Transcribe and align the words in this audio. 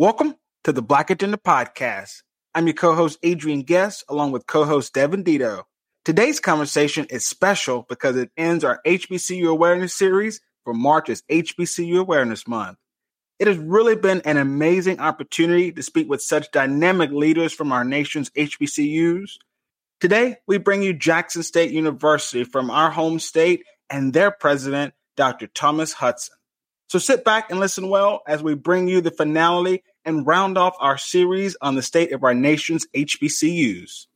Welcome 0.00 0.36
to 0.64 0.72
the 0.72 0.80
Black 0.80 1.10
Agenda 1.10 1.36
Podcast. 1.36 2.22
I'm 2.54 2.66
your 2.66 2.72
co-host 2.72 3.18
Adrian 3.22 3.64
Guest, 3.64 4.02
along 4.08 4.32
with 4.32 4.46
co-host 4.46 4.94
Devin 4.94 5.24
Dito. 5.24 5.64
Today's 6.06 6.40
conversation 6.40 7.04
is 7.10 7.26
special 7.26 7.84
because 7.86 8.16
it 8.16 8.30
ends 8.34 8.64
our 8.64 8.80
HBCU 8.86 9.46
awareness 9.46 9.94
series 9.94 10.40
for 10.64 10.72
March 10.72 11.10
as 11.10 11.20
HBCU 11.30 12.00
Awareness 12.00 12.48
Month. 12.48 12.78
It 13.38 13.46
has 13.46 13.58
really 13.58 13.94
been 13.94 14.22
an 14.22 14.38
amazing 14.38 15.00
opportunity 15.00 15.70
to 15.70 15.82
speak 15.82 16.08
with 16.08 16.22
such 16.22 16.50
dynamic 16.50 17.10
leaders 17.10 17.52
from 17.52 17.70
our 17.70 17.84
nation's 17.84 18.30
HBCUs. 18.30 19.32
Today, 20.00 20.38
we 20.46 20.56
bring 20.56 20.82
you 20.82 20.94
Jackson 20.94 21.42
State 21.42 21.72
University 21.72 22.44
from 22.44 22.70
our 22.70 22.90
home 22.90 23.18
state 23.18 23.64
and 23.90 24.14
their 24.14 24.30
president, 24.30 24.94
Dr. 25.18 25.46
Thomas 25.48 25.92
Hudson. 25.92 26.36
So 26.90 26.98
sit 26.98 27.22
back 27.22 27.50
and 27.50 27.60
listen 27.60 27.88
well 27.88 28.22
as 28.26 28.42
we 28.42 28.54
bring 28.54 28.88
you 28.88 29.00
the 29.00 29.12
finale 29.12 29.84
and 30.04 30.26
round 30.26 30.56
off 30.56 30.74
our 30.80 30.98
series 30.98 31.56
on 31.60 31.74
the 31.74 31.82
state 31.82 32.12
of 32.12 32.24
our 32.24 32.34
nation's 32.34 32.86
HBCUs. 32.94 34.06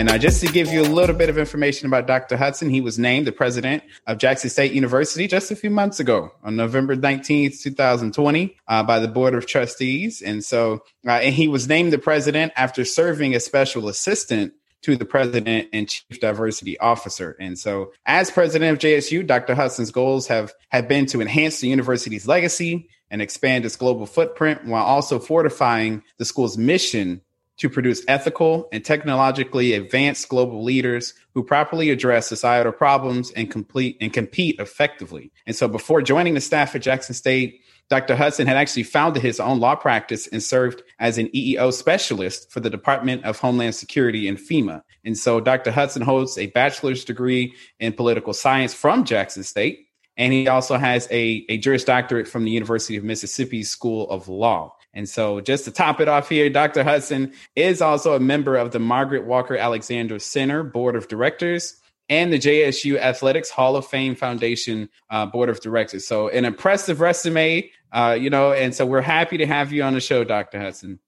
And 0.00 0.08
uh, 0.08 0.16
just 0.16 0.40
to 0.40 0.50
give 0.50 0.72
you 0.72 0.80
a 0.80 0.88
little 0.88 1.14
bit 1.14 1.28
of 1.28 1.36
information 1.36 1.86
about 1.86 2.06
Dr. 2.06 2.38
Hudson, 2.38 2.70
he 2.70 2.80
was 2.80 2.98
named 2.98 3.26
the 3.26 3.32
president 3.32 3.82
of 4.06 4.16
Jackson 4.16 4.48
State 4.48 4.72
University 4.72 5.28
just 5.28 5.50
a 5.50 5.56
few 5.56 5.68
months 5.68 6.00
ago 6.00 6.32
on 6.42 6.56
November 6.56 6.96
19th, 6.96 7.60
2020, 7.60 8.56
uh, 8.66 8.82
by 8.82 8.98
the 8.98 9.08
Board 9.08 9.34
of 9.34 9.44
Trustees. 9.44 10.22
And 10.22 10.42
so, 10.42 10.84
uh, 11.06 11.10
and 11.10 11.34
he 11.34 11.48
was 11.48 11.68
named 11.68 11.92
the 11.92 11.98
president 11.98 12.54
after 12.56 12.82
serving 12.82 13.34
as 13.34 13.44
special 13.44 13.88
assistant 13.88 14.54
to 14.82 14.96
the 14.96 15.04
president 15.04 15.68
and 15.72 15.88
chief 15.88 16.20
diversity 16.20 16.78
officer. 16.78 17.36
And 17.38 17.58
so, 17.58 17.92
as 18.06 18.30
president 18.30 18.72
of 18.72 18.78
JSU, 18.78 19.26
Dr. 19.26 19.54
Hudson's 19.54 19.90
goals 19.90 20.26
have, 20.28 20.52
have 20.70 20.88
been 20.88 21.06
to 21.06 21.20
enhance 21.20 21.60
the 21.60 21.68
university's 21.68 22.26
legacy 22.26 22.88
and 23.10 23.20
expand 23.20 23.64
its 23.64 23.76
global 23.76 24.06
footprint 24.06 24.64
while 24.64 24.84
also 24.84 25.18
fortifying 25.18 26.02
the 26.18 26.24
school's 26.24 26.56
mission 26.56 27.20
to 27.60 27.68
produce 27.68 28.02
ethical 28.08 28.68
and 28.72 28.82
technologically 28.82 29.74
advanced 29.74 30.30
global 30.30 30.64
leaders 30.64 31.12
who 31.34 31.44
properly 31.44 31.90
address 31.90 32.26
societal 32.26 32.72
problems 32.72 33.30
and 33.32 33.50
complete 33.50 33.98
and 34.00 34.14
compete 34.14 34.58
effectively. 34.58 35.30
And 35.46 35.54
so 35.54 35.68
before 35.68 36.00
joining 36.00 36.32
the 36.32 36.40
staff 36.40 36.74
at 36.74 36.80
Jackson 36.80 37.14
State, 37.14 37.60
Dr. 37.90 38.14
Hudson 38.14 38.46
had 38.46 38.56
actually 38.56 38.84
founded 38.84 39.20
his 39.20 39.40
own 39.40 39.58
law 39.58 39.74
practice 39.74 40.28
and 40.28 40.40
served 40.40 40.82
as 41.00 41.18
an 41.18 41.26
EEO 41.28 41.72
specialist 41.72 42.50
for 42.50 42.60
the 42.60 42.70
Department 42.70 43.24
of 43.24 43.40
Homeland 43.40 43.74
Security 43.74 44.28
and 44.28 44.38
FEMA. 44.38 44.82
And 45.04 45.18
so 45.18 45.40
Dr. 45.40 45.72
Hudson 45.72 46.02
holds 46.02 46.38
a 46.38 46.46
bachelor's 46.46 47.04
degree 47.04 47.52
in 47.80 47.92
political 47.92 48.32
science 48.32 48.72
from 48.72 49.04
Jackson 49.04 49.42
State. 49.42 49.88
And 50.16 50.32
he 50.32 50.46
also 50.46 50.76
has 50.76 51.08
a, 51.10 51.44
a 51.48 51.58
Juris 51.58 51.82
Doctorate 51.82 52.28
from 52.28 52.44
the 52.44 52.50
University 52.52 52.96
of 52.96 53.02
Mississippi 53.02 53.64
School 53.64 54.08
of 54.08 54.28
Law. 54.28 54.76
And 54.92 55.08
so, 55.08 55.40
just 55.40 55.64
to 55.64 55.70
top 55.70 56.00
it 56.00 56.08
off 56.08 56.28
here, 56.28 56.50
Dr. 56.50 56.82
Hudson 56.82 57.32
is 57.54 57.80
also 57.80 58.14
a 58.14 58.20
member 58.20 58.56
of 58.56 58.72
the 58.72 58.80
Margaret 58.80 59.24
Walker 59.24 59.56
Alexander 59.56 60.18
Center 60.18 60.62
Board 60.62 60.96
of 60.96 61.08
Directors 61.08 61.76
and 62.08 62.32
the 62.32 62.38
JSU 62.38 62.98
Athletics 62.98 63.50
Hall 63.50 63.76
of 63.76 63.86
Fame 63.86 64.16
Foundation 64.16 64.88
uh, 65.10 65.26
Board 65.26 65.48
of 65.48 65.60
Directors. 65.60 66.06
So, 66.06 66.28
an 66.28 66.44
impressive 66.44 67.00
resume, 67.00 67.70
uh, 67.92 68.16
you 68.18 68.30
know, 68.30 68.52
and 68.52 68.74
so 68.74 68.86
we're 68.86 69.00
happy 69.00 69.38
to 69.38 69.46
have 69.46 69.72
you 69.72 69.82
on 69.82 69.94
the 69.94 70.00
show, 70.00 70.24
Dr. 70.24 70.60
Hudson. 70.60 70.98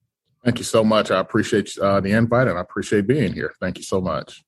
Thank 0.44 0.58
you 0.58 0.64
so 0.64 0.82
much. 0.82 1.10
I 1.10 1.20
appreciate 1.20 1.76
uh, 1.78 2.00
the 2.00 2.12
invite 2.12 2.48
and 2.48 2.58
I 2.58 2.60
appreciate 2.60 3.06
being 3.06 3.32
here. 3.32 3.54
Thank 3.60 3.78
you 3.78 3.84
so 3.84 4.00
much. 4.00 4.42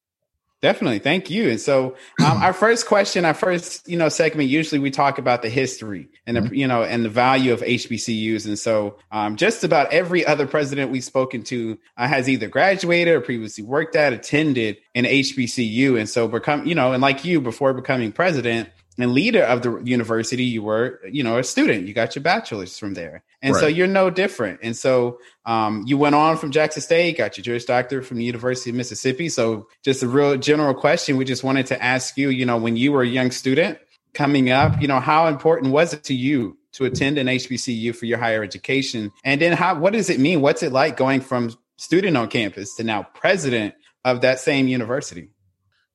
Definitely. 0.64 1.00
Thank 1.00 1.28
you. 1.28 1.50
And 1.50 1.60
so 1.60 1.94
um, 2.24 2.38
our 2.42 2.54
first 2.54 2.86
question, 2.86 3.26
our 3.26 3.34
first, 3.34 3.86
you 3.86 3.98
know, 3.98 4.08
segment, 4.08 4.48
usually 4.48 4.78
we 4.78 4.90
talk 4.90 5.18
about 5.18 5.42
the 5.42 5.50
history 5.50 6.08
and 6.26 6.38
the, 6.38 6.40
mm-hmm. 6.40 6.54
you 6.54 6.66
know, 6.66 6.82
and 6.82 7.04
the 7.04 7.10
value 7.10 7.52
of 7.52 7.60
HBCUs. 7.60 8.46
And 8.46 8.58
so 8.58 8.96
um, 9.12 9.36
just 9.36 9.62
about 9.62 9.92
every 9.92 10.24
other 10.24 10.46
president 10.46 10.90
we've 10.90 11.04
spoken 11.04 11.42
to 11.44 11.78
uh, 11.98 12.08
has 12.08 12.30
either 12.30 12.48
graduated 12.48 13.14
or 13.14 13.20
previously 13.20 13.62
worked 13.62 13.94
at, 13.94 14.14
attended 14.14 14.78
an 14.94 15.04
HBCU. 15.04 15.98
And 15.98 16.08
so 16.08 16.28
become, 16.28 16.64
you 16.64 16.74
know, 16.74 16.92
and 16.92 17.02
like 17.02 17.26
you 17.26 17.42
before 17.42 17.74
becoming 17.74 18.10
president, 18.10 18.70
and 18.98 19.12
leader 19.12 19.42
of 19.42 19.62
the 19.62 19.80
university, 19.84 20.44
you 20.44 20.62
were, 20.62 21.00
you 21.10 21.22
know, 21.22 21.38
a 21.38 21.44
student. 21.44 21.86
You 21.86 21.94
got 21.94 22.14
your 22.14 22.22
bachelor's 22.22 22.78
from 22.78 22.94
there, 22.94 23.24
and 23.42 23.54
right. 23.54 23.60
so 23.60 23.66
you're 23.66 23.86
no 23.86 24.10
different. 24.10 24.60
And 24.62 24.76
so 24.76 25.18
um, 25.44 25.84
you 25.86 25.98
went 25.98 26.14
on 26.14 26.36
from 26.36 26.50
Jackson 26.50 26.82
State, 26.82 27.18
got 27.18 27.36
your 27.36 27.42
Juris 27.42 27.64
Doctorate 27.64 28.06
from 28.06 28.18
the 28.18 28.24
University 28.24 28.70
of 28.70 28.76
Mississippi. 28.76 29.28
So 29.28 29.68
just 29.82 30.02
a 30.02 30.08
real 30.08 30.36
general 30.36 30.74
question, 30.74 31.16
we 31.16 31.24
just 31.24 31.42
wanted 31.42 31.66
to 31.66 31.82
ask 31.82 32.16
you, 32.16 32.30
you 32.30 32.46
know, 32.46 32.56
when 32.56 32.76
you 32.76 32.92
were 32.92 33.02
a 33.02 33.06
young 33.06 33.30
student 33.30 33.78
coming 34.12 34.50
up, 34.50 34.80
you 34.80 34.86
know, 34.86 35.00
how 35.00 35.26
important 35.26 35.72
was 35.72 35.92
it 35.92 36.04
to 36.04 36.14
you 36.14 36.56
to 36.72 36.84
attend 36.84 37.18
an 37.18 37.26
HBCU 37.26 37.94
for 37.94 38.06
your 38.06 38.18
higher 38.18 38.42
education, 38.42 39.12
and 39.24 39.40
then 39.40 39.56
how, 39.56 39.78
what 39.78 39.92
does 39.92 40.10
it 40.10 40.20
mean? 40.20 40.40
What's 40.40 40.62
it 40.62 40.72
like 40.72 40.96
going 40.96 41.20
from 41.20 41.54
student 41.76 42.16
on 42.16 42.28
campus 42.28 42.76
to 42.76 42.84
now 42.84 43.02
president 43.14 43.74
of 44.04 44.20
that 44.20 44.38
same 44.38 44.68
university? 44.68 45.30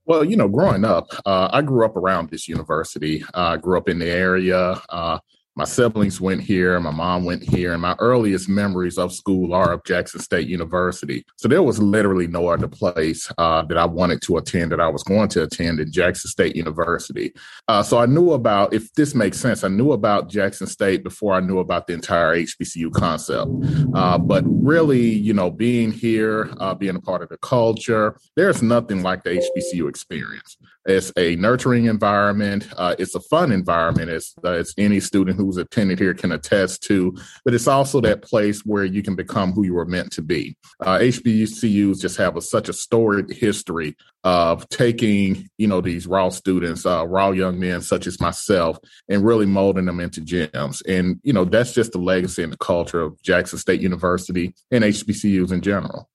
Well, 0.09 0.23
you 0.23 0.37
know, 0.37 0.47
growing 0.47 0.85
up, 0.85 1.11
uh, 1.23 1.49
I 1.53 1.61
grew 1.61 1.85
up 1.85 1.95
around 1.95 2.31
this 2.31 2.47
university. 2.47 3.23
I 3.35 3.53
uh, 3.53 3.57
grew 3.57 3.77
up 3.77 3.87
in 3.87 3.99
the 3.99 4.09
area. 4.09 4.81
Uh, 4.89 5.19
my 5.55 5.65
siblings 5.65 6.21
went 6.21 6.41
here, 6.41 6.79
my 6.79 6.91
mom 6.91 7.25
went 7.25 7.43
here, 7.43 7.73
and 7.73 7.81
my 7.81 7.95
earliest 7.99 8.47
memories 8.47 8.97
of 8.97 9.11
school 9.11 9.53
are 9.53 9.73
of 9.73 9.83
Jackson 9.83 10.21
State 10.21 10.47
University. 10.47 11.25
So 11.37 11.47
there 11.47 11.63
was 11.63 11.79
literally 11.79 12.27
no 12.27 12.47
other 12.47 12.67
place 12.67 13.29
uh, 13.37 13.63
that 13.63 13.77
I 13.77 13.85
wanted 13.85 14.21
to 14.23 14.37
attend 14.37 14.71
that 14.71 14.79
I 14.79 14.87
was 14.87 15.03
going 15.03 15.27
to 15.29 15.43
attend 15.43 15.79
in 15.79 15.91
Jackson 15.91 16.29
State 16.29 16.55
University. 16.55 17.33
Uh, 17.67 17.83
so 17.83 17.97
I 17.97 18.05
knew 18.05 18.31
about, 18.31 18.73
if 18.73 18.93
this 18.93 19.13
makes 19.13 19.39
sense, 19.39 19.63
I 19.63 19.67
knew 19.67 19.91
about 19.91 20.29
Jackson 20.29 20.67
State 20.67 21.03
before 21.03 21.33
I 21.33 21.41
knew 21.41 21.59
about 21.59 21.87
the 21.87 21.93
entire 21.93 22.35
HBCU 22.35 22.93
concept. 22.93 23.51
Uh, 23.93 24.17
but 24.17 24.43
really, 24.45 25.09
you 25.09 25.33
know, 25.33 25.51
being 25.51 25.91
here, 25.91 26.53
uh, 26.59 26.73
being 26.73 26.95
a 26.95 27.01
part 27.01 27.21
of 27.21 27.29
the 27.29 27.37
culture, 27.37 28.17
there's 28.35 28.61
nothing 28.61 29.03
like 29.03 29.23
the 29.23 29.31
HBCU 29.31 29.89
experience. 29.89 30.57
It's 30.89 31.11
a 31.17 31.35
nurturing 31.35 31.85
environment. 31.85 32.67
Uh, 32.75 32.95
it's 32.97 33.13
a 33.13 33.19
fun 33.19 33.51
environment, 33.51 34.09
as, 34.09 34.33
as 34.43 34.73
any 34.77 34.99
student 34.99 35.37
who's 35.37 35.57
attended 35.57 35.99
here 35.99 36.15
can 36.15 36.31
attest 36.31 36.81
to. 36.83 37.15
But 37.45 37.53
it's 37.53 37.67
also 37.67 38.01
that 38.01 38.23
place 38.23 38.65
where 38.65 38.85
you 38.85 39.03
can 39.03 39.15
become 39.15 39.51
who 39.51 39.63
you 39.63 39.75
were 39.75 39.85
meant 39.85 40.11
to 40.13 40.23
be. 40.23 40.57
Uh, 40.79 40.97
HBCUs 40.97 42.01
just 42.01 42.17
have 42.17 42.35
a, 42.35 42.41
such 42.41 42.69
a 42.69 42.73
storied 42.73 43.31
history 43.31 43.95
of 44.23 44.67
taking, 44.69 45.47
you 45.57 45.67
know, 45.67 45.79
these 45.79 46.07
raw 46.07 46.29
students, 46.29 46.85
uh, 46.85 47.07
raw 47.07 47.29
young 47.29 47.59
men 47.59 47.81
such 47.81 48.07
as 48.07 48.19
myself, 48.19 48.77
and 49.07 49.23
really 49.23 49.45
molding 49.45 49.85
them 49.85 49.99
into 49.99 50.21
gems. 50.21 50.81
And 50.81 51.19
you 51.23 51.33
know, 51.33 51.45
that's 51.45 51.73
just 51.73 51.91
the 51.91 51.99
legacy 51.99 52.43
and 52.43 52.51
the 52.51 52.57
culture 52.57 53.01
of 53.01 53.21
Jackson 53.21 53.59
State 53.59 53.81
University 53.81 54.53
and 54.71 54.83
HBCUs 54.83 55.51
in 55.51 55.61
general 55.61 56.09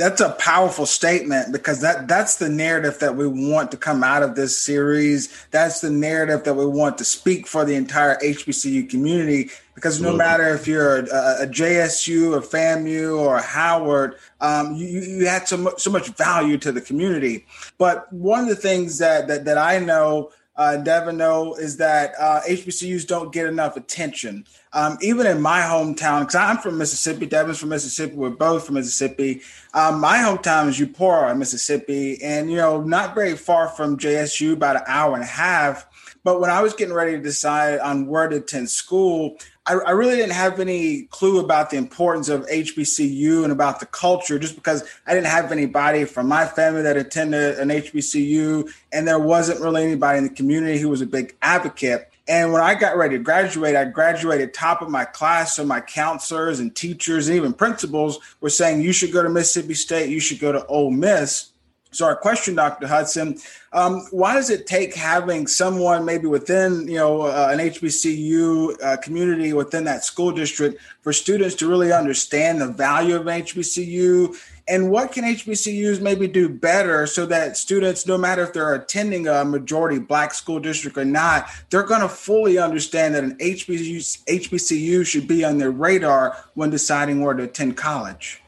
that's 0.00 0.22
a 0.22 0.30
powerful 0.30 0.86
statement 0.86 1.52
because 1.52 1.82
that 1.82 2.08
that's 2.08 2.36
the 2.36 2.48
narrative 2.48 3.00
that 3.00 3.16
we 3.16 3.26
want 3.26 3.70
to 3.72 3.76
come 3.76 4.02
out 4.02 4.22
of 4.22 4.34
this 4.34 4.58
series. 4.58 5.28
That's 5.50 5.82
the 5.82 5.90
narrative 5.90 6.44
that 6.44 6.54
we 6.54 6.64
want 6.64 6.96
to 6.98 7.04
speak 7.04 7.46
for 7.46 7.66
the 7.66 7.74
entire 7.74 8.16
HBCU 8.16 8.88
community. 8.88 9.50
Because 9.74 10.00
no 10.00 10.14
matter 10.16 10.54
if 10.54 10.66
you're 10.66 11.00
a, 11.00 11.42
a, 11.42 11.46
JSU, 11.46 12.34
a 12.34 12.40
FAMU, 12.40 13.18
or 13.18 13.36
a 13.36 13.42
Howard, 13.42 14.16
um, 14.40 14.74
you, 14.74 14.86
you 14.86 15.26
had 15.26 15.46
so 15.46 15.58
much, 15.58 15.80
so 15.80 15.90
much 15.90 16.08
value 16.08 16.56
to 16.56 16.72
the 16.72 16.80
community. 16.80 17.44
But 17.76 18.10
one 18.10 18.40
of 18.40 18.48
the 18.48 18.56
things 18.56 18.96
that 18.98 19.28
that, 19.28 19.44
that 19.44 19.58
I 19.58 19.80
know 19.80 20.32
uh, 20.56 20.76
Devin 20.76 21.16
know 21.16 21.54
is 21.54 21.76
that 21.78 22.12
uh, 22.18 22.40
HBCUs 22.48 23.06
don't 23.06 23.32
get 23.32 23.46
enough 23.46 23.76
attention. 23.76 24.44
Um, 24.72 24.98
even 25.00 25.26
in 25.26 25.40
my 25.40 25.60
hometown, 25.60 26.20
because 26.20 26.34
I'm 26.34 26.58
from 26.58 26.78
Mississippi, 26.78 27.26
Devin's 27.26 27.58
from 27.58 27.70
Mississippi, 27.70 28.14
we're 28.14 28.30
both 28.30 28.66
from 28.66 28.74
Mississippi. 28.74 29.42
Um, 29.74 30.00
my 30.00 30.18
hometown 30.18 30.68
is 30.68 30.78
Eupora, 30.78 31.36
Mississippi, 31.36 32.22
and 32.22 32.50
you 32.50 32.56
know, 32.56 32.82
not 32.82 33.14
very 33.14 33.36
far 33.36 33.68
from 33.68 33.96
JSU, 33.96 34.52
about 34.52 34.76
an 34.76 34.82
hour 34.86 35.14
and 35.14 35.22
a 35.22 35.26
half. 35.26 35.86
But 36.22 36.40
when 36.40 36.50
I 36.50 36.60
was 36.60 36.74
getting 36.74 36.94
ready 36.94 37.12
to 37.12 37.22
decide 37.22 37.78
on 37.78 38.06
where 38.06 38.28
to 38.28 38.36
attend 38.36 38.70
school, 38.70 39.38
I, 39.66 39.74
I, 39.74 39.90
really 39.90 40.16
didn't 40.16 40.32
have 40.32 40.58
any 40.58 41.02
clue 41.10 41.38
about 41.38 41.70
the 41.70 41.76
importance 41.76 42.28
of 42.28 42.46
HBCU 42.46 43.42
and 43.42 43.52
about 43.52 43.78
the 43.78 43.86
culture 43.86 44.38
just 44.38 44.54
because 44.54 44.82
I 45.06 45.12
didn't 45.12 45.26
have 45.26 45.52
anybody 45.52 46.06
from 46.06 46.28
my 46.28 46.46
family 46.46 46.82
that 46.82 46.96
attended 46.96 47.58
an 47.58 47.68
HBCU, 47.68 48.70
and 48.90 49.06
there 49.06 49.18
wasn't 49.18 49.60
really 49.60 49.84
anybody 49.84 50.18
in 50.18 50.24
the 50.24 50.30
community 50.30 50.78
who 50.78 50.88
was 50.88 51.02
a 51.02 51.06
big 51.06 51.36
advocate. 51.42 52.10
And 52.26 52.52
when 52.52 52.62
I 52.62 52.74
got 52.74 52.96
ready 52.96 53.18
to 53.18 53.22
graduate, 53.22 53.76
I 53.76 53.84
graduated 53.84 54.54
top 54.54 54.82
of 54.82 54.88
my 54.88 55.04
class. 55.04 55.56
So 55.56 55.64
my 55.64 55.80
counselors 55.80 56.60
and 56.60 56.74
teachers 56.74 57.28
and 57.28 57.36
even 57.36 57.52
principals 57.52 58.18
were 58.40 58.50
saying, 58.50 58.82
you 58.82 58.92
should 58.92 59.12
go 59.12 59.22
to 59.22 59.28
Mississippi 59.28 59.74
State, 59.74 60.10
you 60.10 60.20
should 60.20 60.38
go 60.38 60.52
to 60.52 60.64
Ole 60.66 60.90
Miss. 60.90 61.50
So 61.92 62.06
our 62.06 62.16
question, 62.16 62.54
Dr. 62.54 62.86
Hudson, 62.86 63.38
um, 63.72 64.06
why 64.10 64.34
does 64.34 64.48
it 64.48 64.66
take 64.66 64.94
having 64.94 65.46
someone 65.46 66.04
maybe 66.04 66.26
within 66.26 66.86
you 66.86 66.96
know 66.96 67.22
uh, 67.22 67.48
an 67.50 67.58
HBCU 67.58 68.82
uh, 68.82 68.96
community 68.98 69.52
within 69.52 69.84
that 69.84 70.04
school 70.04 70.30
district 70.30 70.80
for 71.02 71.12
students 71.12 71.54
to 71.56 71.68
really 71.68 71.92
understand 71.92 72.60
the 72.60 72.68
value 72.68 73.16
of 73.16 73.24
HBCU 73.26 74.36
and 74.70 74.88
what 74.88 75.10
can 75.10 75.24
HBCUs 75.24 76.00
maybe 76.00 76.28
do 76.28 76.48
better 76.48 77.04
so 77.04 77.26
that 77.26 77.56
students, 77.56 78.06
no 78.06 78.16
matter 78.16 78.44
if 78.44 78.52
they're 78.52 78.74
attending 78.74 79.26
a 79.26 79.44
majority 79.44 79.98
black 79.98 80.32
school 80.32 80.60
district 80.60 80.96
or 80.96 81.04
not, 81.04 81.50
they're 81.70 81.82
going 81.82 82.02
to 82.02 82.08
fully 82.08 82.56
understand 82.56 83.16
that 83.16 83.24
an 83.24 83.36
HBCU, 83.38 84.22
HBCU 84.26 85.04
should 85.04 85.26
be 85.26 85.44
on 85.44 85.58
their 85.58 85.72
radar 85.72 86.36
when 86.54 86.70
deciding 86.70 87.20
where 87.20 87.34
to 87.34 87.42
attend 87.42 87.76
college? 87.76 88.40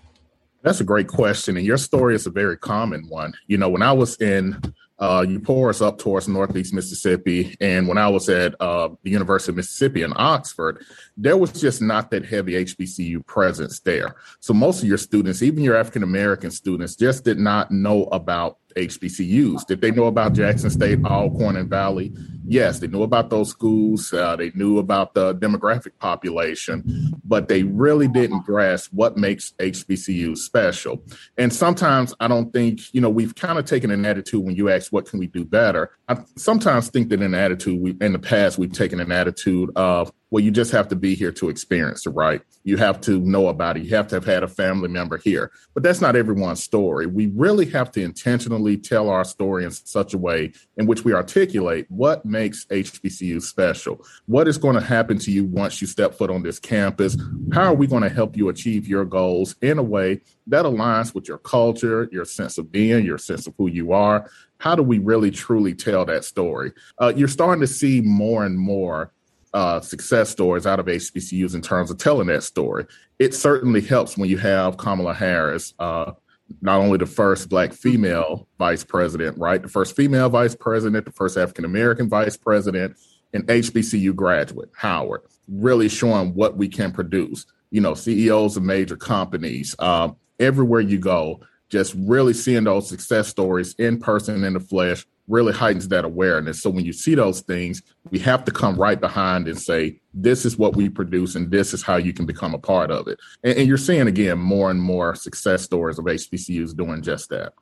That's 0.63 0.81
a 0.81 0.85
great 0.85 1.09
question. 1.09 1.57
And 1.57 1.67
your 1.67 1.77
story 1.77 2.15
is 2.15 2.27
a 2.27 2.31
very 2.31 2.57
common 2.57 3.09
one. 3.09 3.33
You 3.47 3.59
know, 3.59 3.69
when 3.69 3.83
I 3.83 3.93
was 3.93 4.17
in 4.21 4.61
uh, 5.03 5.23
Eupora 5.23 5.85
up 5.85 5.99
towards 5.99 6.29
Northeast 6.29 6.73
Mississippi. 6.73 7.57
And 7.61 7.89
when 7.89 7.99
I 7.99 8.09
was 8.09 8.29
at 8.29 8.55
uh, 8.61 8.91
the 9.03 9.11
University 9.11 9.51
of 9.51 9.57
Mississippi 9.57 10.03
in 10.03 10.13
Oxford, 10.15 10.85
there 11.17 11.37
was 11.37 11.51
just 11.51 11.83
not 11.83 12.13
that 12.13 12.25
heavy 12.25 12.53
HBCU 12.53 13.27
presence 13.27 13.81
there. 13.81 14.15
So 14.39 14.55
most 14.55 14.81
of 14.81 14.89
your 14.89 14.99
students, 14.99 15.43
even 15.43 15.65
your 15.65 15.77
African 15.77 16.05
American 16.05 16.53
students, 16.53 16.95
just 16.95 17.25
did 17.25 17.41
not 17.41 17.73
know 17.73 18.05
about 18.05 18.59
HBCUs. 18.75 19.67
Did 19.67 19.81
they 19.81 19.91
know 19.91 20.07
about 20.07 20.33
Jackson 20.33 20.71
State, 20.71 21.05
Alcorn, 21.05 21.57
and 21.57 21.69
Valley? 21.69 22.13
Yes, 22.45 22.81
they 22.81 22.87
knew 22.89 23.03
about 23.03 23.31
those 23.31 23.51
schools. 23.51 24.13
Uh, 24.13 24.37
they 24.37 24.51
knew 24.55 24.79
about 24.79 25.15
the 25.15 25.35
demographic 25.37 25.93
population, 25.99 27.13
but 27.25 27.49
they 27.49 27.63
really 27.63 28.09
didn't 28.09 28.45
grasp 28.45 28.93
what 28.93 29.17
makes 29.17 29.53
HBCUs 29.59 30.39
special. 30.39 31.03
And 31.39 31.53
sometimes 31.53 32.15
I 32.21 32.29
don't 32.29 32.53
think, 32.53 32.93
you 32.93 33.01
know, 33.01 33.11
we've 33.11 33.35
kind 33.35 33.59
of 33.59 33.65
taken 33.65 33.91
an 33.91 34.05
attitude 34.05 34.45
when 34.45 34.57
you 34.57 34.69
ask, 34.69 34.93
what 34.93 35.07
can 35.07 35.19
we 35.19 35.29
do 35.29 35.45
better? 35.45 35.97
I 36.09 36.19
sometimes 36.37 36.89
think 36.89 37.09
that 37.11 37.23
in 37.23 37.35
attitude, 37.35 37.81
we, 37.81 37.97
in 38.01 38.13
the 38.13 38.19
past, 38.19 38.59
we've 38.59 38.73
taken 38.73 39.01
an 39.01 39.13
attitude 39.13 39.71
of, 39.77 40.13
well, 40.31 40.43
you 40.43 40.51
just 40.51 40.73
have 40.73 40.89
to 40.89 40.97
be 40.97 41.15
here 41.15 41.31
to 41.33 41.51
experience 41.51 42.07
it, 42.07 42.11
right? 42.11 42.41
You 42.65 42.79
have 42.79 43.01
to 43.03 43.21
know 43.21 43.49
about 43.49 43.77
it. 43.77 43.85
You 43.85 43.95
have 43.97 44.09
to 44.09 44.17
have 44.17 44.25
had 44.25 44.43
a 44.43 44.49
family 44.49 44.89
member 44.89 45.19
here. 45.19 45.51
But 45.75 45.83
that's 45.83 46.01
not 46.01 46.17
everyone's 46.17 46.63
story. 46.63 47.07
We 47.07 47.27
really 47.27 47.67
have 47.67 47.93
to 47.93 48.03
intentionally 48.03 48.62
tell 48.77 49.09
our 49.09 49.25
story 49.25 49.65
in 49.65 49.71
such 49.71 50.15
a 50.15 50.19
way 50.19 50.53
in 50.77 50.87
which 50.87 51.05
we 51.05 51.13
articulate 51.13 51.87
what 51.89 52.25
makes 52.25 52.65
HBCU 52.67 53.43
special. 53.43 54.05
What 54.27 54.49
is 54.49 54.59
going 54.59 54.75
to 54.75 54.81
happen 54.81 55.19
to 55.19 55.31
you 55.31 55.45
once 55.45 55.81
you 55.81 55.87
step 55.87 56.15
foot 56.15 56.31
on 56.31 56.43
this 56.43 56.59
campus? 56.59 57.17
How 57.53 57.65
are 57.65 57.75
we 57.75 57.87
going 57.87 58.03
to 58.03 58.09
help 58.09 58.37
you 58.37 58.49
achieve 58.49 58.87
your 58.87 59.05
goals 59.05 59.57
in 59.63 59.79
a 59.79 59.83
way 59.83 60.21
that 60.47 60.65
aligns 60.65 61.15
with 61.15 61.29
your 61.29 61.39
culture, 61.39 62.09
your 62.13 62.25
sense 62.25 62.59
of 62.59 62.73
being, 62.73 63.05
your 63.05 63.19
sense 63.19 63.47
of 63.47 63.55
who 63.59 63.69
you 63.69 63.93
are? 63.93 64.31
How 64.59 64.75
do 64.75 64.83
we 64.83 64.99
really 64.99 65.31
truly 65.31 65.75
tell 65.75 66.05
that 66.05 66.25
story? 66.25 66.73
Uh, 66.99 67.13
you're 67.15 67.29
starting 67.29 67.61
to 67.61 67.67
see 67.67 68.01
more 68.01 68.45
and 68.45 68.59
more 68.59 69.13
uh, 69.55 69.81
success 69.81 70.31
stories 70.31 70.67
out 70.67 70.81
of 70.81 70.87
HBCUs 70.87 71.55
in 71.55 71.61
terms 71.61 71.91
of 71.91 71.99
telling 71.99 72.29
that 72.29 72.43
story. 72.43 72.87
It 73.19 73.35
certainly 73.35 73.81
helps 73.81 74.17
when 74.17 74.31
you 74.31 74.39
have 74.39 74.77
Kamala 74.79 75.15
Harris, 75.15 75.75
uh, 75.79 76.13
not 76.61 76.81
only 76.81 76.99
the 76.99 77.07
first 77.07 77.49
Black 77.49 77.73
female 77.73 78.49
vice 78.59 78.85
president, 78.85 79.39
right? 79.39 79.63
The 79.63 79.69
first 79.69 79.97
female 79.97 80.29
vice 80.29 80.55
president, 80.55 81.05
the 81.05 81.13
first 81.13 81.37
African 81.37 81.65
American 81.65 82.09
vice 82.09 82.37
president, 82.37 82.97
an 83.33 83.43
HBCU 83.45 84.15
graduate, 84.15 84.71
Howard, 84.77 85.23
really 85.49 85.89
showing 85.89 86.35
what 86.35 86.57
we 86.57 86.69
can 86.69 86.93
produce. 86.93 87.47
You 87.71 87.81
know, 87.81 87.95
CEOs 87.95 88.57
of 88.57 88.63
major 88.63 88.97
companies, 88.97 89.75
um, 89.79 90.17
everywhere 90.39 90.81
you 90.81 90.99
go, 90.99 91.41
just 91.71 91.95
really 91.97 92.35
seeing 92.35 92.65
those 92.65 92.89
success 92.89 93.29
stories 93.29 93.75
in 93.79 93.99
person 93.99 94.45
in 94.45 94.53
the 94.53 94.61
flesh 94.61 95.07
really 95.29 95.53
heightens 95.53 95.89
that 95.89 96.05
awareness. 96.05 96.63
So 96.63 96.71
when 96.71 96.85
you 96.85 96.93
see 96.93 97.15
those 97.15 97.41
things, 97.41 97.83
we 98.11 98.19
have 98.21 98.45
to 98.45 98.53
come 98.53 98.77
right 98.77 99.01
behind 99.01 99.49
and 99.49 99.59
say, 99.59 100.01
this 100.13 100.45
is 100.45 100.59
what 100.59 100.77
we 100.77 100.89
produce 100.89 101.35
and 101.35 101.51
this 101.51 101.73
is 101.73 101.83
how 101.83 101.97
you 101.97 102.13
can 102.13 102.27
become 102.27 102.55
a 102.55 102.59
part 102.59 102.91
of 102.91 103.09
it. 103.09 103.19
And, 103.43 103.57
and 103.59 103.69
you're 103.69 103.79
seeing 103.79 104.09
again 104.09 104.39
more 104.39 104.71
and 104.71 104.81
more 104.81 105.15
success 105.15 105.63
stories 105.63 105.99
of 105.99 106.05
HBCUs 106.05 106.77
doing 106.77 107.03
just 107.03 107.31
that 107.31 107.55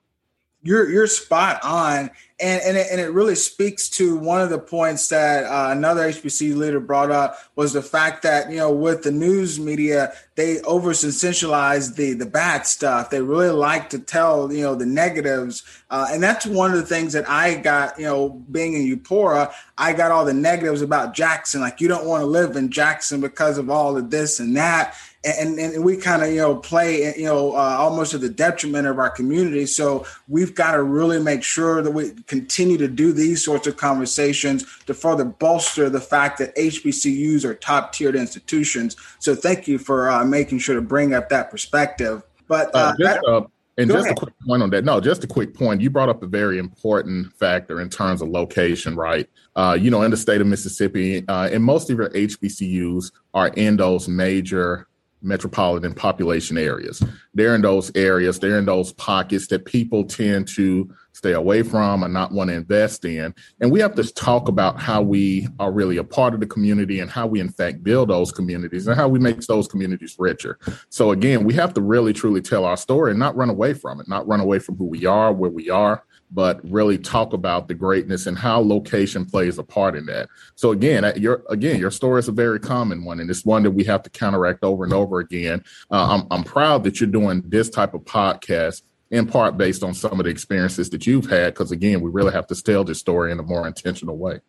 you're 0.62 0.90
you're 0.90 1.06
spot 1.06 1.58
on, 1.64 2.10
and 2.38 2.62
and 2.62 2.76
it, 2.76 2.88
and 2.90 3.00
it 3.00 3.12
really 3.12 3.34
speaks 3.34 3.88
to 3.90 4.16
one 4.18 4.42
of 4.42 4.50
the 4.50 4.58
points 4.58 5.08
that 5.08 5.44
uh, 5.44 5.70
another 5.70 6.10
HBC 6.10 6.54
leader 6.54 6.80
brought 6.80 7.10
up 7.10 7.38
was 7.56 7.72
the 7.72 7.82
fact 7.82 8.22
that 8.24 8.50
you 8.50 8.58
know 8.58 8.70
with 8.70 9.02
the 9.02 9.10
news 9.10 9.58
media 9.58 10.12
they 10.34 10.60
over 10.62 10.90
sensationalize 10.90 11.96
the 11.96 12.12
the 12.12 12.26
bad 12.26 12.66
stuff. 12.66 13.08
They 13.08 13.22
really 13.22 13.50
like 13.50 13.88
to 13.90 13.98
tell 13.98 14.52
you 14.52 14.62
know 14.62 14.74
the 14.74 14.86
negatives, 14.86 15.62
uh, 15.88 16.08
and 16.10 16.22
that's 16.22 16.44
one 16.44 16.72
of 16.72 16.76
the 16.76 16.86
things 16.86 17.14
that 17.14 17.28
I 17.28 17.54
got 17.54 17.98
you 17.98 18.04
know 18.04 18.28
being 18.50 18.74
in 18.74 18.82
Eupora, 18.82 19.52
I 19.78 19.94
got 19.94 20.10
all 20.10 20.26
the 20.26 20.34
negatives 20.34 20.82
about 20.82 21.14
Jackson. 21.14 21.62
Like 21.62 21.80
you 21.80 21.88
don't 21.88 22.06
want 22.06 22.20
to 22.20 22.26
live 22.26 22.56
in 22.56 22.70
Jackson 22.70 23.22
because 23.22 23.56
of 23.56 23.70
all 23.70 23.96
of 23.96 24.10
this 24.10 24.40
and 24.40 24.56
that 24.56 24.94
and, 25.24 25.58
and 25.58 25.84
we 25.84 25.96
kind 25.96 26.22
of 26.22 26.30
you 26.30 26.38
know 26.38 26.56
play 26.56 27.14
you 27.16 27.24
know 27.24 27.52
uh, 27.52 27.76
almost 27.78 28.12
to 28.12 28.18
the 28.18 28.28
detriment 28.28 28.86
of 28.86 28.98
our 28.98 29.10
community 29.10 29.66
so 29.66 30.06
we've 30.28 30.54
got 30.54 30.72
to 30.72 30.82
really 30.82 31.22
make 31.22 31.42
sure 31.42 31.82
that 31.82 31.90
we 31.90 32.12
continue 32.26 32.78
to 32.78 32.88
do 32.88 33.12
these 33.12 33.44
sorts 33.44 33.66
of 33.66 33.76
conversations 33.76 34.64
to 34.86 34.94
further 34.94 35.24
bolster 35.24 35.90
the 35.90 36.00
fact 36.00 36.38
that 36.38 36.54
hbcus 36.56 37.44
are 37.44 37.54
top 37.54 37.92
tiered 37.92 38.16
institutions 38.16 38.96
so 39.18 39.34
thank 39.34 39.68
you 39.68 39.78
for 39.78 40.10
uh, 40.10 40.24
making 40.24 40.58
sure 40.58 40.74
to 40.74 40.82
bring 40.82 41.14
up 41.14 41.28
that 41.28 41.50
perspective 41.50 42.22
but 42.48 42.74
uh, 42.74 42.78
uh 42.78 42.96
just, 42.98 43.20
that, 43.22 43.30
uh, 43.30 43.42
and 43.78 43.90
just 43.90 44.06
ahead. 44.06 44.16
a 44.16 44.20
quick 44.20 44.34
point 44.46 44.62
on 44.62 44.70
that. 44.70 44.84
No, 44.84 45.00
just 45.00 45.24
a 45.24 45.26
quick 45.26 45.54
point. 45.54 45.80
You 45.80 45.88
brought 45.88 46.10
up 46.10 46.22
a 46.22 46.26
very 46.26 46.58
important 46.58 47.32
factor 47.34 47.80
in 47.80 47.88
terms 47.88 48.20
of 48.20 48.28
location, 48.28 48.94
right? 48.94 49.26
Uh, 49.56 49.78
you 49.80 49.90
know, 49.90 50.02
in 50.02 50.10
the 50.10 50.16
state 50.16 50.40
of 50.40 50.46
Mississippi, 50.46 51.26
uh, 51.28 51.48
and 51.50 51.64
most 51.64 51.88
of 51.88 51.96
your 51.96 52.10
HBCUs 52.10 53.10
are 53.32 53.48
in 53.48 53.76
those 53.76 54.06
major 54.06 54.86
metropolitan 55.22 55.94
population 55.94 56.58
areas. 56.58 57.02
They're 57.34 57.54
in 57.54 57.62
those 57.62 57.90
areas, 57.94 58.38
they're 58.38 58.58
in 58.58 58.64
those 58.64 58.92
pockets 58.92 59.46
that 59.48 59.64
people 59.64 60.04
tend 60.04 60.48
to 60.48 60.92
stay 61.12 61.32
away 61.32 61.62
from 61.62 62.02
and 62.02 62.14
not 62.14 62.32
want 62.32 62.48
to 62.48 62.56
invest 62.56 63.04
in. 63.04 63.34
And 63.60 63.70
we 63.70 63.80
have 63.80 63.94
to 63.96 64.04
talk 64.12 64.48
about 64.48 64.80
how 64.80 65.02
we 65.02 65.48
are 65.58 65.70
really 65.70 65.98
a 65.98 66.04
part 66.04 66.34
of 66.34 66.40
the 66.40 66.46
community 66.46 67.00
and 67.00 67.10
how 67.10 67.26
we, 67.26 67.40
in 67.40 67.50
fact, 67.50 67.82
build 67.82 68.08
those 68.08 68.32
communities 68.32 68.86
and 68.86 68.96
how 68.96 69.08
we 69.08 69.18
make 69.18 69.40
those 69.42 69.68
communities 69.68 70.16
richer. 70.18 70.58
So, 70.88 71.10
again, 71.10 71.44
we 71.44 71.54
have 71.54 71.74
to 71.74 71.80
really, 71.82 72.12
truly 72.12 72.40
tell 72.40 72.64
our 72.64 72.76
story 72.76 73.10
and 73.10 73.20
not 73.20 73.36
run 73.36 73.50
away 73.50 73.74
from 73.74 74.00
it, 74.00 74.08
not 74.08 74.26
run 74.26 74.40
away 74.40 74.60
from 74.60 74.76
who 74.76 74.86
we 74.86 75.04
are, 75.04 75.32
where 75.32 75.50
we 75.50 75.68
are, 75.68 76.04
but 76.32 76.60
really 76.68 76.96
talk 76.98 77.32
about 77.32 77.68
the 77.68 77.74
greatness 77.74 78.26
and 78.26 78.38
how 78.38 78.60
location 78.60 79.24
plays 79.24 79.58
a 79.58 79.64
part 79.64 79.96
in 79.96 80.06
that. 80.06 80.28
So 80.54 80.70
again, 80.70 81.12
your 81.16 81.42
again, 81.48 81.80
your 81.80 81.90
story 81.90 82.20
is 82.20 82.28
a 82.28 82.32
very 82.32 82.60
common 82.60 83.04
one, 83.04 83.20
and 83.20 83.28
it's 83.30 83.44
one 83.44 83.62
that 83.64 83.72
we 83.72 83.84
have 83.84 84.02
to 84.04 84.10
counteract 84.10 84.62
over 84.62 84.84
and 84.84 84.92
over 84.92 85.18
again. 85.18 85.64
Uh, 85.90 86.20
I'm 86.20 86.26
I'm 86.30 86.44
proud 86.44 86.84
that 86.84 87.00
you're 87.00 87.10
doing 87.10 87.42
this 87.46 87.68
type 87.68 87.94
of 87.94 88.02
podcast 88.02 88.82
in 89.10 89.26
part 89.26 89.56
based 89.56 89.82
on 89.82 89.92
some 89.92 90.20
of 90.20 90.24
the 90.24 90.30
experiences 90.30 90.90
that 90.90 91.06
you've 91.06 91.28
had, 91.28 91.54
because 91.54 91.72
again, 91.72 92.00
we 92.00 92.10
really 92.10 92.32
have 92.32 92.46
to 92.46 92.62
tell 92.62 92.84
this 92.84 92.98
story 92.98 93.32
in 93.32 93.40
a 93.40 93.42
more 93.42 93.66
intentional 93.66 94.16
way. 94.16 94.40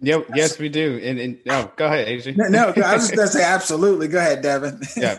Yep. 0.00 0.30
Yes, 0.34 0.58
we 0.58 0.68
do. 0.68 1.00
And, 1.02 1.20
and 1.20 1.38
oh, 1.48 1.72
go 1.76 1.86
ahead, 1.86 2.08
Adrian. 2.08 2.36
No, 2.36 2.48
no 2.48 2.82
I 2.82 2.94
was 2.94 3.04
just 3.04 3.14
gonna 3.14 3.28
say 3.28 3.44
absolutely. 3.44 4.08
Go 4.08 4.18
ahead, 4.18 4.42
Devin. 4.42 4.80
yeah. 4.96 5.18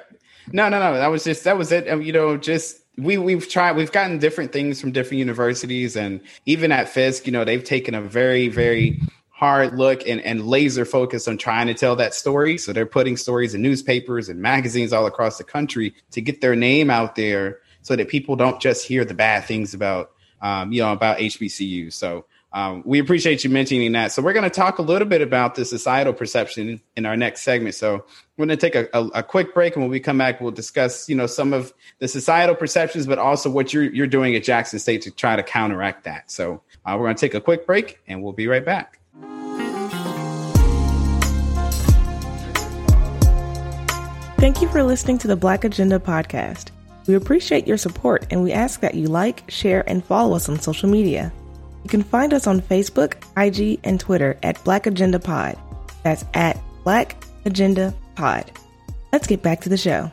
No, 0.52 0.68
no, 0.68 0.78
no. 0.80 0.96
That 0.96 1.08
was 1.08 1.24
just 1.24 1.46
that 1.46 1.58
was 1.58 1.72
it. 1.72 1.86
You 2.04 2.12
know, 2.12 2.36
just 2.36 2.83
we 2.98 3.18
we've 3.18 3.50
tried 3.50 3.76
we've 3.76 3.92
gotten 3.92 4.20
different 4.20 4.52
things 4.52 4.80
from 4.80 4.92
different 4.92 5.20
universities 5.20 5.96
and 5.96 6.22
even 6.46 6.72
at 6.72 6.90
Fisk, 6.90 7.26
you 7.26 7.32
know, 7.32 7.44
they've 7.44 7.64
taken 7.64 7.96
a 7.96 8.02
very 8.02 8.48
very 8.48 9.00
hard 9.30 9.78
look 9.78 10.08
and, 10.08 10.22
and 10.22 10.46
laser 10.46 10.86
focus 10.86 11.28
on 11.28 11.38
trying 11.38 11.68
to 11.68 11.74
tell 11.74 11.96
that 11.96 12.14
story. 12.14 12.58
So 12.58 12.72
they're 12.72 12.86
putting 12.86 13.18
stories 13.18 13.54
in 13.54 13.62
newspapers 13.62 14.30
and 14.30 14.40
magazines 14.40 14.94
all 14.94 15.06
across 15.06 15.38
the 15.38 15.44
country 15.44 15.96
to 16.12 16.22
get 16.22 16.40
their 16.40 16.56
name 16.56 16.90
out 16.90 17.16
there 17.16 17.60
so 17.82 17.96
that 17.96 18.08
people 18.08 18.36
don't 18.36 18.62
just 18.62 18.86
hear 18.88 19.04
the 19.04 19.14
bad 19.14 19.46
things 19.46 19.74
about 19.74 20.12
um, 20.42 20.72
you 20.72 20.82
know 20.82 20.92
about 20.92 21.18
HBCU. 21.18 21.92
So 21.92 22.26
um, 22.54 22.84
we 22.86 23.00
appreciate 23.00 23.44
you 23.44 23.50
mentioning 23.50 23.92
that. 23.94 24.12
So 24.12 24.22
we're 24.22 24.34
going 24.34 24.44
to 24.44 24.50
talk 24.50 24.78
a 24.78 24.84
little 24.84 25.08
bit 25.08 25.22
about 25.22 25.56
the 25.56 25.66
societal 25.66 26.14
perception 26.14 26.80
in 26.96 27.06
our 27.06 27.18
next 27.18 27.42
segment. 27.42 27.74
So 27.74 28.06
we're 28.38 28.46
going 28.46 28.58
to 28.58 28.58
take 28.58 28.76
a, 28.76 28.88
a, 28.94 29.08
a, 29.08 29.24
quick 29.24 29.56
break, 29.56 29.76
and 29.76 29.84
when 29.84 29.90
we 29.90 30.00
come 30.00 30.20
back, 30.20 30.40
we'll 30.40 30.52
discuss, 30.52 31.10
you 31.10 31.16
know, 31.16 31.26
some 31.26 31.52
of 31.52 31.74
the 31.98 32.08
societal 32.08 32.56
perceptions, 32.56 33.08
but 33.08 33.18
also 33.18 33.50
what 33.50 33.74
you're 33.74 33.84
you're 33.84 34.08
doing 34.08 34.36
at 34.36 34.44
Jackson 34.44 34.78
State 34.78 35.02
to 35.04 35.12
try 35.12 35.36
to 35.36 35.42
counteract 35.42 36.04
that. 36.04 36.30
So 36.30 36.62
uh, 36.86 36.96
we're 36.96 37.06
going 37.06 37.16
to 37.16 37.22
take 37.22 37.34
a 37.34 37.42
quick 37.42 37.66
break, 37.66 38.00
and 38.08 38.22
we'll 38.22 38.34
be 38.34 38.48
right 38.48 38.64
back. 38.64 39.00
Thank 44.38 44.62
you 44.62 44.68
for 44.68 44.84
listening 44.84 45.18
to 45.20 45.28
the 45.28 45.38
Black 45.38 45.64
Agenda 45.64 46.00
podcast. 46.00 46.70
We 47.08 47.16
appreciate 47.16 47.66
your 47.66 47.78
support, 47.78 48.28
and 48.30 48.44
we 48.44 48.52
ask 48.52 48.82
that 48.82 48.94
you 48.94 49.08
like, 49.08 49.50
share, 49.50 49.90
and 49.90 50.06
follow 50.06 50.36
us 50.36 50.50
on 50.50 50.60
social 50.60 50.90
media. 50.90 51.34
You 51.84 51.90
can 51.90 52.04
find 52.04 52.34
us 52.34 52.48
on 52.48 52.62
Facebook, 52.62 53.16
IG, 53.38 53.80
and 53.84 54.00
Twitter 54.00 54.38
at 54.42 54.64
Black 54.64 54.88
Agenda 54.88 55.20
Pod. 55.20 55.58
That's 56.04 56.26
at 56.34 56.58
Black 56.84 57.24
Agenda 57.46 57.94
Pod. 58.16 58.52
Let's 59.12 59.28
get 59.28 59.42
back 59.42 59.62
to 59.62 59.70
the 59.70 59.78
show. 59.78 60.12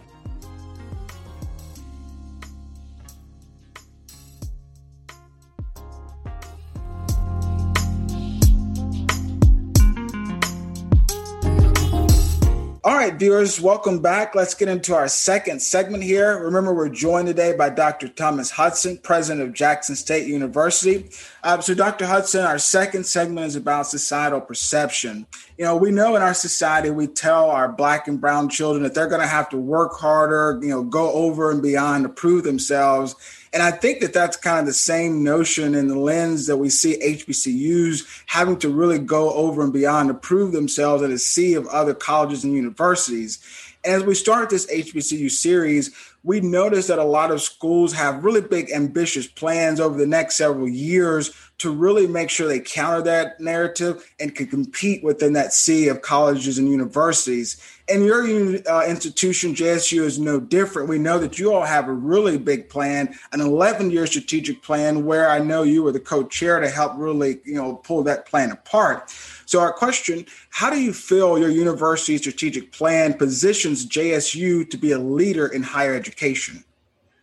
Right, 13.00 13.14
viewers, 13.14 13.58
welcome 13.58 13.98
back. 13.98 14.34
Let's 14.34 14.52
get 14.52 14.68
into 14.68 14.94
our 14.94 15.08
second 15.08 15.62
segment 15.62 16.02
here. 16.02 16.38
Remember, 16.38 16.74
we're 16.74 16.90
joined 16.90 17.28
today 17.28 17.56
by 17.56 17.70
Dr. 17.70 18.08
Thomas 18.08 18.50
Hudson, 18.50 18.98
president 18.98 19.48
of 19.48 19.54
Jackson 19.54 19.96
State 19.96 20.26
University. 20.26 21.08
Uh, 21.42 21.58
so, 21.62 21.72
Dr. 21.72 22.04
Hudson, 22.04 22.44
our 22.44 22.58
second 22.58 23.06
segment 23.06 23.46
is 23.46 23.56
about 23.56 23.86
societal 23.86 24.42
perception. 24.42 25.26
You 25.56 25.64
know, 25.64 25.76
we 25.76 25.90
know 25.90 26.14
in 26.14 26.20
our 26.20 26.34
society, 26.34 26.90
we 26.90 27.06
tell 27.06 27.50
our 27.50 27.72
black 27.72 28.06
and 28.06 28.20
brown 28.20 28.50
children 28.50 28.82
that 28.82 28.92
they're 28.92 29.08
going 29.08 29.22
to 29.22 29.26
have 29.26 29.48
to 29.48 29.56
work 29.56 29.94
harder, 29.94 30.60
you 30.60 30.68
know, 30.68 30.82
go 30.82 31.10
over 31.10 31.50
and 31.50 31.62
beyond 31.62 32.02
to 32.02 32.10
prove 32.10 32.44
themselves. 32.44 33.16
And 33.52 33.62
I 33.64 33.72
think 33.72 34.00
that 34.00 34.12
that's 34.12 34.36
kind 34.36 34.60
of 34.60 34.66
the 34.66 34.72
same 34.72 35.24
notion 35.24 35.74
in 35.74 35.88
the 35.88 35.98
lens 35.98 36.46
that 36.46 36.58
we 36.58 36.70
see 36.70 37.00
HBCUs 37.02 38.22
having 38.26 38.58
to 38.60 38.68
really 38.68 39.00
go 39.00 39.32
over 39.32 39.62
and 39.62 39.72
beyond 39.72 40.08
to 40.08 40.14
prove 40.14 40.52
themselves 40.52 41.02
in 41.02 41.10
a 41.10 41.18
sea 41.18 41.54
of 41.54 41.66
other 41.66 41.94
colleges 41.94 42.44
and 42.44 42.54
universities. 42.54 43.40
As 43.84 44.04
we 44.04 44.14
start 44.14 44.50
this 44.50 44.70
HBCU 44.70 45.30
series, 45.30 45.90
we 46.22 46.40
notice 46.40 46.86
that 46.86 46.98
a 46.98 47.04
lot 47.04 47.32
of 47.32 47.42
schools 47.42 47.92
have 47.94 48.24
really 48.24 48.42
big, 48.42 48.70
ambitious 48.70 49.26
plans 49.26 49.80
over 49.80 49.98
the 49.98 50.06
next 50.06 50.36
several 50.36 50.68
years 50.68 51.30
to 51.60 51.70
really 51.70 52.06
make 52.06 52.30
sure 52.30 52.48
they 52.48 52.58
counter 52.58 53.02
that 53.02 53.38
narrative 53.38 54.14
and 54.18 54.34
can 54.34 54.46
compete 54.46 55.04
within 55.04 55.34
that 55.34 55.52
sea 55.52 55.88
of 55.88 56.00
colleges 56.00 56.56
and 56.56 56.70
universities. 56.70 57.60
And 57.86 58.02
your 58.02 58.24
uh, 58.66 58.86
institution, 58.86 59.54
JSU, 59.54 60.00
is 60.00 60.18
no 60.18 60.40
different. 60.40 60.88
We 60.88 60.98
know 60.98 61.18
that 61.18 61.38
you 61.38 61.52
all 61.52 61.66
have 61.66 61.86
a 61.86 61.92
really 61.92 62.38
big 62.38 62.70
plan, 62.70 63.14
an 63.32 63.42
11 63.42 63.90
year 63.90 64.06
strategic 64.06 64.62
plan, 64.62 65.04
where 65.04 65.28
I 65.28 65.38
know 65.38 65.62
you 65.62 65.82
were 65.82 65.92
the 65.92 66.00
co 66.00 66.26
chair 66.26 66.60
to 66.60 66.70
help 66.70 66.94
really, 66.96 67.40
you 67.44 67.56
know, 67.56 67.74
pull 67.74 68.02
that 68.04 68.24
plan 68.24 68.52
apart. 68.52 69.10
So, 69.44 69.60
our 69.60 69.72
question 69.72 70.24
How 70.48 70.70
do 70.70 70.80
you 70.80 70.94
feel 70.94 71.38
your 71.38 71.50
university 71.50 72.16
strategic 72.16 72.72
plan 72.72 73.12
positions 73.12 73.84
JSU 73.84 74.70
to 74.70 74.78
be 74.78 74.92
a 74.92 74.98
leader 74.98 75.46
in 75.46 75.62
higher 75.62 75.94
education? 75.94 76.64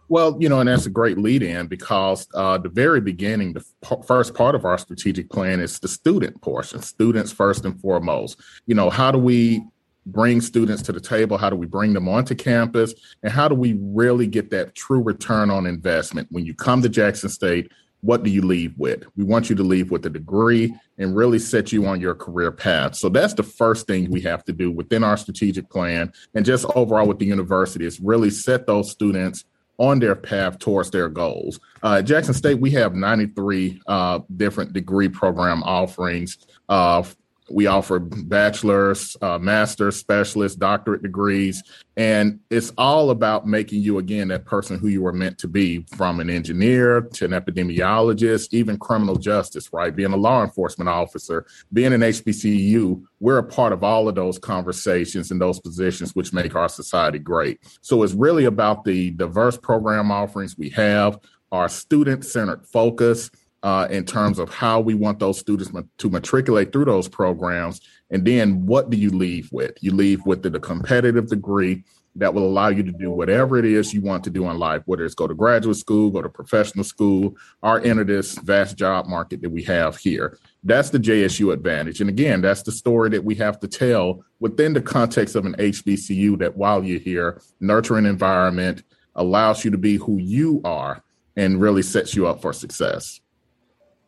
Well, 0.09 0.37
you 0.39 0.47
know, 0.47 0.59
and 0.59 0.69
that's 0.69 0.85
a 0.85 0.89
great 0.89 1.17
lead 1.17 1.43
in 1.43 1.67
because 1.67 2.27
uh, 2.33 2.57
the 2.57 2.69
very 2.69 3.01
beginning, 3.01 3.53
the 3.53 3.65
p- 3.81 3.95
first 4.05 4.33
part 4.33 4.55
of 4.55 4.63
our 4.63 4.77
strategic 4.77 5.29
plan 5.29 5.59
is 5.59 5.79
the 5.79 5.87
student 5.87 6.41
portion, 6.41 6.81
students 6.81 7.31
first 7.31 7.65
and 7.65 7.79
foremost. 7.81 8.39
You 8.67 8.75
know, 8.75 8.89
how 8.89 9.11
do 9.11 9.17
we 9.17 9.63
bring 10.05 10.39
students 10.39 10.81
to 10.83 10.93
the 10.93 11.01
table? 11.01 11.37
How 11.37 11.49
do 11.49 11.57
we 11.57 11.65
bring 11.65 11.93
them 11.93 12.07
onto 12.07 12.35
campus? 12.35 12.93
And 13.21 13.33
how 13.33 13.49
do 13.49 13.55
we 13.55 13.77
really 13.81 14.27
get 14.27 14.49
that 14.51 14.75
true 14.75 15.01
return 15.01 15.49
on 15.49 15.65
investment? 15.65 16.29
When 16.31 16.45
you 16.45 16.53
come 16.53 16.81
to 16.83 16.89
Jackson 16.89 17.29
State, 17.29 17.69
what 18.01 18.23
do 18.23 18.29
you 18.29 18.41
leave 18.41 18.77
with? 18.77 19.03
We 19.17 19.25
want 19.25 19.49
you 19.49 19.55
to 19.57 19.63
leave 19.63 19.91
with 19.91 20.05
a 20.05 20.09
degree 20.09 20.73
and 20.97 21.15
really 21.15 21.39
set 21.39 21.73
you 21.73 21.85
on 21.85 21.99
your 21.99 22.15
career 22.15 22.51
path. 22.51 22.95
So 22.95 23.09
that's 23.09 23.33
the 23.33 23.43
first 23.43 23.87
thing 23.87 24.09
we 24.09 24.21
have 24.21 24.45
to 24.45 24.53
do 24.53 24.71
within 24.71 25.03
our 25.03 25.17
strategic 25.17 25.69
plan 25.69 26.13
and 26.33 26.45
just 26.45 26.65
overall 26.75 27.07
with 27.07 27.19
the 27.19 27.25
university 27.25 27.85
is 27.85 27.99
really 27.99 28.29
set 28.29 28.67
those 28.67 28.89
students 28.89 29.43
on 29.77 29.99
their 29.99 30.15
path 30.15 30.59
towards 30.59 30.89
their 30.91 31.09
goals. 31.09 31.59
Uh, 31.83 31.97
at 31.99 32.05
Jackson 32.05 32.33
State, 32.33 32.59
we 32.59 32.71
have 32.71 32.95
93 32.95 33.81
uh, 33.87 34.19
different 34.35 34.73
degree 34.73 35.09
program 35.09 35.63
offerings 35.63 36.37
uh, 36.69 37.03
we 37.49 37.67
offer 37.67 37.99
bachelor's, 37.99 39.15
uh, 39.21 39.37
master's, 39.37 39.95
specialist, 39.95 40.59
doctorate 40.59 41.01
degrees. 41.01 41.63
And 41.95 42.39
it's 42.49 42.71
all 42.77 43.09
about 43.09 43.47
making 43.47 43.81
you, 43.81 43.97
again, 43.97 44.27
that 44.27 44.45
person 44.45 44.77
who 44.77 44.87
you 44.87 45.01
were 45.01 45.13
meant 45.13 45.37
to 45.39 45.47
be 45.47 45.85
from 45.95 46.19
an 46.19 46.29
engineer 46.29 47.01
to 47.01 47.25
an 47.25 47.31
epidemiologist, 47.31 48.49
even 48.53 48.77
criminal 48.77 49.15
justice, 49.15 49.71
right? 49.73 49.95
Being 49.95 50.13
a 50.13 50.17
law 50.17 50.43
enforcement 50.43 50.89
officer, 50.89 51.45
being 51.73 51.93
an 51.93 52.01
HBCU, 52.01 53.03
we're 53.19 53.39
a 53.39 53.43
part 53.43 53.73
of 53.73 53.83
all 53.83 54.07
of 54.07 54.15
those 54.15 54.37
conversations 54.37 55.31
and 55.31 55.41
those 55.41 55.59
positions 55.59 56.15
which 56.15 56.33
make 56.33 56.55
our 56.55 56.69
society 56.69 57.19
great. 57.19 57.59
So 57.81 58.03
it's 58.03 58.13
really 58.13 58.45
about 58.45 58.83
the 58.83 59.11
diverse 59.11 59.57
program 59.57 60.11
offerings 60.11 60.57
we 60.57 60.69
have, 60.69 61.19
our 61.51 61.69
student 61.69 62.25
centered 62.25 62.67
focus 62.67 63.31
uh, 63.67 63.85
in 63.89 64.05
terms 64.05 64.39
of 64.39 64.49
how 64.49 64.79
we 64.79 64.93
want 64.93 65.19
those 65.19 65.37
students 65.37 65.69
to 65.97 66.09
matriculate 66.09 66.71
through 66.71 66.85
those 66.85 67.09
programs. 67.09 67.81
And 68.09 68.23
then 68.23 68.65
what 68.65 68.89
do 68.89 68.95
you 68.95 69.09
leave 69.09 69.51
with? 69.51 69.73
You 69.83 69.91
leave 69.91 70.25
with 70.25 70.41
the, 70.41 70.49
the 70.49 70.59
competitive 70.61 71.27
degree 71.27 71.83
that 72.15 72.33
will 72.33 72.47
allow 72.47 72.69
you 72.69 72.81
to 72.81 72.93
do 72.93 73.11
whatever 73.11 73.57
it 73.57 73.65
is 73.65 73.93
you 73.93 73.99
want 73.99 74.23
to 74.23 74.29
do 74.29 74.49
in 74.49 74.57
life, 74.57 74.83
whether 74.85 75.03
it's 75.03 75.15
go 75.15 75.27
to 75.27 75.35
graduate 75.35 75.75
school, 75.75 76.09
go 76.09 76.21
to 76.21 76.29
professional 76.29 76.85
school, 76.85 77.35
or 77.61 77.81
enter 77.81 78.05
this 78.05 78.37
vast 78.37 78.77
job 78.77 79.05
market 79.05 79.41
that 79.41 79.49
we 79.49 79.63
have 79.63 79.97
here. 79.97 80.37
That's 80.63 80.89
the 80.89 80.97
JSU 80.97 81.51
advantage. 81.51 81.99
And 81.99 82.09
again, 82.09 82.39
that's 82.39 82.61
the 82.61 82.71
story 82.71 83.09
that 83.09 83.25
we 83.25 83.35
have 83.35 83.59
to 83.59 83.67
tell 83.67 84.23
within 84.39 84.71
the 84.71 84.81
context 84.81 85.35
of 85.35 85.45
an 85.45 85.55
HBCU 85.55 86.39
that 86.39 86.55
while 86.55 86.85
you're 86.85 87.01
here, 87.01 87.41
nurturing 87.59 88.05
environment 88.05 88.83
allows 89.13 89.65
you 89.65 89.71
to 89.71 89.77
be 89.77 89.97
who 89.97 90.19
you 90.19 90.61
are 90.63 91.03
and 91.35 91.59
really 91.59 91.81
sets 91.81 92.15
you 92.15 92.27
up 92.27 92.41
for 92.41 92.53
success. 92.53 93.19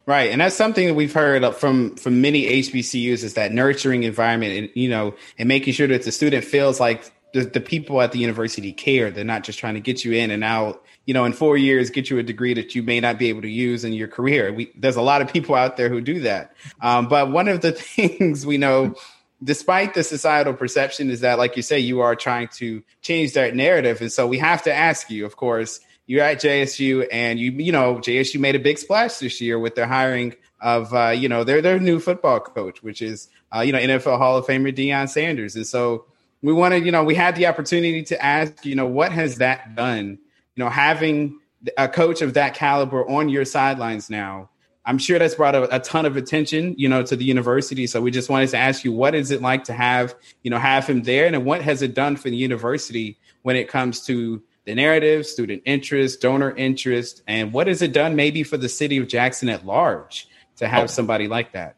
Right, 0.10 0.32
and 0.32 0.42
that's 0.42 0.56
something 0.56 0.88
that 0.88 0.96
we've 0.96 1.14
heard 1.14 1.46
from 1.54 1.96
from 1.96 2.20
many 2.20 2.44
HBCUs 2.64 3.24
is 3.24 3.36
that 3.36 3.52
nurturing 3.52 4.02
environment, 4.02 4.58
and 4.58 4.70
you 4.74 4.90
know, 4.90 5.14
and 5.38 5.48
making 5.48 5.74
sure 5.74 5.86
that 5.86 6.02
the 6.02 6.12
student 6.12 6.44
feels 6.44 6.80
like 6.80 7.12
the, 7.34 7.42
the 7.42 7.62
people 7.62 8.02
at 8.02 8.12
the 8.12 8.18
university 8.18 8.74
care. 8.74 9.12
They're 9.12 9.24
not 9.24 9.44
just 9.44 9.60
trying 9.60 9.76
to 9.76 9.80
get 9.80 10.04
you 10.04 10.14
in 10.14 10.32
and 10.32 10.44
out. 10.44 10.84
You 11.06 11.14
know, 11.14 11.26
in 11.26 11.34
four 11.34 11.58
years, 11.58 11.92
get 11.92 12.10
you 12.10 12.18
a 12.18 12.24
degree 12.24 12.56
that 12.56 12.74
you 12.74 12.82
may 12.82 13.00
not 13.00 13.20
be 13.20 13.30
able 13.30 13.44
to 13.44 13.50
use 13.52 13.86
in 13.86 13.94
your 13.94 14.08
career. 14.08 14.52
We, 14.52 14.72
there's 14.76 14.96
a 14.96 15.04
lot 15.04 15.22
of 15.22 15.32
people 15.32 15.54
out 15.54 15.78
there 15.78 15.90
who 15.90 16.02
do 16.02 16.22
that. 16.22 16.56
Um, 16.82 17.08
but 17.08 17.30
one 17.32 17.48
of 17.48 17.62
the 17.62 17.72
things 17.74 18.48
we 18.48 18.58
know 18.58 18.96
despite 19.44 19.94
the 19.94 20.04
societal 20.04 20.54
perception 20.54 21.12
is 21.12 21.22
that 21.22 21.38
like 21.38 21.56
you 21.56 21.62
say 21.62 21.80
you 21.80 22.02
are 22.02 22.16
trying 22.16 22.48
to 22.48 22.84
change 23.02 23.34
that 23.34 23.56
narrative 23.56 24.02
and 24.02 24.12
so 24.12 24.28
we 24.28 24.38
have 24.38 24.62
to 24.64 24.74
ask 24.74 25.10
you 25.10 25.26
of 25.26 25.38
course 25.38 25.80
you're 26.10 26.24
at 26.24 26.42
JSU, 26.42 27.08
and 27.12 27.38
you 27.38 27.52
you 27.52 27.72
know 27.72 27.98
JSU 27.98 28.40
made 28.40 28.56
a 28.56 28.60
big 28.60 28.80
splash 28.80 29.20
this 29.20 29.40
year 29.40 29.60
with 29.60 29.76
their 29.76 29.86
hiring 29.86 30.34
of 30.60 30.92
uh, 30.92 31.10
you 31.10 31.30
know 31.30 31.44
their 31.44 31.62
their 31.62 31.80
new 31.80 32.00
football 32.00 32.40
coach, 32.40 32.82
which 32.82 33.04
is 33.04 33.30
uh, 33.56 33.60
you 33.60 33.72
know 33.72 33.78
NFL 33.78 34.18
Hall 34.18 34.36
of 34.36 34.48
Famer 34.48 34.76
Deion 34.76 35.08
Sanders, 35.08 35.56
and 35.56 35.68
so 35.68 36.06
we 36.42 36.52
wanted 36.52 36.84
you 36.84 36.92
know 36.92 37.04
we 37.04 37.14
had 37.14 37.36
the 37.36 37.46
opportunity 37.46 38.02
to 38.02 38.26
ask 38.26 38.66
you 38.66 38.74
know 38.74 38.88
what 38.88 39.12
has 39.12 39.36
that 39.36 39.76
done, 39.76 40.18
you 40.56 40.64
know 40.64 40.70
having 40.70 41.38
a 41.78 41.88
coach 41.88 42.24
of 42.24 42.34
that 42.34 42.56
caliber 42.56 43.08
on 43.08 43.30
your 43.30 43.46
sidelines 43.46 44.10
now. 44.10 44.50
I'm 44.86 44.98
sure 44.98 45.20
that's 45.20 45.36
brought 45.36 45.54
a, 45.54 45.76
a, 45.76 45.80
ton 45.80 46.08
of 46.08 46.18
attention, 46.18 46.74
you 46.76 46.90
know, 46.90 47.04
to 47.04 47.16
the 47.16 47.26
university. 47.26 47.86
So 47.86 48.02
we 48.02 48.10
just 48.10 48.30
wanted 48.30 48.50
to 48.50 48.58
ask 48.58 48.84
you, 48.84 48.92
what 48.92 49.14
is 49.14 49.30
it 49.30 49.42
like 49.42 49.66
to 49.66 49.74
have, 49.74 50.16
you 50.42 50.50
know, 50.50 50.58
have 50.58 50.88
him 50.88 51.04
there, 51.04 51.28
and 51.28 51.46
what 51.46 51.62
has 51.62 51.84
it 51.84 51.94
done 51.94 52.16
for 52.16 52.32
the 52.32 52.38
university 52.38 53.20
when 53.44 53.56
it 53.56 53.68
comes 53.68 54.04
to 54.08 54.42
the 54.66 54.76
narrative, 54.76 55.26
student 55.26 55.62
interest, 55.66 56.22
donor 56.22 56.56
interest, 56.56 57.24
and 57.28 57.52
what 57.52 57.68
has 57.68 57.82
it 57.82 57.94
done 57.94 58.16
maybe 58.16 58.44
for 58.44 58.58
the 58.58 58.70
city 58.70 58.98
of 58.98 59.08
Jackson 59.08 59.50
at 59.50 59.66
large 59.66 60.28
to 60.58 60.68
have 60.68 60.84
oh. 60.84 60.88
somebody 60.88 61.28
like 61.28 61.54
that? 61.54 61.76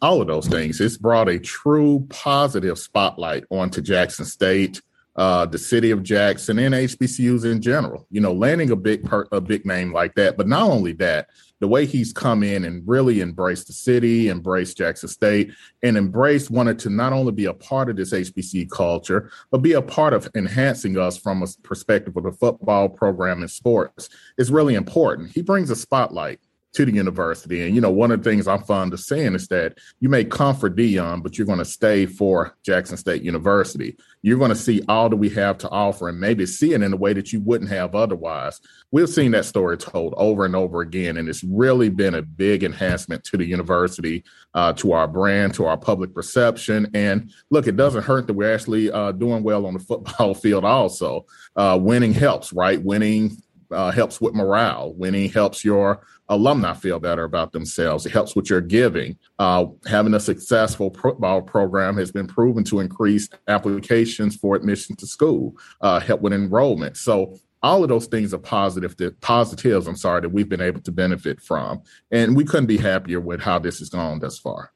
All 0.00 0.20
of 0.20 0.28
those 0.28 0.46
things. 0.46 0.80
It's 0.80 0.96
brought 0.96 1.28
a 1.28 1.38
true 1.38 2.06
positive 2.08 2.78
spotlight 2.78 3.44
onto 3.50 3.80
Jackson 3.80 4.24
State, 4.24 4.80
uh, 5.16 5.46
the 5.46 5.58
city 5.58 5.90
of 5.90 6.04
Jackson, 6.04 6.58
and 6.60 6.72
HBCUs 6.72 7.44
in 7.44 7.60
general. 7.60 8.06
You 8.10 8.20
know, 8.20 8.32
landing 8.32 8.70
a 8.70 8.76
big 8.76 9.04
per- 9.04 9.26
a 9.32 9.40
big 9.40 9.66
name 9.66 9.92
like 9.92 10.14
that, 10.14 10.36
but 10.36 10.46
not 10.46 10.62
only 10.62 10.92
that, 10.94 11.28
the 11.60 11.68
way 11.68 11.86
he's 11.86 12.12
come 12.12 12.42
in 12.42 12.64
and 12.64 12.86
really 12.86 13.20
embraced 13.20 13.66
the 13.66 13.72
city, 13.72 14.28
embraced 14.28 14.76
Jackson 14.76 15.08
State, 15.08 15.52
and 15.82 15.96
embraced 15.96 16.50
wanted 16.50 16.78
to 16.80 16.90
not 16.90 17.12
only 17.12 17.32
be 17.32 17.46
a 17.46 17.54
part 17.54 17.90
of 17.90 17.96
this 17.96 18.12
HBC 18.12 18.70
culture, 18.70 19.30
but 19.50 19.58
be 19.58 19.72
a 19.72 19.82
part 19.82 20.12
of 20.12 20.28
enhancing 20.34 20.98
us 20.98 21.16
from 21.16 21.42
a 21.42 21.46
perspective 21.62 22.16
of 22.16 22.24
the 22.24 22.32
football 22.32 22.88
program 22.88 23.40
and 23.40 23.50
sports 23.50 24.08
is 24.36 24.50
really 24.50 24.74
important. 24.74 25.32
He 25.32 25.42
brings 25.42 25.70
a 25.70 25.76
spotlight 25.76 26.40
to 26.74 26.84
the 26.84 26.92
university. 26.92 27.64
And, 27.64 27.74
you 27.74 27.80
know, 27.80 27.90
one 27.90 28.10
of 28.10 28.22
the 28.22 28.30
things 28.30 28.46
I'm 28.46 28.62
fond 28.62 28.92
of 28.92 29.00
saying 29.00 29.34
is 29.34 29.48
that 29.48 29.78
you 30.00 30.08
may 30.08 30.24
come 30.24 30.54
for 30.54 30.68
Deion, 30.68 31.22
but 31.22 31.38
you're 31.38 31.46
going 31.46 31.58
to 31.58 31.64
stay 31.64 32.06
for 32.06 32.56
Jackson 32.62 32.96
State 32.96 33.22
University. 33.22 33.96
You're 34.22 34.38
going 34.38 34.50
to 34.50 34.56
see 34.56 34.82
all 34.88 35.08
that 35.08 35.16
we 35.16 35.30
have 35.30 35.58
to 35.58 35.68
offer 35.70 36.08
and 36.08 36.20
maybe 36.20 36.44
see 36.44 36.74
it 36.74 36.82
in 36.82 36.92
a 36.92 36.96
way 36.96 37.12
that 37.14 37.32
you 37.32 37.40
wouldn't 37.40 37.70
have 37.70 37.94
otherwise. 37.94 38.60
We've 38.90 39.08
seen 39.08 39.30
that 39.32 39.44
story 39.44 39.78
told 39.78 40.14
over 40.16 40.44
and 40.44 40.56
over 40.56 40.80
again, 40.80 41.16
and 41.16 41.28
it's 41.28 41.44
really 41.44 41.88
been 41.88 42.14
a 42.14 42.22
big 42.22 42.64
enhancement 42.64 43.24
to 43.24 43.36
the 43.36 43.44
university, 43.44 44.24
uh, 44.54 44.72
to 44.74 44.92
our 44.92 45.08
brand, 45.08 45.54
to 45.54 45.66
our 45.66 45.76
public 45.76 46.14
perception. 46.14 46.90
And 46.94 47.32
look, 47.50 47.66
it 47.66 47.76
doesn't 47.76 48.04
hurt 48.04 48.26
that 48.26 48.34
we're 48.34 48.52
actually 48.52 48.90
uh, 48.90 49.12
doing 49.12 49.42
well 49.42 49.66
on 49.66 49.74
the 49.74 49.80
football 49.80 50.34
field 50.34 50.64
also. 50.64 51.26
Uh, 51.56 51.78
winning 51.80 52.12
helps, 52.12 52.52
right? 52.52 52.82
Winning 52.82 53.36
uh, 53.70 53.90
helps 53.90 54.20
with 54.20 54.34
morale. 54.34 54.94
Winning 54.94 55.30
helps 55.30 55.64
your 55.64 56.00
alumni 56.28 56.74
feel 56.74 56.98
better 56.98 57.24
about 57.24 57.52
themselves. 57.52 58.06
It 58.06 58.12
helps 58.12 58.36
with 58.36 58.50
your 58.50 58.60
giving. 58.60 59.16
Uh, 59.38 59.66
having 59.86 60.14
a 60.14 60.20
successful 60.20 60.92
football 60.94 61.42
program 61.42 61.96
has 61.96 62.12
been 62.12 62.26
proven 62.26 62.64
to 62.64 62.80
increase 62.80 63.28
applications 63.46 64.36
for 64.36 64.56
admission 64.56 64.96
to 64.96 65.06
school, 65.06 65.56
uh, 65.80 66.00
help 66.00 66.20
with 66.20 66.32
enrollment. 66.32 66.96
So 66.96 67.34
all 67.62 67.82
of 67.82 67.88
those 67.88 68.06
things 68.06 68.32
are 68.32 68.38
positive 68.38 68.96
that 68.98 69.20
positives, 69.20 69.86
I'm 69.86 69.96
sorry, 69.96 70.20
that 70.20 70.28
we've 70.28 70.48
been 70.48 70.60
able 70.60 70.80
to 70.82 70.92
benefit 70.92 71.40
from. 71.40 71.82
And 72.10 72.36
we 72.36 72.44
couldn't 72.44 72.66
be 72.66 72.78
happier 72.78 73.20
with 73.20 73.40
how 73.40 73.58
this 73.58 73.80
has 73.80 73.88
gone 73.88 74.20
thus 74.20 74.38
far. 74.38 74.72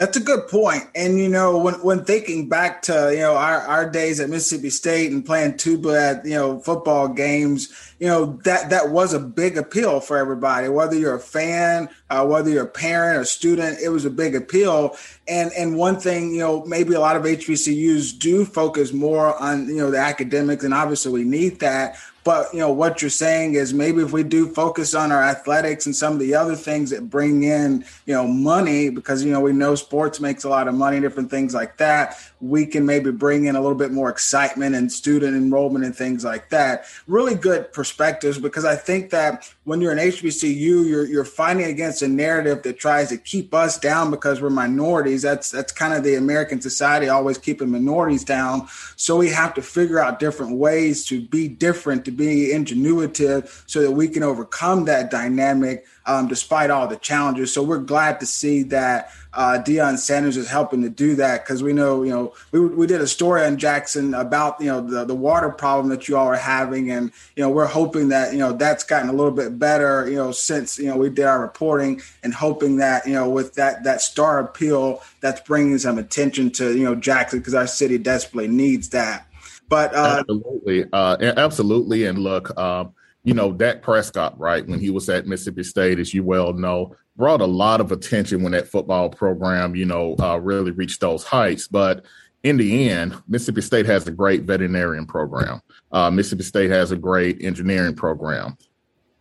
That's 0.00 0.16
a 0.16 0.20
good 0.20 0.48
point. 0.48 0.84
And 0.94 1.20
you 1.20 1.28
know, 1.28 1.58
when 1.58 1.74
when 1.74 2.06
thinking 2.06 2.48
back 2.48 2.80
to 2.84 3.10
you 3.12 3.18
know 3.18 3.36
our, 3.36 3.58
our 3.58 3.90
days 3.90 4.18
at 4.18 4.30
Mississippi 4.30 4.70
State 4.70 5.12
and 5.12 5.22
playing 5.22 5.58
tuba 5.58 5.90
at 5.90 6.24
you 6.24 6.30
know 6.30 6.58
football 6.58 7.06
games, 7.06 7.68
you 7.98 8.06
know 8.06 8.40
that 8.44 8.70
that 8.70 8.88
was 8.88 9.12
a 9.12 9.20
big 9.20 9.58
appeal 9.58 10.00
for 10.00 10.16
everybody. 10.16 10.70
Whether 10.70 10.96
you're 10.96 11.16
a 11.16 11.20
fan, 11.20 11.90
uh, 12.08 12.26
whether 12.26 12.48
you're 12.48 12.64
a 12.64 12.66
parent 12.66 13.20
or 13.20 13.26
student, 13.26 13.78
it 13.82 13.90
was 13.90 14.06
a 14.06 14.10
big 14.10 14.34
appeal. 14.34 14.96
And 15.28 15.52
and 15.52 15.76
one 15.76 16.00
thing, 16.00 16.32
you 16.32 16.38
know, 16.38 16.64
maybe 16.64 16.94
a 16.94 17.00
lot 17.00 17.16
of 17.16 17.24
HBCUs 17.24 18.18
do 18.18 18.46
focus 18.46 18.94
more 18.94 19.38
on 19.38 19.68
you 19.68 19.76
know 19.76 19.90
the 19.90 19.98
academics, 19.98 20.64
and 20.64 20.72
obviously 20.72 21.12
we 21.12 21.24
need 21.24 21.60
that. 21.60 21.98
But 22.30 22.54
you 22.54 22.60
know 22.60 22.70
what 22.70 23.02
you're 23.02 23.10
saying 23.10 23.54
is 23.54 23.74
maybe 23.74 24.02
if 24.02 24.12
we 24.12 24.22
do 24.22 24.46
focus 24.46 24.94
on 24.94 25.10
our 25.10 25.20
athletics 25.20 25.86
and 25.86 25.96
some 25.96 26.12
of 26.12 26.20
the 26.20 26.32
other 26.36 26.54
things 26.54 26.90
that 26.90 27.10
bring 27.10 27.42
in 27.42 27.84
you 28.06 28.14
know 28.14 28.24
money 28.24 28.88
because 28.88 29.24
you 29.24 29.32
know 29.32 29.40
we 29.40 29.52
know 29.52 29.74
sports 29.74 30.20
makes 30.20 30.44
a 30.44 30.48
lot 30.48 30.68
of 30.68 30.74
money, 30.74 31.00
different 31.00 31.28
things 31.28 31.54
like 31.54 31.76
that. 31.78 32.16
We 32.40 32.66
can 32.66 32.86
maybe 32.86 33.10
bring 33.10 33.46
in 33.46 33.56
a 33.56 33.60
little 33.60 33.76
bit 33.76 33.90
more 33.90 34.10
excitement 34.10 34.76
and 34.76 34.92
student 34.92 35.36
enrollment 35.36 35.84
and 35.84 35.94
things 35.94 36.24
like 36.24 36.50
that. 36.50 36.84
Really 37.08 37.34
good 37.34 37.72
perspectives 37.72 38.38
because 38.38 38.64
I 38.64 38.76
think 38.76 39.10
that 39.10 39.52
when 39.64 39.80
you're 39.80 39.92
an 39.92 39.98
HBCU, 39.98 40.88
you're 40.88 41.06
you're 41.06 41.24
fighting 41.24 41.64
against 41.64 42.00
a 42.02 42.08
narrative 42.08 42.62
that 42.62 42.78
tries 42.78 43.08
to 43.08 43.16
keep 43.16 43.52
us 43.52 43.76
down 43.76 44.12
because 44.12 44.40
we're 44.40 44.50
minorities. 44.50 45.22
That's 45.22 45.50
that's 45.50 45.72
kind 45.72 45.94
of 45.94 46.04
the 46.04 46.14
American 46.14 46.60
society 46.60 47.08
always 47.08 47.38
keeping 47.38 47.70
minorities 47.70 48.22
down. 48.22 48.68
So 48.94 49.16
we 49.16 49.30
have 49.30 49.52
to 49.54 49.62
figure 49.62 49.98
out 49.98 50.20
different 50.20 50.56
ways 50.56 51.04
to 51.06 51.20
be 51.20 51.48
different 51.48 52.04
to 52.04 52.19
be 52.20 52.52
ingenuitive 52.52 53.64
so 53.66 53.82
that 53.82 53.92
we 53.92 54.08
can 54.08 54.22
overcome 54.22 54.84
that 54.84 55.10
dynamic 55.10 55.86
um, 56.06 56.28
despite 56.28 56.70
all 56.70 56.86
the 56.86 56.96
challenges. 56.96 57.52
So 57.52 57.62
we're 57.62 57.78
glad 57.78 58.20
to 58.20 58.26
see 58.26 58.62
that 58.64 59.12
uh, 59.32 59.62
Deion 59.64 59.96
Sanders 59.96 60.36
is 60.36 60.48
helping 60.48 60.82
to 60.82 60.88
do 60.88 61.14
that 61.16 61.44
because 61.44 61.62
we 61.62 61.72
know, 61.72 62.02
you 62.02 62.10
know, 62.10 62.34
we, 62.50 62.60
we 62.60 62.86
did 62.86 63.00
a 63.00 63.06
story 63.06 63.44
on 63.44 63.58
Jackson 63.58 64.12
about, 64.14 64.60
you 64.60 64.66
know, 64.66 64.80
the, 64.80 65.04
the 65.04 65.14
water 65.14 65.50
problem 65.50 65.88
that 65.90 66.08
you 66.08 66.16
all 66.16 66.26
are 66.26 66.34
having. 66.34 66.90
And, 66.90 67.12
you 67.36 67.42
know, 67.42 67.50
we're 67.50 67.66
hoping 67.66 68.08
that, 68.08 68.32
you 68.32 68.40
know, 68.40 68.52
that's 68.52 68.82
gotten 68.82 69.08
a 69.08 69.12
little 69.12 69.30
bit 69.30 69.58
better, 69.58 70.08
you 70.10 70.16
know, 70.16 70.32
since, 70.32 70.78
you 70.78 70.86
know, 70.86 70.96
we 70.96 71.10
did 71.10 71.26
our 71.26 71.40
reporting 71.40 72.02
and 72.24 72.34
hoping 72.34 72.78
that, 72.78 73.06
you 73.06 73.14
know, 73.14 73.30
with 73.30 73.54
that, 73.54 73.84
that 73.84 74.00
star 74.00 74.40
appeal, 74.40 75.00
that's 75.20 75.40
bringing 75.42 75.78
some 75.78 75.98
attention 75.98 76.50
to, 76.50 76.76
you 76.76 76.84
know, 76.84 76.96
Jackson 76.96 77.38
because 77.38 77.54
our 77.54 77.68
city 77.68 77.98
desperately 77.98 78.48
needs 78.48 78.88
that. 78.90 79.26
But 79.70 79.94
uh, 79.94 80.16
absolutely, 80.18 80.84
uh, 80.92 81.16
absolutely, 81.36 82.04
and 82.06 82.18
look, 82.18 82.56
um, 82.58 82.92
you 83.22 83.34
know, 83.34 83.52
Dak 83.52 83.82
Prescott, 83.82 84.38
right 84.38 84.66
when 84.66 84.80
he 84.80 84.90
was 84.90 85.08
at 85.08 85.28
Mississippi 85.28 85.62
State, 85.62 86.00
as 86.00 86.12
you 86.12 86.24
well 86.24 86.52
know, 86.52 86.96
brought 87.16 87.40
a 87.40 87.46
lot 87.46 87.80
of 87.80 87.92
attention 87.92 88.42
when 88.42 88.50
that 88.52 88.66
football 88.66 89.08
program, 89.08 89.76
you 89.76 89.86
know, 89.86 90.16
uh, 90.18 90.38
really 90.38 90.72
reached 90.72 91.00
those 91.00 91.22
heights. 91.22 91.68
But 91.68 92.04
in 92.42 92.56
the 92.56 92.90
end, 92.90 93.14
Mississippi 93.28 93.60
State 93.60 93.86
has 93.86 94.08
a 94.08 94.10
great 94.10 94.42
veterinarian 94.42 95.06
program. 95.06 95.60
Uh, 95.92 96.10
Mississippi 96.10 96.42
State 96.42 96.70
has 96.70 96.90
a 96.90 96.96
great 96.96 97.40
engineering 97.44 97.94
program. 97.94 98.56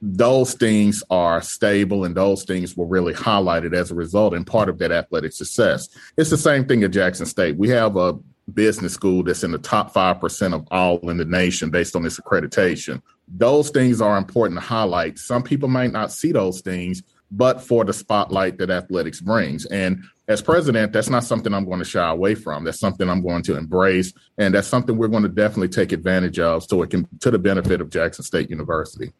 Those 0.01 0.53
things 0.55 1.03
are 1.11 1.41
stable 1.43 2.05
and 2.05 2.15
those 2.15 2.43
things 2.45 2.75
were 2.75 2.87
really 2.87 3.13
highlighted 3.13 3.75
as 3.75 3.91
a 3.91 3.95
result 3.95 4.33
and 4.33 4.47
part 4.47 4.69
of 4.69 4.79
that 4.79 4.93
athletic 4.93 5.33
success. 5.33 5.89
It's 6.17 6.31
the 6.31 6.37
same 6.37 6.65
thing 6.65 6.83
at 6.83 6.91
Jackson 6.91 7.27
State. 7.27 7.57
We 7.57 7.69
have 7.69 7.97
a 7.97 8.17
business 8.49 8.93
school 8.93 9.23
that's 9.23 9.43
in 9.43 9.51
the 9.51 9.57
top 9.57 9.93
5% 9.93 10.53
of 10.53 10.67
all 10.71 11.09
in 11.09 11.17
the 11.17 11.25
nation 11.25 11.69
based 11.69 11.95
on 11.95 12.03
this 12.03 12.19
accreditation. 12.19 13.01
Those 13.27 13.69
things 13.69 14.01
are 14.01 14.17
important 14.17 14.59
to 14.59 14.65
highlight. 14.65 15.19
Some 15.19 15.43
people 15.43 15.69
might 15.69 15.91
not 15.91 16.11
see 16.11 16.31
those 16.31 16.61
things, 16.61 17.03
but 17.31 17.61
for 17.61 17.85
the 17.85 17.93
spotlight 17.93 18.57
that 18.57 18.69
athletics 18.69 19.21
brings. 19.21 19.65
And 19.67 20.03
as 20.27 20.41
president, 20.41 20.93
that's 20.93 21.09
not 21.09 21.23
something 21.23 21.53
I'm 21.53 21.65
going 21.65 21.79
to 21.79 21.85
shy 21.85 22.07
away 22.07 22.35
from. 22.35 22.63
That's 22.63 22.79
something 22.79 23.09
I'm 23.09 23.21
going 23.21 23.43
to 23.43 23.57
embrace. 23.57 24.13
And 24.37 24.53
that's 24.53 24.67
something 24.67 24.97
we're 24.97 25.07
going 25.07 25.23
to 25.23 25.29
definitely 25.29 25.69
take 25.69 25.91
advantage 25.91 26.39
of 26.39 26.63
so 26.63 26.81
it 26.83 26.89
can 26.89 27.07
to 27.19 27.31
the 27.31 27.39
benefit 27.39 27.81
of 27.81 27.89
Jackson 27.89 28.23
State 28.23 28.49
University. 28.49 29.11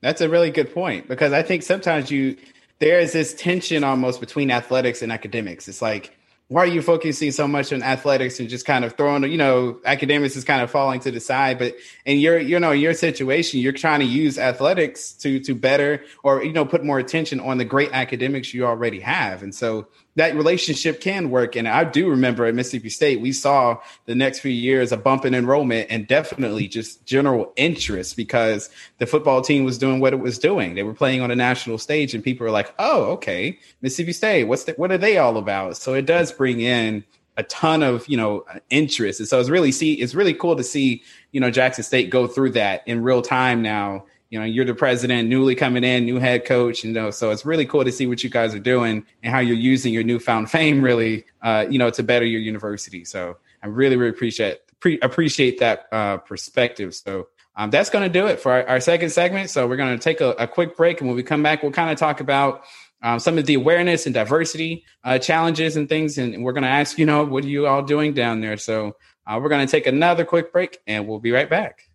That's 0.00 0.20
a 0.20 0.28
really 0.28 0.50
good 0.50 0.72
point 0.74 1.08
because 1.08 1.32
I 1.32 1.42
think 1.42 1.62
sometimes 1.62 2.10
you 2.10 2.36
there 2.78 2.98
is 3.00 3.12
this 3.12 3.32
tension 3.34 3.84
almost 3.84 4.20
between 4.20 4.50
athletics 4.50 5.00
and 5.00 5.12
academics. 5.12 5.68
It's 5.68 5.80
like 5.80 6.16
why 6.48 6.62
are 6.62 6.66
you 6.66 6.82
focusing 6.82 7.30
so 7.30 7.48
much 7.48 7.72
on 7.72 7.82
athletics 7.82 8.38
and 8.38 8.50
just 8.50 8.66
kind 8.66 8.84
of 8.84 8.96
throwing, 8.96 9.22
you 9.24 9.38
know, 9.38 9.80
academics 9.86 10.36
is 10.36 10.44
kind 10.44 10.60
of 10.60 10.70
falling 10.70 11.00
to 11.00 11.10
the 11.10 11.18
side. 11.18 11.58
But 11.58 11.74
in 12.04 12.18
your, 12.18 12.38
you 12.38 12.60
know, 12.60 12.70
your 12.72 12.92
situation, 12.92 13.60
you're 13.60 13.72
trying 13.72 14.00
to 14.00 14.06
use 14.06 14.38
athletics 14.38 15.12
to 15.14 15.40
to 15.40 15.54
better 15.54 16.04
or 16.22 16.44
you 16.44 16.52
know 16.52 16.66
put 16.66 16.84
more 16.84 16.98
attention 16.98 17.40
on 17.40 17.56
the 17.56 17.64
great 17.64 17.90
academics 17.92 18.52
you 18.52 18.66
already 18.66 19.00
have. 19.00 19.42
And 19.42 19.54
so 19.54 19.86
that 20.16 20.36
relationship 20.36 21.00
can 21.00 21.30
work. 21.30 21.56
And 21.56 21.66
I 21.66 21.84
do 21.84 22.08
remember 22.08 22.44
at 22.44 22.54
Mississippi 22.54 22.88
State, 22.88 23.20
we 23.20 23.32
saw 23.32 23.78
the 24.06 24.14
next 24.14 24.40
few 24.40 24.52
years 24.52 24.92
a 24.92 24.96
bump 24.96 25.24
in 25.24 25.34
enrollment 25.34 25.88
and 25.90 26.06
definitely 26.06 26.68
just 26.68 27.04
general 27.04 27.52
interest 27.56 28.16
because 28.16 28.70
the 28.98 29.06
football 29.06 29.42
team 29.42 29.64
was 29.64 29.78
doing 29.78 30.00
what 30.00 30.12
it 30.12 30.20
was 30.20 30.38
doing. 30.38 30.74
They 30.74 30.84
were 30.84 30.94
playing 30.94 31.20
on 31.20 31.30
a 31.30 31.36
national 31.36 31.78
stage, 31.78 32.14
and 32.14 32.22
people 32.22 32.44
were 32.44 32.52
like, 32.52 32.72
"Oh, 32.78 33.04
okay, 33.12 33.58
Mississippi 33.82 34.12
State. 34.12 34.44
What's 34.44 34.64
the, 34.64 34.72
what 34.72 34.92
are 34.92 34.98
they 34.98 35.18
all 35.18 35.36
about?" 35.36 35.76
So 35.76 35.94
it 35.94 36.06
does 36.06 36.30
bring 36.30 36.60
in 36.60 37.04
a 37.36 37.42
ton 37.44 37.82
of 37.82 38.06
you 38.08 38.16
know 38.16 38.44
interest, 38.70 39.18
and 39.20 39.28
so 39.28 39.40
it's 39.40 39.50
really 39.50 39.72
see 39.72 39.94
it's 39.94 40.14
really 40.14 40.34
cool 40.34 40.54
to 40.56 40.64
see 40.64 41.02
you 41.32 41.40
know 41.40 41.50
Jackson 41.50 41.82
State 41.82 42.10
go 42.10 42.26
through 42.26 42.50
that 42.50 42.86
in 42.86 43.02
real 43.02 43.22
time 43.22 43.62
now 43.62 44.04
you 44.34 44.40
know 44.40 44.44
you're 44.44 44.64
the 44.64 44.74
president 44.74 45.28
newly 45.28 45.54
coming 45.54 45.84
in 45.84 46.04
new 46.04 46.18
head 46.18 46.44
coach 46.44 46.82
you 46.82 46.92
know 46.92 47.08
so 47.12 47.30
it's 47.30 47.46
really 47.46 47.64
cool 47.64 47.84
to 47.84 47.92
see 47.92 48.08
what 48.08 48.24
you 48.24 48.28
guys 48.28 48.52
are 48.52 48.58
doing 48.58 49.06
and 49.22 49.32
how 49.32 49.38
you're 49.38 49.56
using 49.56 49.94
your 49.94 50.02
newfound 50.02 50.50
fame 50.50 50.82
really 50.82 51.24
uh, 51.42 51.64
you 51.70 51.78
know 51.78 51.88
to 51.88 52.02
better 52.02 52.26
your 52.26 52.40
university. 52.40 53.04
So 53.04 53.36
i 53.62 53.68
really 53.68 53.94
really 53.94 54.10
appreciate 54.10 54.58
pre- 54.80 54.98
appreciate 55.00 55.60
that 55.60 55.86
uh, 55.92 56.16
perspective. 56.16 56.96
So 56.96 57.28
um, 57.54 57.70
that's 57.70 57.90
going 57.90 58.02
to 58.02 58.08
do 58.08 58.26
it 58.26 58.40
for 58.40 58.50
our, 58.50 58.66
our, 58.66 58.80
second 58.80 59.10
segment. 59.10 59.48
So 59.48 59.68
we're 59.68 59.76
going 59.76 59.96
to 59.96 60.02
take 60.02 60.20
a, 60.20 60.30
a, 60.30 60.48
quick 60.48 60.76
break 60.76 61.00
and 61.00 61.06
when 61.06 61.14
we 61.14 61.22
come 61.22 61.44
back 61.44 61.62
we'll 61.62 61.70
kind 61.70 61.92
of 61.92 61.96
talk 61.96 62.18
about 62.18 62.64
um, 63.04 63.20
some 63.20 63.38
of 63.38 63.46
the 63.46 63.54
awareness 63.54 64.04
and 64.06 64.14
diversity 64.14 64.84
uh, 65.04 65.20
challenges 65.20 65.76
and 65.76 65.88
things 65.88 66.18
and 66.18 66.42
we're 66.42 66.54
going 66.54 66.64
to 66.64 66.68
ask 66.68 66.98
you 66.98 67.06
know 67.06 67.22
what 67.24 67.44
are 67.44 67.48
you 67.48 67.68
all 67.68 67.82
doing 67.82 68.14
down 68.14 68.40
there? 68.40 68.56
So 68.56 68.96
uh, 69.28 69.38
we're 69.40 69.48
going 69.48 69.64
to 69.64 69.70
take 69.70 69.86
another 69.86 70.24
quick 70.24 70.52
break 70.52 70.80
and 70.88 71.06
we'll 71.06 71.20
be 71.20 71.30
right 71.30 71.48
back 71.48 71.88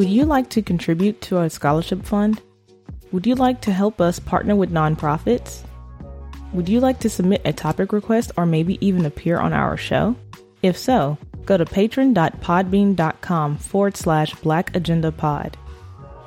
Would 0.00 0.08
you 0.08 0.24
like 0.24 0.48
to 0.50 0.62
contribute 0.62 1.20
to 1.20 1.36
our 1.36 1.50
scholarship 1.50 2.06
fund? 2.06 2.40
Would 3.12 3.26
you 3.26 3.34
like 3.34 3.60
to 3.60 3.70
help 3.70 4.00
us 4.00 4.18
partner 4.18 4.56
with 4.56 4.72
nonprofits? 4.72 5.62
Would 6.54 6.70
you 6.70 6.80
like 6.80 7.00
to 7.00 7.10
submit 7.10 7.42
a 7.44 7.52
topic 7.52 7.92
request 7.92 8.32
or 8.38 8.46
maybe 8.46 8.78
even 8.80 9.04
appear 9.04 9.38
on 9.38 9.52
our 9.52 9.76
show? 9.76 10.16
If 10.62 10.78
so, 10.78 11.18
go 11.44 11.58
to 11.58 11.66
patron.podbean.com 11.66 13.58
forward 13.58 13.98
slash 13.98 14.34
black 14.36 14.74
agenda 14.74 15.12
pod. 15.12 15.58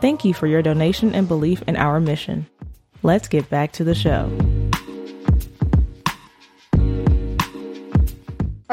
Thank 0.01 0.23
you 0.23 0.36
for 0.36 0.45
your 0.45 0.62
donation 0.62 1.15
and 1.15 1.27
belief 1.27 1.63
in 1.63 1.75
our 1.75 1.99
mission. 1.99 2.45
Let's 3.01 3.27
get 3.27 3.49
back 3.49 3.71
to 3.71 3.83
the 3.83 3.95
show. 3.95 4.29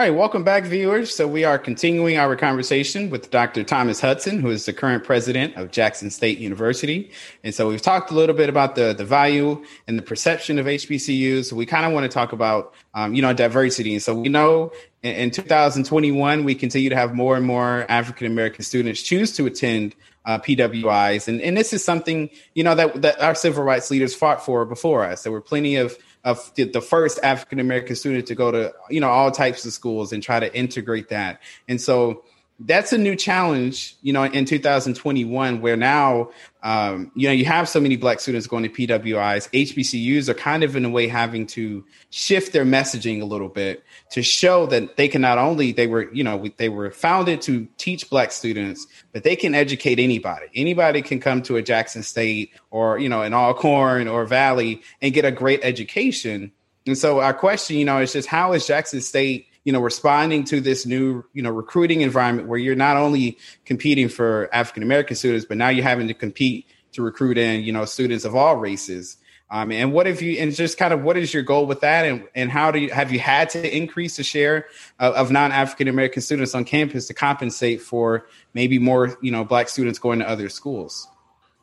All 0.01 0.07
right, 0.07 0.17
welcome 0.17 0.45
back, 0.45 0.65
viewers. 0.65 1.15
So, 1.15 1.29
we 1.29 1.45
are 1.45 1.59
continuing 1.59 2.17
our 2.17 2.35
conversation 2.35 3.11
with 3.11 3.31
Dr. 3.31 3.63
Thomas 3.63 4.01
Hudson, 4.01 4.41
who 4.41 4.49
is 4.49 4.65
the 4.65 4.73
current 4.73 5.05
president 5.05 5.57
of 5.57 5.73
Jackson 5.73 6.09
State 6.09 6.39
University. 6.39 7.11
And 7.45 7.55
so, 7.55 7.69
we've 7.69 7.83
talked 7.83 8.11
a 8.11 8.15
little 8.15 8.35
bit 8.35 8.49
about 8.49 8.77
the, 8.77 8.95
the 8.95 9.05
value 9.05 9.63
and 9.87 9.99
the 9.99 10.03
perception 10.03 10.59
of 10.59 10.65
HBCUs. 10.65 11.51
So, 11.51 11.55
we 11.55 11.67
kind 11.67 11.85
of 11.85 11.93
want 11.93 12.05
to 12.05 12.09
talk 12.09 12.33
about, 12.33 12.73
um, 12.95 13.13
you 13.13 13.21
know, 13.21 13.35
diversity. 13.35 13.93
And 13.93 14.03
so, 14.03 14.15
we 14.15 14.31
know 14.31 14.73
in, 15.03 15.17
in 15.17 15.31
2021, 15.33 16.45
we 16.45 16.55
continue 16.55 16.89
to 16.89 16.97
have 16.97 17.15
more 17.15 17.37
and 17.37 17.45
more 17.45 17.85
African 17.91 18.27
American 18.27 18.65
students 18.65 19.03
choose 19.03 19.33
to 19.33 19.45
attend 19.45 19.95
uh, 20.25 20.39
PWIs. 20.39 21.29
And, 21.29 21.43
and 21.43 21.59
this 21.59 21.75
is 21.75 21.85
something, 21.85 22.31
you 22.55 22.65
know, 22.65 22.75
that, 22.75 23.03
that 23.03 23.21
our 23.21 23.35
civil 23.35 23.65
rights 23.65 23.91
leaders 23.91 24.15
fought 24.15 24.43
for 24.43 24.65
before 24.65 25.05
us. 25.05 25.25
There 25.25 25.33
were 25.33 25.43
plenty 25.43 25.77
of 25.77 25.99
of 26.25 26.53
the, 26.55 26.65
the 26.65 26.81
first 26.81 27.19
African 27.23 27.61
American 27.61 27.97
student 27.97 28.27
to 28.27 28.35
go 28.35 28.51
to 28.51 28.73
you 28.91 29.01
know 29.01 29.09
all 29.09 29.31
types 29.31 29.65
of 29.65 29.73
schools 29.73 30.13
and 30.13 30.23
try 30.23 30.41
to 30.41 30.55
integrate 30.55 31.09
that. 31.09 31.41
And 31.69 31.81
so 31.81 32.25
that's 32.63 32.93
a 32.93 32.99
new 32.99 33.17
challenge, 33.17 33.97
you 34.03 34.13
know, 34.13 34.25
in 34.25 34.45
2021, 34.45 35.63
where 35.63 35.77
now, 35.77 36.31
um, 36.63 37.11
you 37.15 37.27
know, 37.27 37.33
you 37.33 37.47
have 37.47 37.69
so 37.71 37.81
many 37.81 37.97
black 37.97 38.21
students 38.21 38.47
going 38.47 38.65
to 38.65 38.69
PWIs. 38.69 39.49
HBCUs 39.51 40.29
are 40.29 40.35
kind 40.35 40.63
of 40.63 40.77
in 40.77 40.85
a 40.85 40.91
way 40.91 41.09
having 41.09 41.47
to 41.49 41.83
shift 42.11 42.53
their 42.53 42.67
messaging 42.67 43.23
a 43.23 43.25
little 43.25 43.49
bit 43.49 43.83
to 44.11 44.23
show 44.23 44.67
that 44.67 44.99
they 44.99 45.09
can 45.09 45.23
not 45.23 45.39
only 45.39 45.73
they 45.73 45.87
were, 45.87 46.13
you 46.13 46.23
know, 46.23 46.49
they 46.59 46.69
were 46.69 46.91
founded 46.91 47.41
to 47.43 47.67
teach 47.79 48.11
black 48.11 48.31
students, 48.31 48.87
but 49.13 49.23
they 49.23 49.37
can 49.37 49.55
educate 49.55 49.99
anybody. 49.99 50.47
Anybody 50.55 51.01
can 51.01 51.19
come 51.19 51.41
to 51.43 51.57
a 51.57 51.63
Jackson 51.63 52.03
State 52.03 52.53
or 52.71 52.99
you 52.99 53.09
know 53.09 53.23
an 53.23 53.33
Alcorn 53.33 54.07
or 54.07 54.27
Valley 54.27 54.83
and 55.01 55.15
get 55.15 55.25
a 55.25 55.33
great 55.33 55.61
education. 55.63 56.53
And 56.87 56.97
so 56.97 57.21
our 57.21 57.35
question, 57.35 57.77
you 57.77 57.85
know, 57.85 58.01
is 58.01 58.13
just 58.13 58.29
how 58.29 58.53
is 58.53 58.67
Jackson 58.67 59.01
State 59.01 59.47
you 59.65 59.73
know 59.73 59.81
responding 59.81 60.45
to 60.45 60.61
this 60.61 60.87
new 60.87 61.25
you 61.33 61.43
know 61.43 61.51
recruiting 61.51 62.01
environment 62.01 62.49
where 62.49 62.59
you're 62.59 62.75
not 62.75 62.97
only 62.97 63.39
competing 63.65 64.09
for 64.09 64.49
African 64.53 64.83
American 64.83 65.17
students, 65.17 65.45
but 65.45 65.57
now 65.57 65.69
you're 65.69 65.85
having 65.85 66.09
to 66.09 66.15
compete 66.15 66.67
to 66.93 67.03
recruit 67.03 67.39
in, 67.39 67.63
you 67.63 67.73
know, 67.73 67.85
students 67.85 68.25
of 68.25 68.35
all 68.35 68.57
races. 68.57 69.17
Um, 69.53 69.73
and 69.73 69.93
what 69.93 70.07
have 70.07 70.23
you, 70.23 70.39
and 70.39 70.55
just 70.55 70.79
kind 70.79 70.95
of 70.95 71.03
what 71.03 71.17
is 71.17 71.35
your 71.35 71.43
goal 71.43 71.67
with 71.67 71.81
that? 71.81 72.05
And, 72.05 72.29
and 72.37 72.51
how 72.51 72.71
do 72.71 72.79
you, 72.79 72.91
have 72.91 73.11
you 73.11 73.19
had 73.19 73.51
to 73.51 73.77
increase 73.77 74.17
the 74.17 74.23
share 74.23 74.67
of, 75.01 75.15
of 75.15 75.31
non 75.33 75.51
African 75.51 75.89
American 75.89 76.23
students 76.23 76.55
on 76.55 76.65
campus 76.65 77.09
to 77.09 77.15
compensate 77.15 77.81
for 77.81 78.29
maybe 78.55 78.79
more, 78.79 79.19
you 79.21 79.33
know, 79.33 79.45
black 79.45 79.69
students 79.69 79.99
going 79.99 80.21
to 80.21 80.29
other 80.29 80.49
schools? 80.49 81.09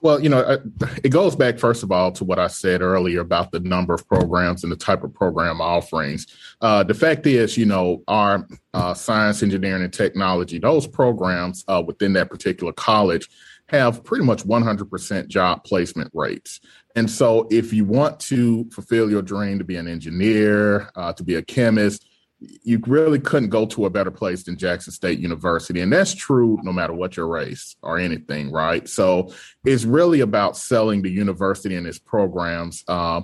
Well, 0.07 0.21
you 0.21 0.29
know, 0.29 0.57
it 1.03 1.09
goes 1.09 1.35
back, 1.35 1.59
first 1.59 1.83
of 1.83 1.91
all, 1.91 2.13
to 2.13 2.23
what 2.23 2.39
I 2.39 2.47
said 2.47 2.81
earlier 2.81 3.19
about 3.19 3.51
the 3.51 3.59
number 3.59 3.93
of 3.93 4.07
programs 4.07 4.63
and 4.63 4.71
the 4.71 4.77
type 4.77 5.03
of 5.03 5.13
program 5.13 5.59
offerings. 5.59 6.27
Uh, 6.61 6.83
the 6.83 6.93
fact 6.93 7.27
is, 7.27 7.57
you 7.57 7.65
know, 7.65 8.03
our 8.07 8.47
uh, 8.73 8.93
science, 8.93 9.43
engineering, 9.43 9.83
and 9.83 9.91
technology, 9.91 10.59
those 10.59 10.87
programs 10.87 11.65
uh, 11.67 11.83
within 11.85 12.13
that 12.13 12.29
particular 12.29 12.71
college 12.71 13.27
have 13.67 14.01
pretty 14.05 14.23
much 14.23 14.45
100% 14.45 15.27
job 15.27 15.65
placement 15.65 16.09
rates. 16.13 16.61
And 16.95 17.11
so, 17.11 17.45
if 17.51 17.73
you 17.73 17.83
want 17.83 18.17
to 18.21 18.63
fulfill 18.69 19.11
your 19.11 19.21
dream 19.21 19.57
to 19.57 19.65
be 19.65 19.75
an 19.75 19.89
engineer, 19.89 20.89
uh, 20.95 21.11
to 21.11 21.23
be 21.25 21.35
a 21.35 21.41
chemist, 21.41 22.07
you 22.39 22.79
really 22.85 23.19
couldn't 23.19 23.49
go 23.49 23.65
to 23.65 23.85
a 23.85 23.89
better 23.89 24.11
place 24.11 24.43
than 24.43 24.57
Jackson 24.57 24.93
State 24.93 25.19
University. 25.19 25.81
And 25.81 25.91
that's 25.91 26.13
true 26.13 26.59
no 26.63 26.71
matter 26.71 26.93
what 26.93 27.17
your 27.17 27.27
race 27.27 27.75
or 27.81 27.97
anything, 27.97 28.51
right? 28.51 28.87
So 28.87 29.33
it's 29.65 29.85
really 29.85 30.19
about 30.19 30.55
selling 30.55 31.01
the 31.01 31.09
university 31.09 31.75
and 31.75 31.87
its 31.87 31.97
programs 31.97 32.83
uh, 32.87 33.21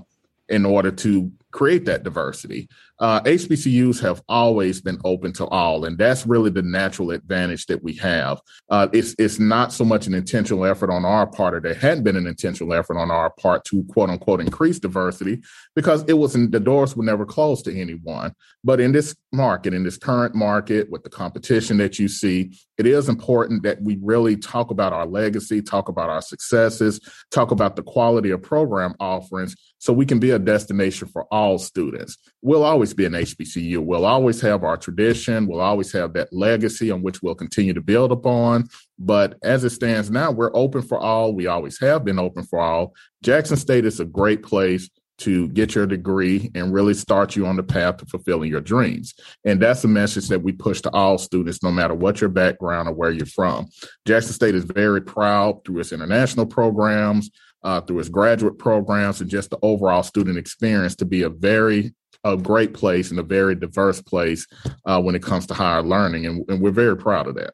in 0.50 0.66
order 0.66 0.92
to 0.92 1.32
create 1.52 1.86
that 1.86 2.04
diversity. 2.04 2.70
Uh, 3.00 3.22
HBCUs 3.22 4.00
have 4.02 4.22
always 4.30 4.80
been 4.80 5.00
open 5.04 5.34
to 5.34 5.46
all, 5.48 5.86
and 5.86 5.98
that's 5.98 6.28
really 6.28 6.52
the 6.52 6.62
natural 6.62 7.12
advantage 7.12 7.66
that 7.66 7.84
we 7.84 7.94
have. 7.96 8.40
Uh, 8.70 8.88
it's 8.94 9.16
it's 9.18 9.40
not 9.40 9.74
so 9.74 9.84
much 9.84 10.06
an 10.06 10.14
intentional 10.14 10.64
effort 10.64 10.92
on 10.92 11.04
our 11.04 11.26
part, 11.26 11.56
or 11.56 11.60
there 11.60 11.74
hadn't 11.74 12.04
been 12.04 12.16
an 12.16 12.28
intentional 12.28 12.74
effort 12.74 12.98
on 12.98 13.10
our 13.10 13.32
part 13.32 13.66
to 13.66 13.84
quote 13.86 14.10
unquote 14.10 14.42
increase 14.42 14.80
diversity, 14.80 15.42
because 15.76 16.04
it 16.08 16.14
wasn't 16.14 16.52
the 16.52 16.60
doors 16.60 16.96
were 16.96 17.04
never 17.04 17.26
closed 17.26 17.66
to 17.66 17.76
anyone. 17.76 18.34
But 18.64 18.80
in 18.80 18.92
this 18.92 19.16
market, 19.32 19.74
in 19.74 19.84
this 19.84 19.98
current 19.98 20.36
market, 20.36 20.90
with 20.92 21.04
the 21.04 21.10
competition 21.10 21.78
that 21.78 21.98
you 21.98 22.08
see, 22.08 22.54
it 22.78 22.86
is 22.86 23.10
important 23.10 23.64
that 23.64 23.82
we 23.82 24.00
really 24.02 24.38
talk 24.38 24.72
about 24.72 24.94
our 24.94 25.06
legacy, 25.06 25.62
talk 25.62 25.90
about 25.90 26.10
our 26.10 26.22
successes, 26.22 27.00
talk 27.32 27.52
about 27.52 27.76
the 27.76 27.84
quality 27.84 28.30
of 28.30 28.42
program 28.42 28.94
offerings, 29.00 29.56
so 29.80 29.92
we 29.92 30.06
can 30.06 30.20
be 30.20 30.32
a 30.32 30.40
destination 30.40 31.08
for 31.08 31.26
all 31.26 31.58
students. 31.58 32.18
We'll 32.42 32.64
always 32.64 32.83
be 32.92 33.06
an 33.06 33.14
HBCU. 33.14 33.78
We'll 33.78 34.06
always 34.06 34.42
have 34.42 34.64
our 34.64 34.76
tradition. 34.76 35.48
We'll 35.48 35.62
always 35.62 35.92
have 35.94 36.14
that 36.14 36.34
legacy 36.34 36.90
on 36.90 37.04
which 37.04 37.22
we'll 37.22 37.36
continue 37.36 37.74
to 37.74 37.82
build 37.82 38.12
upon. 38.12 38.68
But 38.98 39.38
as 39.44 39.64
it 39.64 39.70
stands 39.70 40.10
now, 40.10 40.32
we're 40.32 40.56
open 40.56 40.82
for 40.82 41.00
all. 41.00 41.34
We 41.34 41.46
always 41.46 41.80
have 41.80 42.04
been 42.04 42.20
open 42.20 42.44
for 42.44 42.60
all. 42.60 42.96
Jackson 43.24 43.58
State 43.58 43.86
is 43.86 44.00
a 44.00 44.06
great 44.06 44.42
place 44.42 44.90
to 45.20 45.48
get 45.50 45.76
your 45.76 45.86
degree 45.86 46.50
and 46.56 46.74
really 46.74 46.94
start 46.94 47.36
you 47.36 47.46
on 47.46 47.56
the 47.56 47.64
path 47.64 47.98
to 47.98 48.06
fulfilling 48.06 48.50
your 48.50 48.62
dreams. 48.62 49.14
And 49.46 49.62
that's 49.62 49.84
a 49.84 49.88
message 49.88 50.28
that 50.30 50.42
we 50.42 50.52
push 50.52 50.82
to 50.82 50.92
all 50.92 51.18
students, 51.18 51.62
no 51.64 51.72
matter 51.72 51.94
what 51.94 52.20
your 52.20 52.30
background 52.30 52.90
or 52.90 52.94
where 52.94 53.12
you're 53.12 53.26
from. 53.26 53.68
Jackson 54.06 54.34
State 54.34 54.56
is 54.56 54.66
very 54.66 55.02
proud 55.02 55.64
through 55.64 55.80
its 55.80 55.92
international 55.92 56.46
programs, 56.46 57.30
uh, 57.64 57.82
through 57.82 58.00
its 58.00 58.10
graduate 58.10 58.58
programs, 58.58 59.22
and 59.22 59.30
just 59.30 59.50
the 59.52 59.60
overall 59.62 60.04
student 60.04 60.38
experience 60.38 60.96
to 60.96 61.06
be 61.06 61.22
a 61.22 61.30
very 61.30 61.94
a 62.24 62.38
great 62.38 62.74
place 62.74 63.12
and 63.12 63.20
a 63.20 63.24
very 63.24 63.56
diverse 63.56 64.02
place 64.02 64.48
uh, 64.86 65.02
when 65.02 65.16
it 65.16 65.24
comes 65.24 65.46
to 65.48 65.54
higher 65.54 65.82
learning. 65.82 66.26
And, 66.26 66.46
and 66.50 66.62
we're 66.62 66.72
very 66.72 66.98
proud 66.98 67.28
of 67.28 67.36
that. 67.36 67.54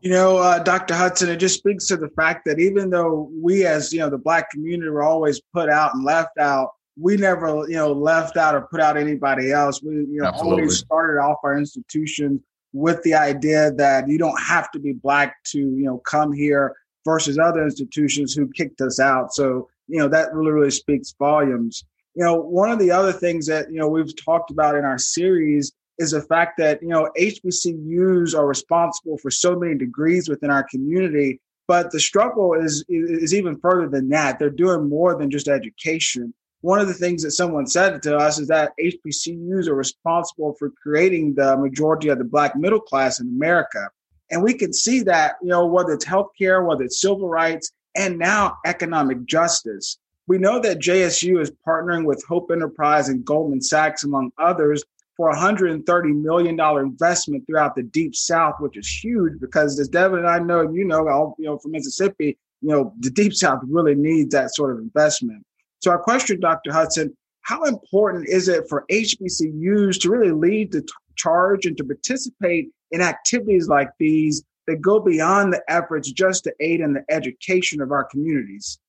You 0.00 0.10
know, 0.10 0.36
uh, 0.36 0.58
Dr. 0.58 0.94
Hudson, 0.94 1.30
it 1.30 1.36
just 1.36 1.58
speaks 1.58 1.86
to 1.88 1.96
the 1.96 2.10
fact 2.10 2.44
that 2.46 2.60
even 2.60 2.90
though 2.90 3.30
we, 3.42 3.64
as 3.64 3.92
you 3.92 4.00
know, 4.00 4.10
the 4.10 4.18
Black 4.18 4.50
community, 4.50 4.90
were 4.90 5.02
always 5.02 5.40
put 5.52 5.68
out 5.68 5.94
and 5.94 6.04
left 6.04 6.38
out, 6.38 6.70
we 6.98 7.16
never, 7.16 7.64
you 7.68 7.76
know, 7.76 7.92
left 7.92 8.36
out 8.36 8.54
or 8.54 8.62
put 8.62 8.80
out 8.80 8.96
anybody 8.96 9.52
else. 9.52 9.82
We, 9.82 9.94
you 9.94 10.20
know, 10.20 10.26
Absolutely. 10.26 10.62
always 10.62 10.78
started 10.78 11.20
off 11.20 11.38
our 11.42 11.58
institution 11.58 12.42
with 12.72 13.02
the 13.02 13.14
idea 13.14 13.72
that 13.72 14.08
you 14.08 14.18
don't 14.18 14.40
have 14.40 14.70
to 14.72 14.78
be 14.78 14.92
Black 14.92 15.34
to, 15.44 15.58
you 15.58 15.84
know, 15.84 15.98
come 15.98 16.32
here 16.32 16.74
versus 17.04 17.38
other 17.38 17.62
institutions 17.62 18.34
who 18.34 18.48
kicked 18.48 18.80
us 18.80 19.00
out. 19.00 19.32
So, 19.32 19.68
you 19.88 19.98
know, 19.98 20.08
that 20.08 20.34
really, 20.34 20.52
really 20.52 20.70
speaks 20.70 21.14
volumes. 21.18 21.84
You 22.16 22.24
know, 22.24 22.34
one 22.34 22.70
of 22.70 22.78
the 22.78 22.90
other 22.90 23.12
things 23.12 23.46
that, 23.46 23.70
you 23.70 23.78
know, 23.78 23.88
we've 23.88 24.16
talked 24.16 24.50
about 24.50 24.74
in 24.74 24.84
our 24.84 24.98
series 24.98 25.72
is 25.98 26.10
the 26.10 26.22
fact 26.22 26.58
that 26.58 26.82
you 26.82 26.88
know 26.88 27.08
HBCUs 27.18 28.34
are 28.34 28.46
responsible 28.46 29.18
for 29.18 29.30
so 29.30 29.56
many 29.56 29.74
degrees 29.76 30.28
within 30.28 30.50
our 30.50 30.64
community, 30.64 31.40
but 31.68 31.90
the 31.90 32.00
struggle 32.00 32.54
is 32.54 32.84
is 32.88 33.34
even 33.34 33.58
further 33.58 33.88
than 33.88 34.08
that. 34.10 34.38
They're 34.38 34.50
doing 34.50 34.88
more 34.88 35.16
than 35.16 35.30
just 35.30 35.48
education. 35.48 36.34
One 36.60 36.80
of 36.80 36.88
the 36.88 36.94
things 36.94 37.22
that 37.22 37.32
someone 37.32 37.66
said 37.66 38.02
to 38.02 38.16
us 38.16 38.38
is 38.38 38.48
that 38.48 38.72
HBCUs 38.80 39.68
are 39.68 39.74
responsible 39.74 40.54
for 40.58 40.70
creating 40.70 41.34
the 41.34 41.56
majority 41.56 42.08
of 42.08 42.18
the 42.18 42.24
black 42.24 42.56
middle 42.56 42.80
class 42.80 43.20
in 43.20 43.28
America. 43.28 43.88
And 44.30 44.42
we 44.42 44.54
can 44.54 44.72
see 44.72 45.02
that, 45.02 45.36
you 45.40 45.48
know, 45.48 45.66
whether 45.66 45.92
it's 45.92 46.04
healthcare, 46.04 46.66
whether 46.66 46.82
it's 46.82 47.00
civil 47.00 47.28
rights, 47.28 47.70
and 47.94 48.18
now 48.18 48.56
economic 48.64 49.24
justice. 49.26 49.98
We 50.28 50.38
know 50.38 50.58
that 50.60 50.80
JSU 50.80 51.40
is 51.40 51.52
partnering 51.66 52.04
with 52.04 52.24
Hope 52.28 52.50
Enterprise 52.50 53.08
and 53.08 53.24
Goldman 53.24 53.62
Sachs, 53.62 54.02
among 54.02 54.32
others, 54.38 54.82
for 55.16 55.30
a 55.30 55.36
$130 55.36 56.22
million 56.22 56.58
investment 56.60 57.44
throughout 57.46 57.74
the 57.74 57.84
deep 57.84 58.14
south, 58.14 58.56
which 58.58 58.76
is 58.76 58.88
huge 58.88 59.40
because 59.40 59.78
as 59.78 59.88
Devin 59.88 60.18
and 60.18 60.28
I 60.28 60.38
know, 60.40 60.70
you 60.70 60.84
know, 60.84 61.08
all, 61.08 61.36
you 61.38 61.46
know, 61.46 61.58
from 61.58 61.72
Mississippi, 61.72 62.36
you 62.60 62.68
know, 62.68 62.92
the 63.00 63.10
deep 63.10 63.34
south 63.34 63.60
really 63.66 63.94
needs 63.94 64.30
that 64.32 64.54
sort 64.54 64.72
of 64.72 64.78
investment. 64.78 65.44
So 65.80 65.90
our 65.90 65.98
question, 65.98 66.40
Dr. 66.40 66.72
Hudson, 66.72 67.16
how 67.42 67.62
important 67.64 68.28
is 68.28 68.48
it 68.48 68.68
for 68.68 68.84
HBCUs 68.90 70.00
to 70.00 70.10
really 70.10 70.32
lead 70.32 70.72
the 70.72 70.82
t- 70.82 70.88
charge 71.16 71.64
and 71.64 71.76
to 71.76 71.84
participate 71.84 72.70
in 72.90 73.00
activities 73.00 73.68
like 73.68 73.90
these 73.98 74.42
that 74.66 74.80
go 74.80 74.98
beyond 74.98 75.52
the 75.52 75.62
efforts 75.68 76.10
just 76.10 76.44
to 76.44 76.52
aid 76.58 76.80
in 76.80 76.92
the 76.94 77.04
education 77.08 77.80
of 77.80 77.92
our 77.92 78.04
communities? 78.04 78.80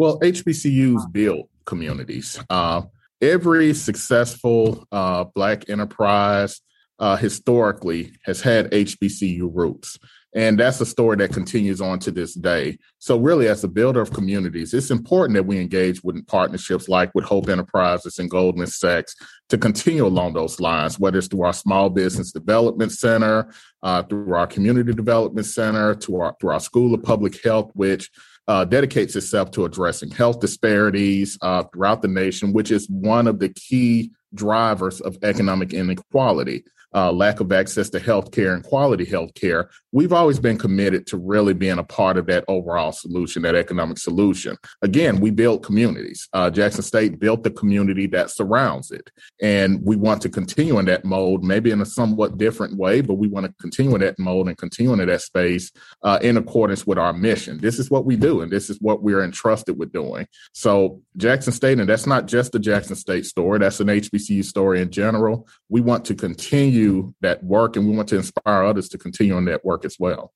Well, 0.00 0.18
HBCUs 0.20 1.12
build 1.12 1.50
communities. 1.66 2.42
Uh, 2.48 2.84
every 3.20 3.74
successful 3.74 4.86
uh, 4.90 5.24
Black 5.24 5.68
enterprise 5.68 6.62
uh, 6.98 7.16
historically 7.16 8.12
has 8.24 8.40
had 8.40 8.70
HBCU 8.70 9.50
roots. 9.52 9.98
And 10.34 10.58
that's 10.58 10.80
a 10.80 10.86
story 10.86 11.18
that 11.18 11.34
continues 11.34 11.82
on 11.82 11.98
to 11.98 12.10
this 12.10 12.32
day. 12.32 12.78
So, 12.98 13.18
really, 13.18 13.46
as 13.48 13.62
a 13.62 13.68
builder 13.68 14.00
of 14.00 14.12
communities, 14.12 14.72
it's 14.72 14.90
important 14.90 15.34
that 15.34 15.44
we 15.44 15.58
engage 15.58 16.02
with 16.02 16.26
partnerships 16.26 16.88
like 16.88 17.14
with 17.14 17.24
Hope 17.24 17.50
Enterprises 17.50 18.18
and 18.18 18.30
Goldman 18.30 18.68
Sachs 18.68 19.14
to 19.50 19.58
continue 19.58 20.06
along 20.06 20.32
those 20.32 20.60
lines, 20.60 20.98
whether 20.98 21.18
it's 21.18 21.26
through 21.26 21.42
our 21.42 21.52
Small 21.52 21.90
Business 21.90 22.32
Development 22.32 22.90
Center, 22.90 23.52
uh, 23.82 24.02
through 24.04 24.32
our 24.32 24.46
Community 24.46 24.94
Development 24.94 25.44
Center, 25.44 25.94
to 25.96 26.20
our, 26.20 26.36
through 26.40 26.52
our 26.52 26.60
School 26.60 26.94
of 26.94 27.02
Public 27.02 27.42
Health, 27.44 27.72
which 27.74 28.08
uh, 28.48 28.64
dedicates 28.64 29.14
itself 29.16 29.50
to 29.52 29.64
addressing 29.64 30.10
health 30.10 30.40
disparities 30.40 31.38
uh, 31.42 31.62
throughout 31.64 32.02
the 32.02 32.08
nation, 32.08 32.52
which 32.52 32.70
is 32.70 32.88
one 32.88 33.26
of 33.26 33.38
the 33.38 33.48
key 33.50 34.10
drivers 34.34 35.00
of 35.00 35.16
economic 35.22 35.72
inequality 35.72 36.64
uh, 36.94 37.12
lack 37.12 37.40
of 37.40 37.52
access 37.52 37.90
to 37.90 38.00
health 38.00 38.30
care 38.32 38.54
and 38.54 38.64
quality 38.64 39.04
health 39.04 39.34
care, 39.34 39.70
we've 39.92 40.12
always 40.12 40.38
been 40.38 40.58
committed 40.58 41.06
to 41.08 41.16
really 41.16 41.54
being 41.54 41.78
a 41.78 41.84
part 41.84 42.16
of 42.16 42.26
that 42.26 42.44
overall 42.48 42.92
solution, 42.92 43.42
that 43.42 43.54
economic 43.54 43.98
solution. 43.98 44.56
Again, 44.82 45.20
we 45.20 45.30
built 45.30 45.62
communities. 45.62 46.28
Uh, 46.32 46.50
Jackson 46.50 46.82
State 46.82 47.18
built 47.18 47.42
the 47.42 47.50
community 47.50 48.06
that 48.08 48.30
surrounds 48.30 48.90
it. 48.90 49.10
And 49.40 49.80
we 49.84 49.96
want 49.96 50.22
to 50.22 50.28
continue 50.28 50.78
in 50.78 50.86
that 50.86 51.04
mode, 51.04 51.42
maybe 51.42 51.70
in 51.70 51.80
a 51.80 51.86
somewhat 51.86 52.38
different 52.38 52.76
way, 52.76 53.00
but 53.00 53.14
we 53.14 53.28
want 53.28 53.46
to 53.46 53.52
continue 53.60 53.94
in 53.94 54.00
that 54.00 54.18
mode 54.18 54.48
and 54.48 54.56
continue 54.56 54.92
in 54.92 55.06
that 55.06 55.22
space 55.22 55.72
uh, 56.02 56.18
in 56.22 56.36
accordance 56.36 56.86
with 56.86 56.98
our 56.98 57.12
mission. 57.12 57.58
This 57.58 57.78
is 57.78 57.90
what 57.90 58.04
we 58.04 58.16
do, 58.16 58.40
and 58.40 58.50
this 58.50 58.70
is 58.70 58.78
what 58.80 59.02
we're 59.02 59.22
entrusted 59.22 59.78
with 59.78 59.92
doing. 59.92 60.26
So, 60.52 61.00
Jackson 61.16 61.52
State, 61.52 61.78
and 61.78 61.88
that's 61.88 62.06
not 62.06 62.26
just 62.26 62.52
the 62.52 62.58
Jackson 62.58 62.96
State 62.96 63.26
story, 63.26 63.58
that's 63.58 63.80
an 63.80 63.88
HBCU 63.88 64.44
story 64.44 64.80
in 64.80 64.90
general. 64.90 65.48
We 65.70 65.80
want 65.80 66.04
to 66.06 66.14
continue 66.14 67.14
that 67.22 67.42
work 67.42 67.76
and 67.76 67.88
we 67.88 67.96
want 67.96 68.08
to 68.10 68.16
inspire 68.16 68.64
others 68.64 68.88
to 68.90 68.98
continue 68.98 69.34
on 69.34 69.46
that 69.46 69.64
work 69.64 69.84
as 69.84 69.98
well. 69.98 70.32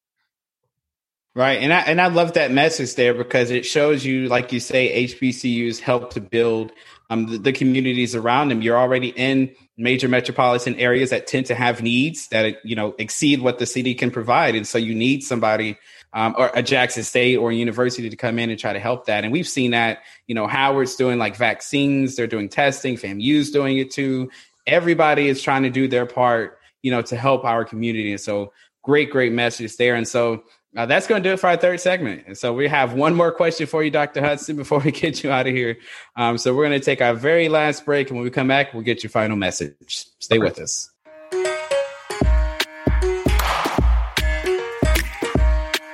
Right. 1.36 1.60
And 1.60 1.72
I 1.72 1.80
and 1.80 2.00
I 2.00 2.06
love 2.06 2.34
that 2.34 2.52
message 2.52 2.94
there 2.94 3.12
because 3.12 3.50
it 3.50 3.66
shows 3.66 4.04
you, 4.04 4.28
like 4.28 4.52
you 4.52 4.60
say, 4.60 5.04
HBCUs 5.08 5.80
help 5.80 6.12
to 6.12 6.20
build 6.20 6.70
um, 7.10 7.26
the, 7.26 7.38
the, 7.38 7.52
communities 7.52 8.14
around 8.14 8.50
them. 8.50 8.62
You're 8.62 8.78
already 8.78 9.08
in 9.08 9.52
major 9.76 10.08
metropolitan 10.08 10.76
areas 10.76 11.10
that 11.10 11.26
tend 11.26 11.46
to 11.46 11.56
have 11.56 11.82
needs 11.82 12.28
that 12.28 12.64
you 12.64 12.76
know 12.76 12.94
exceed 13.00 13.40
what 13.40 13.58
the 13.58 13.66
city 13.66 13.94
can 13.94 14.12
provide, 14.12 14.54
and 14.54 14.64
so 14.64 14.78
you 14.78 14.94
need 14.94 15.24
somebody 15.24 15.76
um, 16.12 16.36
or 16.38 16.52
a 16.54 16.62
Jackson 16.62 17.02
State 17.02 17.36
or 17.36 17.50
a 17.50 17.54
university 17.54 18.08
to 18.08 18.16
come 18.16 18.38
in 18.38 18.48
and 18.48 18.58
try 18.58 18.72
to 18.72 18.78
help 18.78 19.06
that. 19.06 19.24
And 19.24 19.32
we've 19.32 19.48
seen 19.48 19.72
that. 19.72 20.04
You 20.28 20.36
know, 20.36 20.46
Howard's 20.46 20.94
doing 20.94 21.18
like 21.18 21.34
vaccines; 21.34 22.14
they're 22.14 22.28
doing 22.28 22.48
testing. 22.48 22.94
FAMU's 22.94 23.50
doing 23.50 23.76
it 23.78 23.90
too 23.90 24.30
everybody 24.66 25.28
is 25.28 25.42
trying 25.42 25.62
to 25.64 25.70
do 25.70 25.88
their 25.88 26.06
part, 26.06 26.58
you 26.82 26.90
know, 26.90 27.02
to 27.02 27.16
help 27.16 27.44
our 27.44 27.64
community. 27.64 28.10
And 28.10 28.20
so 28.20 28.52
great, 28.82 29.10
great 29.10 29.32
message 29.32 29.76
there. 29.76 29.94
And 29.94 30.06
so 30.06 30.44
Now 30.72 30.86
that's 30.86 31.06
going 31.06 31.22
to 31.22 31.28
do 31.28 31.34
it 31.34 31.40
for 31.40 31.46
our 31.48 31.56
third 31.56 31.80
segment. 31.80 32.24
And 32.26 32.36
so 32.36 32.52
we 32.52 32.66
have 32.66 32.94
one 32.94 33.14
more 33.14 33.30
question 33.30 33.66
for 33.66 33.84
you, 33.84 33.90
Dr. 33.90 34.20
Hudson, 34.20 34.56
before 34.62 34.80
we 34.80 34.90
get 34.90 35.22
you 35.22 35.30
out 35.30 35.46
of 35.46 35.54
here. 35.54 35.76
Um, 36.16 36.36
so 36.36 36.54
we're 36.54 36.66
going 36.66 36.78
to 36.78 36.84
take 36.84 37.00
our 37.00 37.14
very 37.14 37.48
last 37.48 37.84
break. 37.84 38.08
And 38.08 38.16
when 38.16 38.24
we 38.24 38.30
come 38.30 38.48
back, 38.48 38.74
we'll 38.74 38.82
get 38.82 39.02
your 39.02 39.10
final 39.10 39.36
message. 39.36 40.06
Stay 40.18 40.38
with 40.38 40.58
us. 40.58 40.90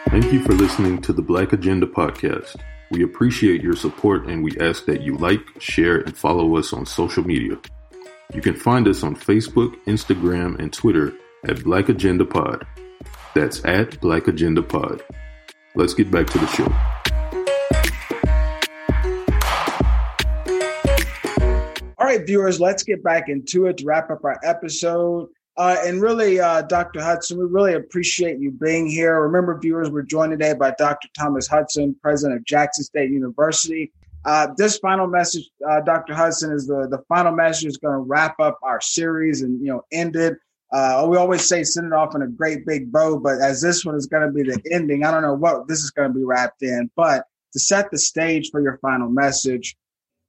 Thank 0.09 0.33
you 0.33 0.42
for 0.42 0.54
listening 0.54 1.00
to 1.02 1.12
the 1.12 1.22
Black 1.22 1.52
Agenda 1.52 1.87
Podcast. 1.87 2.56
We 2.90 3.04
appreciate 3.04 3.62
your 3.62 3.76
support 3.76 4.26
and 4.26 4.42
we 4.42 4.59
ask 4.59 4.87
that 4.87 5.02
you 5.02 5.16
like, 5.16 5.40
share, 5.61 5.98
and 5.98 6.16
follow 6.16 6.56
us 6.56 6.72
on 6.72 6.85
social 6.85 7.24
media. 7.24 7.59
You 8.33 8.40
can 8.40 8.55
find 8.55 8.87
us 8.87 9.03
on 9.03 9.16
Facebook, 9.16 9.75
Instagram, 9.87 10.57
and 10.61 10.73
Twitter 10.73 11.12
at 11.49 11.64
Black 11.64 11.88
Agenda 11.88 12.25
Pod. 12.25 12.64
That's 13.35 13.64
at 13.64 14.01
Black 14.01 14.29
Agenda 14.29 14.62
Pod. 14.62 15.03
Let's 15.75 15.95
get 15.95 16.12
back 16.12 16.29
to 16.29 16.38
the 16.38 16.47
show. 16.47 16.73
All 21.99 22.07
right, 22.07 22.25
viewers, 22.25 22.61
let's 22.61 22.85
get 22.85 23.03
back 23.03 23.29
into 23.29 23.66
it 23.66 23.79
to 23.79 23.85
wrap 23.85 24.11
up 24.11 24.25
our 24.25 24.38
episode. 24.45 25.29
Uh, 25.57 25.77
and 25.85 26.01
really, 26.01 26.38
uh, 26.38 26.62
Dr. 26.62 27.03
Hudson, 27.03 27.37
we 27.37 27.45
really 27.47 27.75
appreciate 27.75 28.38
you 28.38 28.53
being 28.53 28.87
here. 28.88 29.21
Remember, 29.23 29.59
viewers, 29.59 29.90
we're 29.90 30.03
joined 30.03 30.31
today 30.31 30.55
by 30.55 30.73
Dr. 30.79 31.09
Thomas 31.19 31.49
Hudson, 31.49 31.97
president 32.01 32.38
of 32.38 32.45
Jackson 32.47 32.85
State 32.85 33.11
University. 33.11 33.93
Uh, 34.24 34.48
this 34.56 34.78
final 34.78 35.06
message, 35.06 35.48
uh, 35.68 35.80
Dr. 35.80 36.14
Hudson, 36.14 36.52
is 36.52 36.66
the, 36.66 36.87
the 36.90 37.02
final 37.09 37.33
message 37.33 37.66
is 37.66 37.78
going 37.78 37.94
to 37.94 38.00
wrap 38.00 38.38
up 38.38 38.59
our 38.62 38.80
series 38.80 39.42
and, 39.42 39.61
you 39.61 39.68
know, 39.68 39.83
end 39.92 40.16
it. 40.16 40.35
Uh, 40.72 41.06
we 41.09 41.16
always 41.16 41.48
say 41.48 41.64
send 41.64 41.87
it 41.87 41.92
off 41.92 42.14
in 42.14 42.22
a 42.22 42.28
great 42.28 42.64
big 42.64 42.92
bow, 42.92 43.18
but 43.18 43.40
as 43.40 43.61
this 43.61 43.85
one 43.85 43.96
is 43.96 44.06
going 44.06 44.24
to 44.24 44.33
be 44.33 44.42
the 44.42 44.61
ending, 44.70 45.04
I 45.04 45.11
don't 45.11 45.22
know 45.22 45.35
what 45.35 45.66
this 45.66 45.80
is 45.80 45.90
going 45.90 46.12
to 46.12 46.14
be 46.16 46.24
wrapped 46.24 46.62
in. 46.62 46.90
But 46.94 47.24
to 47.54 47.59
set 47.59 47.90
the 47.90 47.98
stage 47.98 48.50
for 48.50 48.61
your 48.61 48.78
final 48.78 49.09
message, 49.09 49.76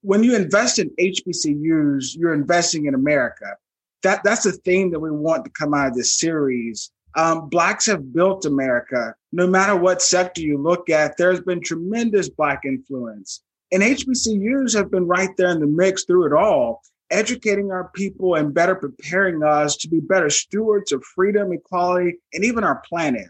when 0.02 0.24
you 0.24 0.36
invest 0.36 0.80
in 0.80 0.90
HBCUs, 1.00 2.18
you're 2.18 2.34
investing 2.34 2.86
in 2.88 2.96
America. 2.96 3.56
That 4.02 4.24
that's 4.24 4.44
the 4.44 4.54
theme 4.54 4.90
that 4.92 5.00
we 5.00 5.12
want 5.12 5.46
to 5.46 5.52
come 5.52 5.76
out 5.76 5.90
of 5.90 5.96
this 5.96 6.18
series. 6.18 6.92
Um, 7.16 7.50
blacks 7.50 7.86
have 7.86 8.12
built 8.14 8.46
America. 8.46 9.14
No 9.32 9.46
matter 9.46 9.76
what 9.76 10.02
sector 10.02 10.42
you 10.42 10.58
look 10.58 10.90
at, 10.90 11.18
there's 11.18 11.42
been 11.42 11.62
tremendous 11.62 12.30
black 12.30 12.62
influence, 12.66 13.44
and 13.72 13.84
HBCUs 13.84 14.76
have 14.76 14.92
been 14.92 15.08
right 15.08 15.30
there 15.38 15.50
in 15.50 15.60
the 15.60 15.68
mix 15.68 16.06
through 16.06 16.28
it 16.28 16.34
all 16.34 16.82
educating 17.12 17.72
our 17.72 17.92
people 17.94 18.36
and 18.36 18.54
better 18.54 18.76
preparing 18.76 19.44
us 19.44 19.76
to 19.76 19.90
be 19.90 20.00
better 20.00 20.30
stewards 20.30 20.92
of 20.92 21.04
freedom, 21.04 21.52
equality, 21.52 22.18
and 22.34 22.44
even 22.44 22.64
our 22.64 22.82
planet. 22.88 23.28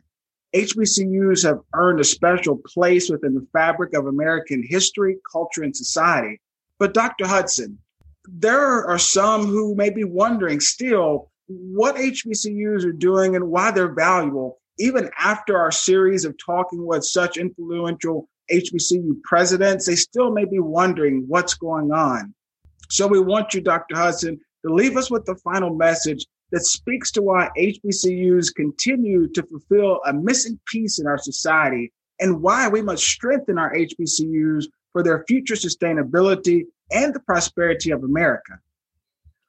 HBCUs 0.56 1.44
have 1.44 1.60
earned 1.74 2.00
a 2.00 2.06
special 2.06 2.58
place 2.58 3.10
within 3.10 3.34
the 3.34 3.48
fabric 3.54 3.94
of 3.94 4.06
American 4.06 4.64
history, 4.68 5.18
culture, 5.30 5.64
and 5.64 5.76
society. 5.76 6.40
But 6.78 6.94
Dr. 6.94 7.26
Hudson, 7.26 7.78
there 8.28 8.86
are 8.86 9.00
some 9.00 9.46
who 9.46 9.76
may 9.76 9.90
be 9.90 10.04
wondering 10.04 10.60
still 10.60 11.32
what 11.48 11.96
HBCUs 11.96 12.86
are 12.86 12.92
doing 12.92 13.36
and 13.36 13.50
why 13.50 13.72
they're 13.72 13.94
valuable, 13.94 14.60
even 14.78 15.10
after 15.18 15.58
our 15.58 15.72
series 15.72 16.26
of 16.26 16.36
talking 16.38 16.86
with 16.86 17.04
such 17.04 17.38
influential 17.38 18.28
HBCU 18.52 19.22
presidents, 19.24 19.86
they 19.86 19.96
still 19.96 20.32
may 20.32 20.46
be 20.46 20.60
wondering 20.60 21.26
what's 21.28 21.54
going 21.54 21.92
on. 21.92 22.34
So 22.90 23.08
we 23.08 23.20
want 23.20 23.54
you, 23.54 23.62
Dr. 23.62 23.96
Hudson, 23.96 24.40
to 24.66 24.74
leave 24.74 24.98
us 24.98 25.10
with 25.10 25.26
the 25.26 25.36
final 25.36 25.74
message 25.74 26.26
that 26.52 26.66
speaks 26.66 27.12
to 27.12 27.22
why 27.22 27.50
HBCUs 27.58 28.54
continue 28.54 29.28
to 29.30 29.44
fulfill 29.44 30.02
a 30.06 30.14
missing 30.14 30.60
piece 30.68 31.00
in 31.00 31.08
our 31.08 31.18
society 31.18 31.92
and 32.20 32.42
why 32.42 32.68
we 32.68 32.82
must 32.82 33.04
strengthen 33.04 33.58
our 33.58 33.74
HBCUs 33.74 34.66
for 34.92 35.04
their 35.04 35.24
future 35.28 35.56
sustainability 35.56 36.64
and 36.92 37.14
the 37.14 37.20
prosperity 37.22 37.92
of 37.92 38.04
America. 38.04 38.60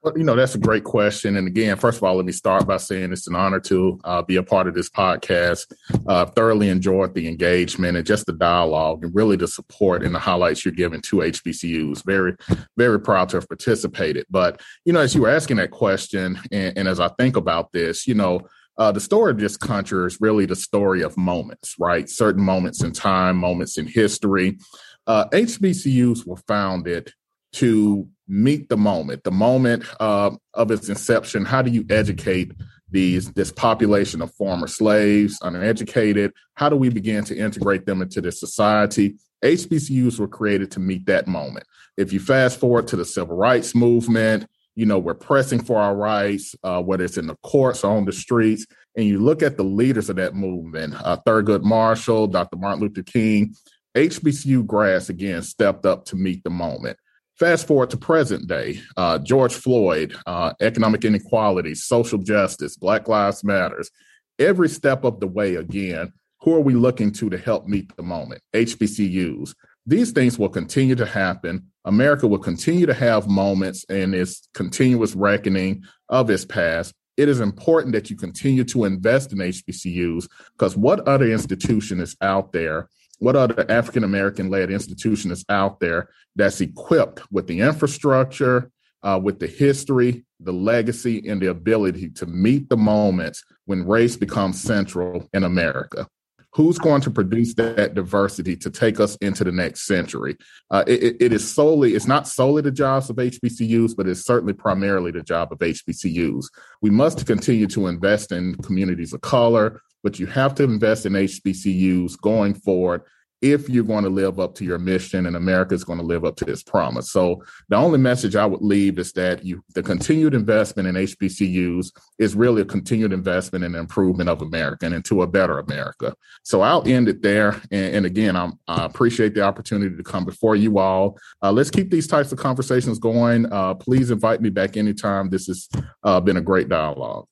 Well, 0.02 0.18
you 0.18 0.24
know, 0.24 0.34
that's 0.34 0.56
a 0.56 0.58
great 0.58 0.82
question. 0.82 1.36
And 1.36 1.46
again, 1.46 1.76
first 1.76 1.98
of 1.98 2.02
all, 2.02 2.16
let 2.16 2.24
me 2.24 2.32
start 2.32 2.66
by 2.66 2.78
saying 2.78 3.12
it's 3.12 3.28
an 3.28 3.36
honor 3.36 3.60
to 3.60 4.00
uh, 4.02 4.20
be 4.22 4.34
a 4.34 4.42
part 4.42 4.66
of 4.66 4.74
this 4.74 4.90
podcast. 4.90 5.72
Uh, 6.08 6.24
thoroughly 6.26 6.70
enjoyed 6.70 7.14
the 7.14 7.28
engagement 7.28 7.96
and 7.96 8.04
just 8.04 8.26
the 8.26 8.32
dialogue 8.32 9.04
and 9.04 9.14
really 9.14 9.36
the 9.36 9.46
support 9.46 10.02
and 10.02 10.12
the 10.12 10.18
highlights 10.18 10.64
you're 10.64 10.74
giving 10.74 11.00
to 11.02 11.18
HBCUs. 11.18 12.04
Very, 12.04 12.34
very 12.76 12.98
proud 12.98 13.28
to 13.28 13.36
have 13.36 13.48
participated. 13.48 14.26
But, 14.28 14.60
you 14.84 14.92
know, 14.92 14.98
as 14.98 15.14
you 15.14 15.20
were 15.20 15.30
asking 15.30 15.58
that 15.58 15.70
question, 15.70 16.36
and, 16.50 16.76
and 16.76 16.88
as 16.88 16.98
I 16.98 17.06
think 17.10 17.36
about 17.36 17.70
this, 17.70 18.04
you 18.08 18.14
know, 18.14 18.40
uh, 18.78 18.90
the 18.90 19.00
story 19.00 19.30
of 19.30 19.38
this 19.38 19.56
country 19.56 20.04
is 20.04 20.20
really 20.20 20.46
the 20.46 20.56
story 20.56 21.02
of 21.02 21.16
moments, 21.16 21.76
right? 21.78 22.10
Certain 22.10 22.42
moments 22.42 22.82
in 22.82 22.90
time, 22.90 23.36
moments 23.36 23.78
in 23.78 23.86
history. 23.86 24.58
HBCUs 25.06 26.20
uh, 26.20 26.22
were 26.26 26.42
founded 26.48 27.12
to 27.52 28.08
meet 28.28 28.68
the 28.68 28.76
moment, 28.76 29.24
the 29.24 29.30
moment 29.30 29.84
uh, 30.00 30.30
of 30.54 30.70
its 30.70 30.88
inception. 30.88 31.44
How 31.44 31.62
do 31.62 31.70
you 31.70 31.84
educate 31.90 32.52
these 32.90 33.32
this 33.32 33.52
population 33.52 34.22
of 34.22 34.32
former 34.34 34.66
slaves, 34.66 35.38
uneducated? 35.42 36.32
How 36.54 36.68
do 36.68 36.76
we 36.76 36.88
begin 36.88 37.24
to 37.24 37.36
integrate 37.36 37.86
them 37.86 38.02
into 38.02 38.20
this 38.20 38.40
society? 38.40 39.16
HBCUs 39.44 40.18
were 40.18 40.28
created 40.28 40.70
to 40.72 40.80
meet 40.80 41.06
that 41.06 41.26
moment. 41.26 41.66
If 41.96 42.12
you 42.12 42.20
fast 42.20 42.60
forward 42.60 42.88
to 42.88 42.96
the 42.96 43.04
civil 43.04 43.36
rights 43.36 43.74
movement, 43.74 44.46
you 44.74 44.86
know 44.86 44.98
we're 44.98 45.14
pressing 45.14 45.62
for 45.62 45.78
our 45.78 45.94
rights, 45.94 46.54
uh, 46.62 46.82
whether 46.82 47.04
it's 47.04 47.18
in 47.18 47.26
the 47.26 47.36
courts 47.42 47.84
or 47.84 47.96
on 47.96 48.04
the 48.04 48.12
streets. 48.12 48.66
And 48.96 49.06
you 49.06 49.18
look 49.18 49.42
at 49.42 49.56
the 49.56 49.64
leaders 49.64 50.08
of 50.08 50.16
that 50.16 50.34
movement, 50.34 50.94
uh, 50.94 51.18
Thurgood 51.26 51.62
Marshall, 51.62 52.28
Dr. 52.28 52.56
Martin 52.56 52.82
Luther 52.82 53.02
King, 53.02 53.54
HBCU 53.94 54.64
grads 54.66 55.10
again 55.10 55.42
stepped 55.42 55.84
up 55.84 56.06
to 56.06 56.16
meet 56.16 56.42
the 56.44 56.50
moment. 56.50 56.98
Fast 57.42 57.66
forward 57.66 57.90
to 57.90 57.96
present 57.96 58.46
day, 58.46 58.80
uh, 58.96 59.18
George 59.18 59.52
Floyd, 59.52 60.14
uh, 60.26 60.52
economic 60.60 61.04
inequality, 61.04 61.74
social 61.74 62.18
justice, 62.18 62.76
Black 62.76 63.08
Lives 63.08 63.42
Matters. 63.42 63.90
Every 64.38 64.68
step 64.68 65.02
of 65.02 65.18
the 65.18 65.26
way, 65.26 65.56
again, 65.56 66.12
who 66.42 66.54
are 66.54 66.60
we 66.60 66.74
looking 66.74 67.10
to 67.14 67.28
to 67.30 67.36
help 67.36 67.66
meet 67.66 67.96
the 67.96 68.04
moment? 68.04 68.42
HBCUs. 68.54 69.56
These 69.84 70.12
things 70.12 70.38
will 70.38 70.50
continue 70.50 70.94
to 70.94 71.04
happen. 71.04 71.66
America 71.84 72.28
will 72.28 72.38
continue 72.38 72.86
to 72.86 72.94
have 72.94 73.28
moments 73.28 73.82
in 73.88 74.14
its 74.14 74.48
continuous 74.54 75.16
reckoning 75.16 75.82
of 76.10 76.30
its 76.30 76.44
past. 76.44 76.94
It 77.16 77.28
is 77.28 77.40
important 77.40 77.92
that 77.94 78.08
you 78.08 78.14
continue 78.14 78.62
to 78.66 78.84
invest 78.84 79.32
in 79.32 79.38
HBCUs 79.38 80.28
because 80.52 80.76
what 80.76 81.00
other 81.08 81.28
institution 81.28 81.98
is 81.98 82.16
out 82.20 82.52
there 82.52 82.88
what 83.22 83.36
other 83.36 83.64
African 83.70 84.02
American 84.02 84.50
led 84.50 84.68
institution 84.72 85.30
is 85.30 85.44
out 85.48 85.78
there 85.78 86.08
that's 86.34 86.60
equipped 86.60 87.20
with 87.30 87.46
the 87.46 87.60
infrastructure, 87.60 88.68
uh, 89.04 89.20
with 89.22 89.38
the 89.38 89.46
history, 89.46 90.24
the 90.40 90.52
legacy, 90.52 91.28
and 91.28 91.40
the 91.40 91.48
ability 91.48 92.10
to 92.10 92.26
meet 92.26 92.68
the 92.68 92.76
moments 92.76 93.44
when 93.66 93.86
race 93.86 94.16
becomes 94.16 94.60
central 94.60 95.28
in 95.32 95.44
America? 95.44 96.08
Who's 96.54 96.78
going 96.78 97.00
to 97.02 97.12
produce 97.12 97.54
that 97.54 97.94
diversity 97.94 98.56
to 98.56 98.70
take 98.70 98.98
us 98.98 99.14
into 99.20 99.44
the 99.44 99.52
next 99.52 99.86
century? 99.86 100.36
Uh, 100.68 100.82
it, 100.88 101.16
it 101.20 101.32
is 101.32 101.48
solely, 101.48 101.94
it's 101.94 102.08
not 102.08 102.26
solely 102.26 102.60
the 102.60 102.72
jobs 102.72 103.08
of 103.08 103.16
HBCUs, 103.16 103.96
but 103.96 104.08
it's 104.08 104.26
certainly 104.26 104.52
primarily 104.52 105.12
the 105.12 105.22
job 105.22 105.52
of 105.52 105.60
HBCUs. 105.60 106.46
We 106.82 106.90
must 106.90 107.24
continue 107.24 107.68
to 107.68 107.86
invest 107.86 108.32
in 108.32 108.56
communities 108.56 109.12
of 109.12 109.20
color, 109.20 109.80
but 110.02 110.18
you 110.18 110.26
have 110.26 110.54
to 110.56 110.64
invest 110.64 111.06
in 111.06 111.12
HBCUs 111.12 112.20
going 112.20 112.54
forward 112.54 113.02
if 113.42 113.68
you're 113.68 113.82
going 113.84 114.04
to 114.04 114.10
live 114.10 114.38
up 114.38 114.54
to 114.54 114.64
your 114.64 114.78
mission 114.78 115.26
and 115.26 115.34
America 115.34 115.74
is 115.74 115.82
going 115.82 115.98
to 115.98 116.04
live 116.04 116.24
up 116.24 116.36
to 116.36 116.44
its 116.46 116.62
promise. 116.62 117.10
So 117.10 117.42
the 117.68 117.76
only 117.76 117.98
message 117.98 118.36
I 118.36 118.46
would 118.46 118.62
leave 118.62 119.00
is 119.00 119.12
that 119.14 119.44
you 119.44 119.62
the 119.74 119.82
continued 119.82 120.32
investment 120.32 120.88
in 120.88 120.94
HBCUs 120.94 121.90
is 122.20 122.36
really 122.36 122.62
a 122.62 122.64
continued 122.64 123.12
investment 123.12 123.64
in 123.64 123.72
the 123.72 123.80
improvement 123.80 124.30
of 124.30 124.42
America 124.42 124.86
and 124.86 124.94
into 124.94 125.22
a 125.22 125.26
better 125.26 125.58
America. 125.58 126.14
So 126.44 126.60
I'll 126.60 126.86
end 126.86 127.08
it 127.08 127.20
there. 127.20 127.60
And, 127.72 127.96
and 127.96 128.06
again, 128.06 128.36
I'm, 128.36 128.58
i 128.68 128.84
appreciate 128.84 129.34
the 129.34 129.42
opportunity 129.42 129.96
to 129.96 130.02
come 130.04 130.24
before 130.24 130.54
you 130.54 130.78
all. 130.78 131.18
Uh, 131.42 131.50
let's 131.50 131.70
keep 131.70 131.90
these 131.90 132.06
types 132.06 132.30
of 132.30 132.38
conversations 132.38 133.00
going. 133.00 133.52
Uh, 133.52 133.74
please 133.74 134.12
invite 134.12 134.40
me 134.40 134.50
back 134.50 134.76
anytime. 134.76 135.30
This 135.30 135.46
has 135.48 135.68
uh, 136.04 136.20
been 136.20 136.36
a 136.36 136.40
great 136.40 136.68
dialogue. 136.68 137.26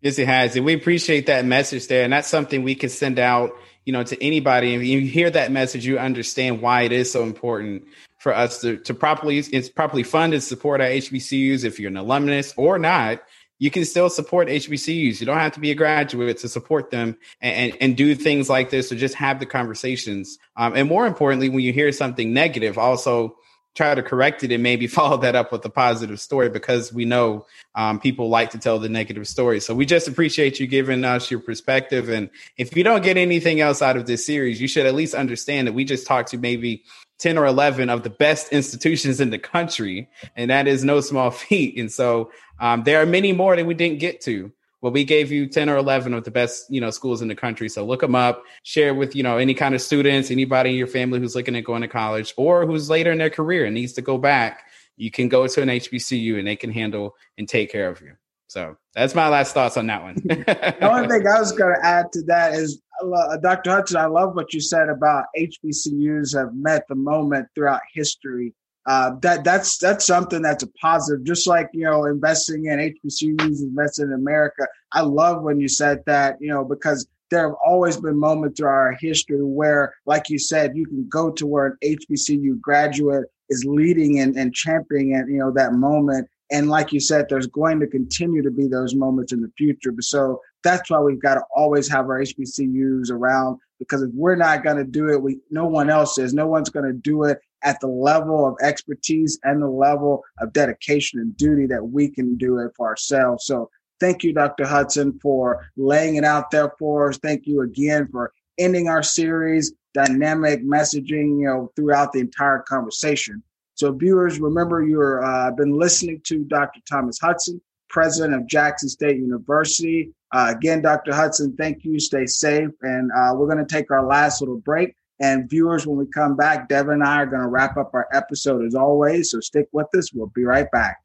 Yes, 0.00 0.18
it 0.18 0.28
has. 0.28 0.54
And 0.56 0.64
we 0.64 0.74
appreciate 0.74 1.26
that 1.26 1.44
message 1.44 1.88
there. 1.88 2.04
And 2.04 2.12
that's 2.12 2.28
something 2.28 2.62
we 2.62 2.74
can 2.74 2.88
send 2.88 3.18
out, 3.18 3.52
you 3.84 3.92
know, 3.92 4.04
to 4.04 4.22
anybody. 4.22 4.74
And 4.74 4.86
you 4.86 5.00
hear 5.00 5.28
that 5.30 5.50
message, 5.50 5.84
you 5.84 5.98
understand 5.98 6.62
why 6.62 6.82
it 6.82 6.92
is 6.92 7.10
so 7.10 7.24
important 7.24 7.84
for 8.18 8.34
us 8.34 8.60
to, 8.60 8.76
to 8.78 8.94
properly 8.94 9.38
it's 9.38 9.68
properly 9.68 10.02
fund 10.02 10.34
and 10.34 10.42
support 10.42 10.80
our 10.80 10.86
HBCUs. 10.86 11.64
If 11.64 11.80
you're 11.80 11.90
an 11.90 11.96
alumnus 11.96 12.54
or 12.56 12.78
not, 12.78 13.22
you 13.58 13.70
can 13.72 13.84
still 13.84 14.08
support 14.08 14.48
HBCUs. 14.48 15.18
You 15.18 15.26
don't 15.26 15.38
have 15.38 15.52
to 15.52 15.60
be 15.60 15.72
a 15.72 15.74
graduate 15.74 16.38
to 16.38 16.48
support 16.48 16.90
them 16.90 17.16
and, 17.40 17.72
and, 17.72 17.82
and 17.82 17.96
do 17.96 18.14
things 18.14 18.48
like 18.48 18.70
this 18.70 18.92
or 18.92 18.96
just 18.96 19.16
have 19.16 19.40
the 19.40 19.46
conversations. 19.46 20.38
Um, 20.56 20.74
and 20.76 20.88
more 20.88 21.06
importantly, 21.06 21.48
when 21.48 21.60
you 21.60 21.72
hear 21.72 21.90
something 21.90 22.32
negative, 22.32 22.78
also 22.78 23.36
try 23.78 23.94
to 23.94 24.02
correct 24.02 24.42
it 24.42 24.50
and 24.50 24.62
maybe 24.62 24.86
follow 24.98 25.16
that 25.18 25.36
up 25.36 25.52
with 25.52 25.64
a 25.64 25.70
positive 25.70 26.20
story 26.20 26.48
because 26.50 26.92
we 26.92 27.04
know 27.04 27.46
um, 27.76 28.00
people 28.00 28.28
like 28.28 28.50
to 28.50 28.58
tell 28.58 28.78
the 28.80 28.88
negative 28.88 29.26
story. 29.26 29.60
So 29.60 29.74
we 29.74 29.86
just 29.86 30.08
appreciate 30.08 30.58
you 30.58 30.66
giving 30.66 31.04
us 31.04 31.30
your 31.30 31.38
perspective. 31.40 32.08
And 32.08 32.28
if 32.56 32.76
you 32.76 32.82
don't 32.82 33.04
get 33.04 33.16
anything 33.16 33.60
else 33.60 33.80
out 33.80 33.96
of 33.96 34.06
this 34.06 34.26
series, 34.26 34.60
you 34.60 34.66
should 34.66 34.84
at 34.84 34.94
least 34.94 35.14
understand 35.14 35.68
that 35.68 35.74
we 35.74 35.84
just 35.84 36.06
talked 36.06 36.30
to 36.30 36.38
maybe 36.38 36.82
10 37.20 37.38
or 37.38 37.46
11 37.46 37.88
of 37.88 38.02
the 38.02 38.10
best 38.10 38.48
institutions 38.52 39.20
in 39.20 39.30
the 39.30 39.38
country. 39.38 40.08
And 40.34 40.50
that 40.50 40.66
is 40.66 40.82
no 40.82 41.00
small 41.00 41.30
feat. 41.42 41.78
And 41.78 41.90
so 41.90 42.32
um, 42.58 42.82
there 42.82 43.00
are 43.00 43.06
many 43.06 43.32
more 43.32 43.54
that 43.54 43.64
we 43.64 43.74
didn't 43.74 44.00
get 44.00 44.20
to. 44.22 44.52
Well, 44.80 44.92
we 44.92 45.04
gave 45.04 45.32
you 45.32 45.46
10 45.46 45.68
or 45.68 45.76
11 45.76 46.14
of 46.14 46.24
the 46.24 46.30
best, 46.30 46.70
you 46.70 46.80
know, 46.80 46.90
schools 46.90 47.20
in 47.20 47.28
the 47.28 47.34
country. 47.34 47.68
So 47.68 47.84
look 47.84 48.00
them 48.00 48.14
up, 48.14 48.44
share 48.62 48.94
with, 48.94 49.16
you 49.16 49.22
know, 49.24 49.36
any 49.36 49.54
kind 49.54 49.74
of 49.74 49.82
students, 49.82 50.30
anybody 50.30 50.70
in 50.70 50.76
your 50.76 50.86
family 50.86 51.18
who's 51.18 51.34
looking 51.34 51.56
at 51.56 51.64
going 51.64 51.82
to 51.82 51.88
college 51.88 52.32
or 52.36 52.64
who's 52.64 52.88
later 52.88 53.10
in 53.10 53.18
their 53.18 53.30
career 53.30 53.64
and 53.64 53.74
needs 53.74 53.92
to 53.94 54.02
go 54.02 54.18
back. 54.18 54.66
You 54.96 55.10
can 55.10 55.28
go 55.28 55.46
to 55.46 55.62
an 55.62 55.68
HBCU 55.68 56.38
and 56.38 56.46
they 56.46 56.56
can 56.56 56.70
handle 56.70 57.16
and 57.36 57.48
take 57.48 57.72
care 57.72 57.88
of 57.88 58.00
you. 58.00 58.14
So 58.46 58.76
that's 58.94 59.14
my 59.14 59.28
last 59.28 59.52
thoughts 59.52 59.76
on 59.76 59.86
that 59.88 60.02
one. 60.02 60.14
the 60.24 60.78
only 60.80 61.08
thing 61.08 61.26
I 61.26 61.38
was 61.38 61.52
going 61.52 61.74
to 61.74 61.86
add 61.86 62.06
to 62.12 62.22
that 62.28 62.54
is, 62.54 62.80
uh, 63.02 63.36
Dr. 63.38 63.70
Hudson, 63.70 63.98
I 63.98 64.06
love 64.06 64.34
what 64.34 64.54
you 64.54 64.60
said 64.60 64.88
about 64.88 65.26
HBCUs 65.36 66.36
have 66.36 66.54
met 66.54 66.84
the 66.88 66.94
moment 66.94 67.48
throughout 67.54 67.82
history 67.92 68.54
uh, 68.88 69.10
that 69.20 69.44
that's 69.44 69.76
that's 69.76 70.06
something 70.06 70.40
that's 70.40 70.62
a 70.62 70.68
positive. 70.80 71.22
Just 71.22 71.46
like 71.46 71.68
you 71.74 71.84
know, 71.84 72.06
investing 72.06 72.64
in 72.64 72.78
HBCUs, 72.78 73.60
investing 73.60 74.06
in 74.06 74.14
America. 74.14 74.66
I 74.92 75.02
love 75.02 75.42
when 75.42 75.60
you 75.60 75.68
said 75.68 76.02
that, 76.06 76.38
you 76.40 76.48
know, 76.48 76.64
because 76.64 77.06
there 77.30 77.46
have 77.46 77.56
always 77.62 77.98
been 77.98 78.18
moments 78.18 78.58
through 78.58 78.68
our 78.68 78.96
history 78.98 79.44
where, 79.44 79.94
like 80.06 80.30
you 80.30 80.38
said, 80.38 80.74
you 80.74 80.86
can 80.86 81.06
go 81.06 81.30
to 81.32 81.46
where 81.46 81.66
an 81.66 81.76
HBCU 81.84 82.58
graduate 82.62 83.26
is 83.50 83.62
leading 83.66 84.20
and, 84.20 84.34
and 84.38 84.54
championing, 84.54 85.14
and 85.14 85.30
you 85.30 85.38
know 85.38 85.52
that 85.52 85.74
moment. 85.74 86.26
And 86.50 86.70
like 86.70 86.90
you 86.90 87.00
said, 87.00 87.26
there's 87.28 87.46
going 87.46 87.80
to 87.80 87.86
continue 87.86 88.42
to 88.42 88.50
be 88.50 88.68
those 88.68 88.94
moments 88.94 89.34
in 89.34 89.42
the 89.42 89.52
future. 89.58 89.92
So 90.00 90.40
that's 90.64 90.88
why 90.88 90.98
we've 91.00 91.20
got 91.20 91.34
to 91.34 91.42
always 91.54 91.88
have 91.88 92.06
our 92.06 92.20
HBCUs 92.22 93.10
around 93.10 93.58
because 93.78 94.00
if 94.00 94.10
we're 94.14 94.34
not 94.34 94.64
going 94.64 94.78
to 94.78 94.84
do 94.84 95.10
it, 95.10 95.22
we 95.22 95.40
no 95.50 95.66
one 95.66 95.90
else 95.90 96.16
is. 96.16 96.32
No 96.32 96.46
one's 96.46 96.70
going 96.70 96.86
to 96.86 96.94
do 96.94 97.24
it 97.24 97.38
at 97.64 97.80
the 97.80 97.88
level 97.88 98.46
of 98.46 98.56
expertise 98.62 99.38
and 99.42 99.60
the 99.60 99.68
level 99.68 100.22
of 100.40 100.52
dedication 100.52 101.20
and 101.20 101.36
duty 101.36 101.66
that 101.66 101.82
we 101.82 102.08
can 102.08 102.36
do 102.36 102.58
it 102.58 102.72
for 102.76 102.86
ourselves. 102.86 103.44
So 103.44 103.70
thank 104.00 104.22
you, 104.22 104.32
Dr. 104.32 104.66
Hudson, 104.66 105.18
for 105.20 105.68
laying 105.76 106.16
it 106.16 106.24
out 106.24 106.50
there 106.50 106.72
for 106.78 107.10
us. 107.10 107.18
Thank 107.18 107.46
you 107.46 107.62
again 107.62 108.08
for 108.10 108.32
ending 108.58 108.88
our 108.88 109.02
series, 109.02 109.72
dynamic 109.94 110.64
messaging, 110.64 111.40
you 111.40 111.46
know, 111.46 111.72
throughout 111.76 112.12
the 112.12 112.20
entire 112.20 112.60
conversation. 112.60 113.42
So 113.74 113.92
viewers, 113.92 114.40
remember 114.40 114.84
you're 114.84 115.24
uh, 115.24 115.52
been 115.52 115.78
listening 115.78 116.20
to 116.24 116.44
Dr. 116.44 116.80
Thomas 116.88 117.18
Hudson, 117.20 117.60
president 117.88 118.34
of 118.34 118.46
Jackson 118.48 118.88
State 118.88 119.18
University. 119.18 120.12
Uh, 120.32 120.52
again, 120.56 120.82
Dr. 120.82 121.14
Hudson, 121.14 121.54
thank 121.56 121.84
you. 121.84 121.98
Stay 122.00 122.26
safe. 122.26 122.70
And 122.82 123.10
uh, 123.16 123.34
we're 123.34 123.46
going 123.46 123.64
to 123.64 123.72
take 123.72 123.90
our 123.90 124.04
last 124.04 124.40
little 124.40 124.58
break. 124.58 124.94
And 125.20 125.50
viewers, 125.50 125.86
when 125.86 125.98
we 125.98 126.06
come 126.06 126.36
back, 126.36 126.68
Devin 126.68 126.94
and 126.94 127.04
I 127.04 127.22
are 127.22 127.26
going 127.26 127.42
to 127.42 127.48
wrap 127.48 127.76
up 127.76 127.90
our 127.92 128.06
episode 128.12 128.64
as 128.64 128.74
always. 128.74 129.30
So 129.32 129.40
stick 129.40 129.68
with 129.72 129.88
us. 129.96 130.12
We'll 130.12 130.28
be 130.28 130.44
right 130.44 130.70
back. 130.70 130.98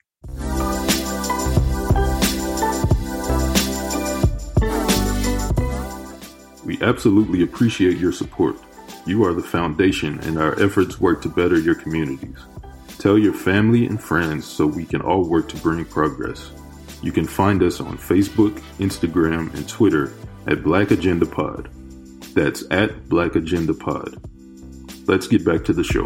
We 6.64 6.82
absolutely 6.82 7.44
appreciate 7.44 7.98
your 7.98 8.12
support. 8.12 8.56
You 9.06 9.26
are 9.26 9.34
the 9.34 9.44
foundation, 9.44 10.20
and 10.22 10.38
our 10.38 10.58
efforts 10.62 11.02
work 11.02 11.22
to 11.24 11.30
better 11.30 11.60
your 11.60 11.76
communities. 11.76 12.38
Tell 13.00 13.18
your 13.18 13.34
family 13.34 13.86
and 13.86 14.02
friends 14.02 14.46
so 14.46 14.66
we 14.66 14.86
can 14.86 15.02
all 15.02 15.28
work 15.28 15.50
to 15.50 15.58
bring 15.58 15.84
progress. 15.84 16.52
You 17.02 17.12
can 17.12 17.26
find 17.26 17.62
us 17.62 17.82
on 17.82 17.98
Facebook, 17.98 18.62
Instagram, 18.78 19.54
and 19.56 19.68
Twitter 19.68 20.14
at 20.48 20.64
Black 20.64 20.92
Agenda 20.92 21.26
Pod. 21.26 21.70
That's 22.34 22.64
at 22.72 23.10
Black 23.10 23.36
Agenda 23.36 23.74
Pod. 23.74 24.18
Let's 25.06 25.28
get 25.28 25.46
back 25.46 25.64
to 25.66 25.74
the 25.74 25.84
show. 25.84 26.06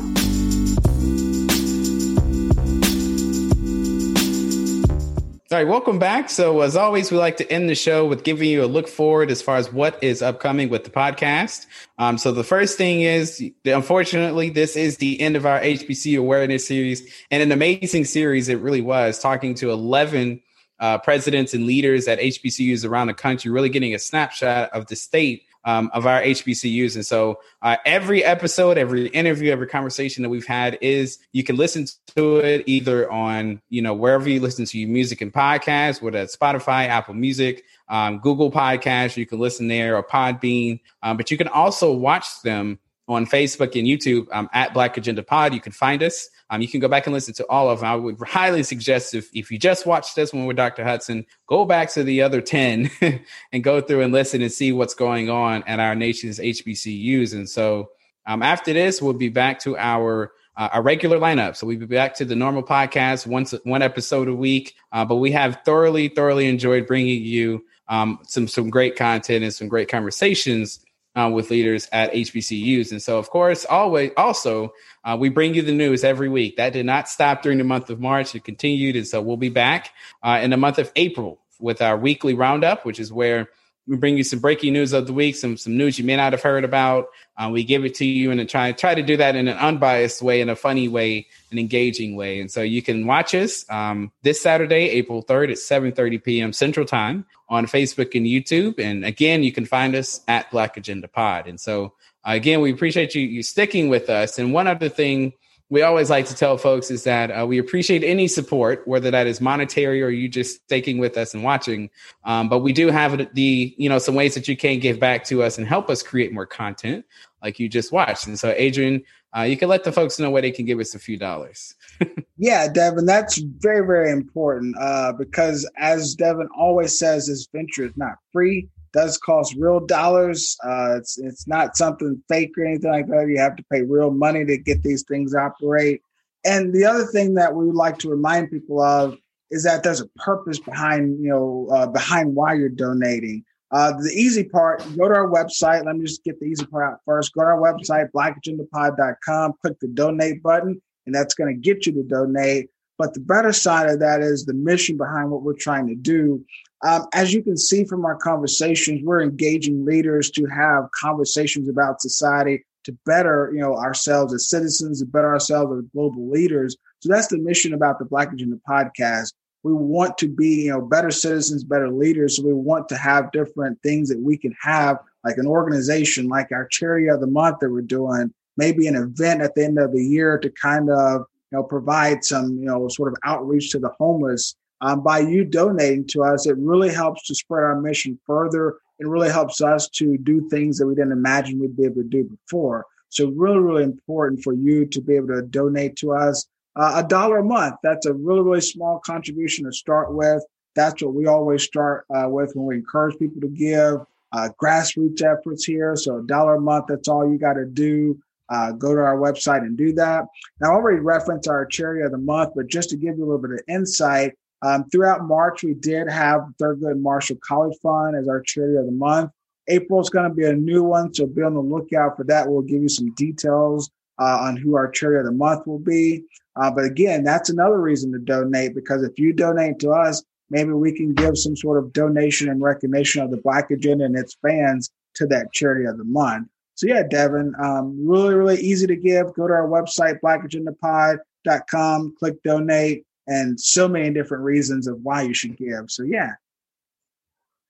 All 5.49 5.57
right, 5.57 5.67
welcome 5.67 5.97
back. 5.97 6.29
So, 6.29 6.59
as 6.59 6.75
always, 6.75 7.09
we 7.09 7.17
like 7.17 7.37
to 7.37 7.49
end 7.49 7.69
the 7.69 7.75
show 7.75 8.05
with 8.05 8.25
giving 8.25 8.49
you 8.49 8.65
a 8.65 8.67
look 8.67 8.89
forward 8.89 9.31
as 9.31 9.41
far 9.41 9.55
as 9.55 9.71
what 9.71 10.03
is 10.03 10.21
upcoming 10.21 10.67
with 10.67 10.83
the 10.83 10.89
podcast. 10.89 11.65
Um, 11.97 12.17
so, 12.17 12.33
the 12.33 12.43
first 12.43 12.77
thing 12.77 13.01
is, 13.01 13.41
unfortunately, 13.63 14.49
this 14.49 14.75
is 14.75 14.97
the 14.97 15.21
end 15.21 15.37
of 15.37 15.45
our 15.45 15.61
HBC 15.61 16.19
awareness 16.19 16.67
series, 16.67 17.09
and 17.31 17.41
an 17.41 17.53
amazing 17.53 18.03
series 18.03 18.49
it 18.49 18.59
really 18.59 18.81
was. 18.81 19.19
Talking 19.19 19.55
to 19.55 19.71
eleven 19.71 20.41
uh, 20.79 20.97
presidents 20.97 21.53
and 21.53 21.65
leaders 21.65 22.09
at 22.09 22.19
HBCUs 22.19 22.87
around 22.87 23.07
the 23.07 23.13
country, 23.13 23.49
really 23.49 23.69
getting 23.69 23.95
a 23.95 23.99
snapshot 23.99 24.69
of 24.71 24.87
the 24.87 24.97
state 24.97 25.43
um, 25.67 25.91
of 25.93 26.07
our 26.07 26.21
HBCUs. 26.21 26.95
And 26.95 27.05
so 27.05 27.41
uh, 27.61 27.75
every 27.85 28.23
episode, 28.23 28.77
every 28.77 29.07
interview, 29.09 29.51
every 29.51 29.67
conversation 29.67 30.23
that 30.23 30.29
we've 30.29 30.47
had 30.47 30.77
is 30.79 31.19
you 31.33 31.43
can 31.43 31.57
listen 31.57 31.85
to 32.15 32.37
it 32.37 32.63
either 32.67 33.11
on, 33.11 33.61
you 33.69 33.81
know, 33.81 33.93
wherever 33.93 34.29
you 34.29 34.39
listen 34.39 34.63
to 34.63 34.79
your 34.79 34.87
music 34.87 35.19
and 35.19 35.33
podcasts, 35.33 36.01
whether 36.01 36.19
it's 36.19 36.37
Spotify, 36.37 36.87
Apple 36.87 37.15
Music, 37.15 37.65
um, 37.89 38.19
Google 38.19 38.49
Podcasts, 38.49 39.17
you 39.17 39.25
can 39.25 39.39
listen 39.39 39.67
there 39.67 39.97
or 39.97 40.03
Podbean. 40.03 40.79
Um, 41.03 41.17
but 41.17 41.31
you 41.31 41.37
can 41.37 41.49
also 41.49 41.91
watch 41.91 42.41
them 42.43 42.79
on 43.07 43.25
Facebook 43.25 43.77
and 43.77 43.87
YouTube 43.87 44.27
um, 44.31 44.49
at 44.53 44.73
Black 44.73 44.97
Agenda 44.97 45.23
Pod. 45.23 45.53
You 45.53 45.61
can 45.61 45.71
find 45.71 46.03
us. 46.03 46.29
Um, 46.49 46.61
you 46.61 46.67
can 46.67 46.79
go 46.79 46.87
back 46.87 47.07
and 47.07 47.13
listen 47.13 47.33
to 47.35 47.45
all 47.47 47.69
of 47.69 47.79
them. 47.79 47.89
I 47.89 47.95
would 47.95 48.21
highly 48.21 48.63
suggest 48.63 49.13
if, 49.13 49.29
if 49.33 49.51
you 49.51 49.57
just 49.57 49.85
watched 49.85 50.15
this 50.15 50.33
one 50.33 50.45
with 50.45 50.57
Dr. 50.57 50.83
Hudson, 50.83 51.25
go 51.47 51.65
back 51.65 51.91
to 51.93 52.03
the 52.03 52.21
other 52.21 52.41
10 52.41 52.89
and 53.51 53.63
go 53.63 53.81
through 53.81 54.01
and 54.01 54.13
listen 54.13 54.41
and 54.41 54.51
see 54.51 54.71
what's 54.71 54.93
going 54.93 55.29
on 55.29 55.63
at 55.63 55.79
our 55.79 55.95
nation's 55.95 56.39
HBCUs. 56.39 57.33
And 57.33 57.49
so 57.49 57.89
um, 58.25 58.43
after 58.43 58.73
this, 58.73 59.01
we'll 59.01 59.13
be 59.13 59.29
back 59.29 59.59
to 59.59 59.77
our 59.77 60.31
uh, 60.57 60.69
our 60.73 60.81
regular 60.81 61.19
lineup. 61.19 61.55
So 61.55 61.67
we'll 61.67 61.77
be 61.77 61.85
back 61.85 62.15
to 62.15 62.25
the 62.25 62.35
normal 62.35 62.63
podcast 62.63 63.27
once 63.27 63.53
one 63.63 63.83
episode 63.83 64.27
a 64.27 64.33
week. 64.33 64.73
Uh, 64.91 65.05
but 65.05 65.17
we 65.17 65.31
have 65.31 65.61
thoroughly, 65.63 66.07
thoroughly 66.07 66.47
enjoyed 66.47 66.87
bringing 66.87 67.21
you 67.21 67.63
um, 67.87 68.19
some 68.23 68.47
some 68.47 68.69
great 68.69 68.95
content 68.95 69.43
and 69.43 69.53
some 69.53 69.67
great 69.67 69.87
conversations 69.87 70.79
uh, 71.17 71.29
with 71.29 71.49
leaders 71.49 71.89
at 71.91 72.13
HBCUs. 72.13 72.91
And 72.91 73.01
so, 73.01 73.17
of 73.17 73.29
course, 73.29 73.65
always 73.65 74.11
also 74.15 74.73
uh, 75.03 75.17
we 75.19 75.29
bring 75.29 75.55
you 75.55 75.63
the 75.63 75.73
news 75.73 76.03
every 76.03 76.29
week. 76.29 76.57
That 76.57 76.73
did 76.73 76.85
not 76.85 77.09
stop 77.09 77.41
during 77.41 77.57
the 77.57 77.63
month 77.63 77.89
of 77.89 77.99
March; 77.99 78.35
it 78.35 78.43
continued, 78.43 78.95
and 78.95 79.07
so 79.07 79.21
we'll 79.21 79.37
be 79.37 79.49
back 79.49 79.91
uh, 80.23 80.39
in 80.41 80.51
the 80.51 80.57
month 80.57 80.77
of 80.77 80.91
April 80.95 81.39
with 81.59 81.81
our 81.81 81.97
weekly 81.97 82.35
roundup, 82.35 82.85
which 82.85 82.99
is 82.99 83.11
where 83.11 83.49
we 83.87 83.95
bring 83.95 84.17
you 84.17 84.23
some 84.23 84.39
breaking 84.39 84.73
news 84.73 84.93
of 84.93 85.07
the 85.07 85.13
week, 85.13 85.35
some 85.35 85.57
some 85.57 85.77
news 85.77 85.97
you 85.97 86.05
may 86.05 86.15
not 86.15 86.33
have 86.33 86.41
heard 86.41 86.63
about. 86.63 87.07
Uh, 87.37 87.49
we 87.51 87.63
give 87.63 87.85
it 87.85 87.95
to 87.95 88.05
you 88.05 88.31
and 88.31 88.49
try 88.49 88.71
try 88.73 88.93
to 88.93 89.01
do 89.01 89.17
that 89.17 89.35
in 89.35 89.47
an 89.47 89.57
unbiased 89.57 90.21
way, 90.21 90.41
in 90.41 90.49
a 90.49 90.55
funny 90.55 90.87
way, 90.87 91.25
an 91.51 91.57
engaging 91.57 92.15
way. 92.15 92.41
And 92.41 92.51
so 92.51 92.61
you 92.61 92.81
can 92.81 93.07
watch 93.07 93.33
us 93.33 93.65
um, 93.69 94.11
this 94.23 94.41
Saturday, 94.41 94.89
April 94.89 95.21
third, 95.21 95.49
at 95.51 95.57
seven 95.57 95.91
thirty 95.91 96.17
p.m. 96.17 96.51
Central 96.51 96.85
Time 96.85 97.25
on 97.49 97.65
Facebook 97.65 98.13
and 98.15 98.25
YouTube. 98.25 98.77
And 98.77 99.05
again, 99.05 99.41
you 99.41 99.53
can 99.53 99.65
find 99.65 99.95
us 99.95 100.19
at 100.27 100.51
Black 100.51 100.75
Agenda 100.75 101.07
Pod. 101.07 101.47
And 101.47 101.59
so 101.59 101.93
uh, 102.27 102.31
again, 102.31 102.59
we 102.59 102.73
appreciate 102.73 103.15
you 103.15 103.21
you 103.21 103.41
sticking 103.41 103.87
with 103.87 104.09
us. 104.09 104.37
And 104.37 104.53
one 104.53 104.67
other 104.67 104.89
thing 104.89 105.33
we 105.69 105.81
always 105.81 106.09
like 106.09 106.25
to 106.27 106.35
tell 106.35 106.57
folks 106.57 106.89
is 106.89 107.03
that 107.03 107.29
uh, 107.29 107.45
we 107.45 107.57
appreciate 107.57 108.03
any 108.03 108.27
support, 108.27 108.87
whether 108.87 109.11
that 109.11 109.27
is 109.27 109.41
monetary 109.41 110.01
or 110.01 110.09
you 110.09 110.29
just 110.29 110.63
sticking 110.63 110.97
with 110.97 111.17
us 111.17 111.33
and 111.33 111.43
watching. 111.43 111.89
Um, 112.23 112.47
but 112.47 112.59
we 112.59 112.71
do 112.71 112.87
have 112.87 113.33
the, 113.33 113.75
you 113.77 113.89
know, 113.89 113.99
some 113.99 114.15
ways 114.15 114.33
that 114.35 114.47
you 114.47 114.55
can 114.55 114.79
give 114.79 114.99
back 114.99 115.25
to 115.25 115.43
us 115.43 115.57
and 115.57 115.67
help 115.67 115.89
us 115.89 116.01
create 116.01 116.31
more 116.33 116.45
content 116.45 117.05
like 117.43 117.59
you 117.59 117.67
just 117.67 117.91
watched. 117.91 118.27
And 118.27 118.39
so, 118.39 118.53
Adrian, 118.55 119.03
uh, 119.37 119.41
you 119.41 119.57
can 119.57 119.67
let 119.67 119.83
the 119.83 119.91
folks 119.91 120.19
know 120.19 120.31
where 120.31 120.41
they 120.41 120.51
can 120.51 120.65
give 120.65 120.79
us 120.79 120.95
a 120.95 120.99
few 120.99 121.17
dollars. 121.17 121.75
yeah, 122.37 122.69
Devin, 122.69 123.05
that's 123.05 123.37
very, 123.37 123.85
very 123.85 124.09
important 124.11 124.75
uh, 124.79 125.11
because 125.11 125.69
as 125.77 126.15
Devin 126.15 126.47
always 126.57 126.97
says, 126.97 127.27
this 127.27 127.47
venture 127.51 127.85
is 127.85 127.97
not 127.97 128.15
free 128.31 128.69
does 128.93 129.17
cost 129.17 129.55
real 129.57 129.79
dollars. 129.79 130.57
Uh, 130.63 130.97
it's 130.97 131.17
it's 131.17 131.47
not 131.47 131.77
something 131.77 132.21
fake 132.27 132.51
or 132.57 132.65
anything 132.65 132.91
like 132.91 133.07
that. 133.07 133.27
You 133.27 133.39
have 133.39 133.55
to 133.55 133.65
pay 133.71 133.83
real 133.83 134.11
money 134.11 134.45
to 134.45 134.57
get 134.57 134.83
these 134.83 135.03
things 135.03 135.35
operate. 135.35 136.01
And 136.45 136.73
the 136.73 136.85
other 136.85 137.05
thing 137.05 137.35
that 137.35 137.55
we 137.55 137.65
would 137.65 137.75
like 137.75 137.99
to 137.99 138.09
remind 138.09 138.51
people 138.51 138.81
of 138.81 139.17
is 139.49 139.63
that 139.63 139.83
there's 139.83 140.01
a 140.01 140.07
purpose 140.17 140.59
behind 140.59 141.19
you 141.23 141.29
know 141.29 141.67
uh, 141.71 141.87
behind 141.87 142.35
why 142.35 142.53
you're 142.53 142.69
donating. 142.69 143.43
Uh, 143.69 143.91
the 143.91 144.11
easy 144.13 144.45
part, 144.45 144.79
go 144.97 145.09
to 145.09 145.13
our 145.13 145.27
website. 145.27 145.85
Let 145.85 145.97
me 145.97 146.05
just 146.05 146.23
get 146.23 146.39
the 146.39 146.45
easy 146.45 146.65
part 146.65 146.89
out 146.89 146.99
first. 147.05 147.33
Go 147.33 147.41
to 147.41 147.47
our 147.47 147.59
website, 147.59 148.11
blackagendapod.com, 148.11 149.53
click 149.61 149.77
the 149.81 149.89
donate 149.89 150.41
button, 150.41 150.81
and 151.05 151.13
that's 151.13 151.33
going 151.33 151.53
to 151.53 151.59
get 151.59 151.85
you 151.85 151.91
to 151.93 152.03
donate. 152.03 152.69
But 152.97 153.13
the 153.13 153.19
better 153.19 153.51
side 153.51 153.89
of 153.89 153.99
that 153.99 154.21
is 154.21 154.45
the 154.45 154.53
mission 154.53 154.95
behind 154.95 155.31
what 155.31 155.43
we're 155.43 155.53
trying 155.53 155.87
to 155.87 155.95
do 155.95 156.45
um, 156.83 157.07
as 157.13 157.33
you 157.33 157.41
can 157.41 157.57
see 157.57 157.85
from 157.85 158.05
our 158.05 158.15
conversations, 158.15 159.01
we're 159.03 159.21
engaging 159.21 159.85
leaders 159.85 160.29
to 160.31 160.45
have 160.45 160.89
conversations 160.99 161.67
about 161.69 162.01
society 162.01 162.63
to 162.83 162.97
better, 163.05 163.51
you 163.53 163.59
know, 163.59 163.75
ourselves 163.75 164.33
as 164.33 164.47
citizens, 164.47 164.99
to 164.99 165.05
better 165.05 165.33
ourselves 165.33 165.77
as 165.77 165.83
global 165.93 166.29
leaders. 166.29 166.77
So 166.99 167.09
that's 167.09 167.27
the 167.27 167.37
mission 167.37 167.73
about 167.73 167.99
the 167.99 168.05
Black 168.05 168.31
Agenda 168.31 168.59
podcast. 168.67 169.33
We 169.63 169.73
want 169.73 170.17
to 170.19 170.29
be, 170.29 170.63
you 170.65 170.71
know, 170.71 170.81
better 170.81 171.11
citizens, 171.11 171.63
better 171.63 171.89
leaders. 171.89 172.37
So 172.37 172.43
we 172.43 172.53
want 172.53 172.87
to 172.89 172.97
have 172.97 173.31
different 173.31 173.81
things 173.81 174.07
that 174.09 174.19
we 174.19 174.37
can 174.37 174.55
have, 174.61 174.99
like 175.25 175.37
an 175.37 175.47
organization, 175.47 176.29
like 176.29 176.51
our 176.51 176.67
charity 176.67 177.07
of 177.07 177.19
the 177.19 177.27
month 177.27 177.57
that 177.59 177.71
we're 177.71 177.81
doing, 177.81 178.33
maybe 178.55 178.87
an 178.87 178.95
event 178.95 179.41
at 179.41 179.55
the 179.55 179.65
end 179.65 179.79
of 179.79 179.91
the 179.91 180.03
year 180.03 180.37
to 180.37 180.49
kind 180.51 180.89
of, 180.89 181.25
you 181.51 181.57
know, 181.57 181.63
provide 181.63 182.23
some, 182.23 182.57
you 182.57 182.65
know, 182.65 182.87
sort 182.87 183.11
of 183.11 183.17
outreach 183.25 183.71
to 183.71 183.79
the 183.79 183.89
homeless. 183.97 184.55
Um, 184.81 185.01
by 185.01 185.19
you 185.19 185.43
donating 185.43 186.05
to 186.07 186.23
us, 186.23 186.45
it 186.47 186.55
really 186.57 186.93
helps 186.93 187.25
to 187.27 187.35
spread 187.35 187.63
our 187.63 187.81
mission 187.81 188.19
further 188.25 188.77
it 188.99 189.07
really 189.07 189.29
helps 189.29 189.61
us 189.61 189.87
to 189.89 190.17
do 190.17 190.49
things 190.49 190.77
that 190.77 190.87
we 190.87 190.95
didn't 190.95 191.11
imagine 191.11 191.59
we'd 191.59 191.77
be 191.77 191.85
able 191.85 192.01
to 192.01 192.03
do 192.03 192.23
before. 192.23 192.85
So 193.09 193.29
really, 193.29 193.59
really 193.59 193.83
important 193.83 194.43
for 194.43 194.53
you 194.53 194.85
to 194.87 195.01
be 195.01 195.15
able 195.15 195.27
to 195.27 195.43
donate 195.43 195.95
to 195.97 196.13
us. 196.13 196.47
Uh, 196.75 197.03
a 197.03 197.07
dollar 197.07 197.39
a 197.39 197.43
month, 197.43 197.75
that's 197.81 198.05
a 198.05 198.13
really, 198.13 198.41
really 198.41 198.61
small 198.61 198.99
contribution 198.99 199.65
to 199.65 199.71
start 199.71 200.13
with. 200.13 200.43
That's 200.75 201.01
what 201.01 201.13
we 201.13 201.25
always 201.25 201.63
start 201.63 202.05
uh, 202.15 202.27
with 202.29 202.55
when 202.55 202.67
we 202.67 202.75
encourage 202.75 203.17
people 203.17 203.41
to 203.41 203.47
give. 203.47 204.01
Uh, 204.33 204.49
grassroots 204.61 205.23
efforts 205.23 205.63
here. 205.63 205.95
So 205.95 206.17
a 206.17 206.23
dollar 206.23 206.55
a 206.55 206.61
month, 206.61 206.85
that's 206.89 207.07
all 207.07 207.31
you 207.31 207.39
got 207.39 207.53
to 207.53 207.65
do. 207.65 208.19
Uh, 208.49 208.71
go 208.73 208.93
to 208.93 209.01
our 209.01 209.17
website 209.17 209.59
and 209.59 209.77
do 209.77 209.93
that. 209.93 210.25
Now, 210.61 210.71
I 210.71 210.73
already 210.73 210.99
referenced 210.99 211.49
our 211.49 211.65
charity 211.65 212.01
of 212.03 212.11
the 212.11 212.17
month, 212.17 212.53
but 212.55 212.67
just 212.67 212.89
to 212.91 212.95
give 212.95 213.17
you 213.17 213.23
a 213.23 213.27
little 213.27 213.41
bit 213.41 213.51
of 213.51 213.61
insight, 213.67 214.35
um, 214.61 214.89
throughout 214.89 215.25
March, 215.25 215.63
we 215.63 215.73
did 215.73 216.09
have 216.09 216.41
Thurgood 216.61 216.99
Marshall 216.99 217.37
College 217.41 217.77
Fund 217.81 218.15
as 218.15 218.27
our 218.27 218.41
charity 218.41 218.77
of 218.77 218.85
the 218.85 218.91
month. 218.91 219.31
April 219.67 219.99
is 219.99 220.09
going 220.09 220.29
to 220.29 220.33
be 220.33 220.45
a 220.45 220.53
new 220.53 220.83
one, 220.83 221.13
so 221.13 221.25
be 221.25 221.41
on 221.41 221.53
the 221.53 221.59
lookout 221.59 222.17
for 222.17 222.23
that. 222.25 222.47
We'll 222.47 222.61
give 222.61 222.81
you 222.81 222.89
some 222.89 223.13
details 223.15 223.89
uh, 224.19 224.39
on 224.41 224.55
who 224.57 224.75
our 224.75 224.89
charity 224.89 225.19
of 225.19 225.25
the 225.25 225.31
month 225.31 225.67
will 225.67 225.79
be. 225.79 226.23
Uh, 226.55 226.71
but 226.71 226.85
again, 226.85 227.23
that's 227.23 227.49
another 227.49 227.79
reason 227.79 228.11
to 228.13 228.19
donate 228.19 228.73
because 228.73 229.03
if 229.03 229.19
you 229.19 229.33
donate 229.33 229.77
to 229.79 229.91
us, 229.91 230.23
maybe 230.49 230.71
we 230.71 230.91
can 230.91 231.13
give 231.13 231.37
some 231.37 231.55
sort 231.55 231.77
of 231.77 231.93
donation 231.93 232.49
and 232.49 232.61
recognition 232.61 233.21
of 233.21 233.29
the 233.29 233.37
Black 233.37 233.69
Agenda 233.69 234.05
and 234.05 234.17
its 234.17 234.37
fans 234.41 234.89
to 235.15 235.27
that 235.27 235.51
charity 235.53 235.85
of 235.85 235.97
the 235.97 236.03
month. 236.03 236.47
So 236.75 236.87
yeah, 236.87 237.03
Devin, 237.03 237.53
um, 237.61 238.07
really, 238.07 238.33
really 238.33 238.59
easy 238.59 238.87
to 238.87 238.95
give. 238.95 239.33
Go 239.33 239.47
to 239.47 239.53
our 239.53 239.67
website, 239.67 240.19
blackagendapod.com, 240.21 242.15
click 242.19 242.41
donate 242.43 243.03
and 243.27 243.59
so 243.59 243.87
many 243.87 244.11
different 244.11 244.43
reasons 244.43 244.87
of 244.87 244.99
why 245.03 245.21
you 245.21 245.33
should 245.33 245.57
give. 245.57 245.89
So 245.91 246.03
yeah. 246.03 246.31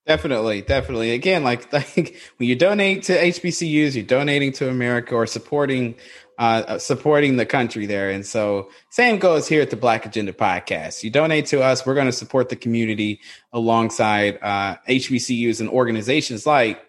Definitely, 0.05 0.61
definitely. 0.61 1.11
Again, 1.11 1.43
like 1.43 1.71
like 1.73 2.15
when 2.37 2.47
you 2.47 2.55
donate 2.55 3.03
to 3.03 3.17
HBCUs, 3.17 3.95
you're 3.95 4.05
donating 4.05 4.53
to 4.53 4.69
America 4.69 5.15
or 5.15 5.27
supporting 5.27 5.95
uh, 6.37 6.77
supporting 6.77 7.37
the 7.37 7.45
country 7.45 7.87
there. 7.87 8.09
And 8.09 8.25
so 8.25 8.69
same 8.91 9.17
goes 9.17 9.47
here 9.47 9.61
at 9.61 9.69
the 9.69 9.75
Black 9.75 10.05
Agenda 10.05 10.33
podcast. 10.33 11.03
You 11.03 11.09
donate 11.09 11.47
to 11.47 11.61
us, 11.61 11.85
we're 11.85 11.95
going 11.95 12.05
to 12.05 12.11
support 12.11 12.49
the 12.49 12.55
community 12.55 13.19
alongside 13.51 14.37
uh, 14.41 14.75
HBCUs 14.87 15.59
and 15.59 15.69
organizations 15.69 16.45
like 16.45 16.86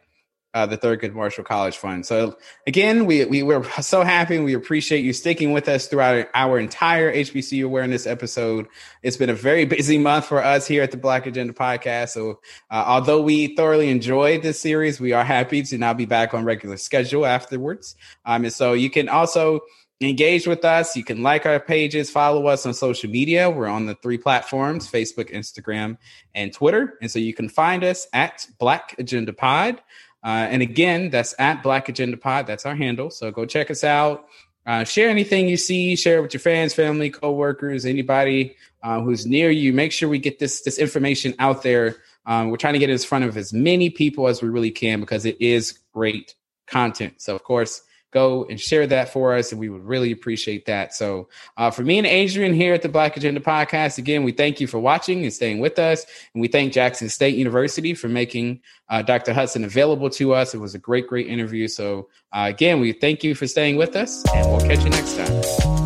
uh, 0.58 0.66
the 0.66 0.76
Thurgood 0.76 1.14
Marshall 1.14 1.44
College 1.44 1.76
Fund. 1.76 2.04
So 2.04 2.36
again, 2.66 3.06
we 3.06 3.24
we 3.26 3.44
were 3.44 3.62
so 3.80 4.02
happy. 4.02 4.38
We 4.38 4.54
appreciate 4.54 5.04
you 5.04 5.12
sticking 5.12 5.52
with 5.52 5.68
us 5.68 5.86
throughout 5.86 6.26
our 6.34 6.58
entire 6.58 7.14
HBCU 7.14 7.64
awareness 7.64 8.08
episode. 8.08 8.66
It's 9.04 9.16
been 9.16 9.30
a 9.30 9.34
very 9.34 9.64
busy 9.64 9.98
month 9.98 10.26
for 10.26 10.42
us 10.42 10.66
here 10.66 10.82
at 10.82 10.90
the 10.90 10.96
Black 10.96 11.26
Agenda 11.26 11.52
Podcast. 11.52 12.08
So 12.08 12.40
uh, 12.72 12.84
although 12.86 13.22
we 13.22 13.54
thoroughly 13.54 13.88
enjoyed 13.88 14.42
this 14.42 14.60
series, 14.60 14.98
we 14.98 15.12
are 15.12 15.24
happy 15.24 15.62
to 15.62 15.78
now 15.78 15.94
be 15.94 16.06
back 16.06 16.34
on 16.34 16.44
regular 16.44 16.76
schedule 16.76 17.24
afterwards. 17.24 17.94
Um, 18.24 18.44
and 18.44 18.52
so 18.52 18.72
you 18.72 18.90
can 18.90 19.08
also 19.08 19.60
engage 20.00 20.46
with 20.46 20.64
us. 20.64 20.96
You 20.96 21.04
can 21.04 21.22
like 21.22 21.46
our 21.46 21.58
pages, 21.58 22.10
follow 22.10 22.46
us 22.46 22.64
on 22.66 22.74
social 22.74 23.10
media. 23.10 23.50
We're 23.50 23.66
on 23.66 23.86
the 23.86 23.94
three 23.96 24.18
platforms 24.18 24.90
Facebook, 24.90 25.32
Instagram, 25.32 25.98
and 26.34 26.52
Twitter. 26.52 26.98
And 27.00 27.10
so 27.10 27.18
you 27.18 27.34
can 27.34 27.48
find 27.48 27.84
us 27.84 28.06
at 28.12 28.46
Black 28.58 28.94
Agenda 28.98 29.32
Pod. 29.32 29.80
Uh, 30.28 30.46
and 30.50 30.60
again, 30.60 31.08
that's 31.08 31.34
at 31.38 31.62
Black 31.62 31.88
Agenda 31.88 32.18
Pod. 32.18 32.46
That's 32.46 32.66
our 32.66 32.76
handle. 32.76 33.08
So 33.08 33.30
go 33.30 33.46
check 33.46 33.70
us 33.70 33.82
out. 33.82 34.26
Uh, 34.66 34.84
share 34.84 35.08
anything 35.08 35.48
you 35.48 35.56
see. 35.56 35.96
Share 35.96 36.20
with 36.20 36.34
your 36.34 36.40
fans, 36.42 36.74
family, 36.74 37.08
coworkers, 37.08 37.86
anybody 37.86 38.54
uh, 38.82 39.00
who's 39.00 39.24
near 39.24 39.48
you. 39.48 39.72
Make 39.72 39.90
sure 39.90 40.06
we 40.06 40.18
get 40.18 40.38
this 40.38 40.60
this 40.60 40.78
information 40.78 41.34
out 41.38 41.62
there. 41.62 41.96
Um, 42.26 42.50
we're 42.50 42.58
trying 42.58 42.74
to 42.74 42.78
get 42.78 42.90
it 42.90 42.92
in 42.92 42.98
front 42.98 43.24
of 43.24 43.38
as 43.38 43.54
many 43.54 43.88
people 43.88 44.28
as 44.28 44.42
we 44.42 44.50
really 44.50 44.70
can 44.70 45.00
because 45.00 45.24
it 45.24 45.40
is 45.40 45.78
great 45.94 46.34
content. 46.66 47.14
So 47.22 47.34
of 47.34 47.42
course, 47.42 47.80
go 48.10 48.44
and 48.44 48.60
share 48.60 48.86
that 48.86 49.12
for 49.12 49.34
us, 49.34 49.52
and 49.52 49.60
we 49.60 49.68
would 49.68 49.84
really 49.84 50.12
appreciate 50.12 50.66
that. 50.66 50.94
So, 50.94 51.28
uh, 51.56 51.70
for 51.70 51.82
me 51.82 51.98
and 51.98 52.06
Adrian 52.06 52.54
here 52.54 52.74
at 52.74 52.82
the 52.82 52.88
Black 52.88 53.16
Agenda 53.16 53.40
Podcast, 53.40 53.98
again, 53.98 54.24
we 54.24 54.32
thank 54.32 54.60
you 54.60 54.66
for 54.66 54.78
watching 54.78 55.22
and 55.22 55.32
staying 55.32 55.58
with 55.58 55.78
us, 55.78 56.04
and 56.34 56.40
we 56.40 56.48
thank 56.48 56.72
Jackson 56.72 57.08
State 57.08 57.36
University 57.36 57.94
for 57.94 58.08
making 58.08 58.60
uh, 58.88 59.02
Dr. 59.02 59.32
Hudson 59.32 59.64
available 59.64 60.10
to 60.10 60.34
us. 60.34 60.54
It 60.54 60.58
was 60.58 60.74
a 60.74 60.78
great, 60.78 61.06
great 61.06 61.26
interview. 61.26 61.68
So, 61.68 62.08
uh, 62.32 62.46
again, 62.48 62.80
we 62.80 62.92
thank 62.92 63.22
you 63.22 63.34
for 63.34 63.46
staying 63.46 63.76
with 63.76 63.96
us, 63.96 64.24
and 64.34 64.46
we'll 64.50 64.60
catch 64.60 64.84
you 64.84 64.90
next 64.90 65.16
time. 65.16 65.77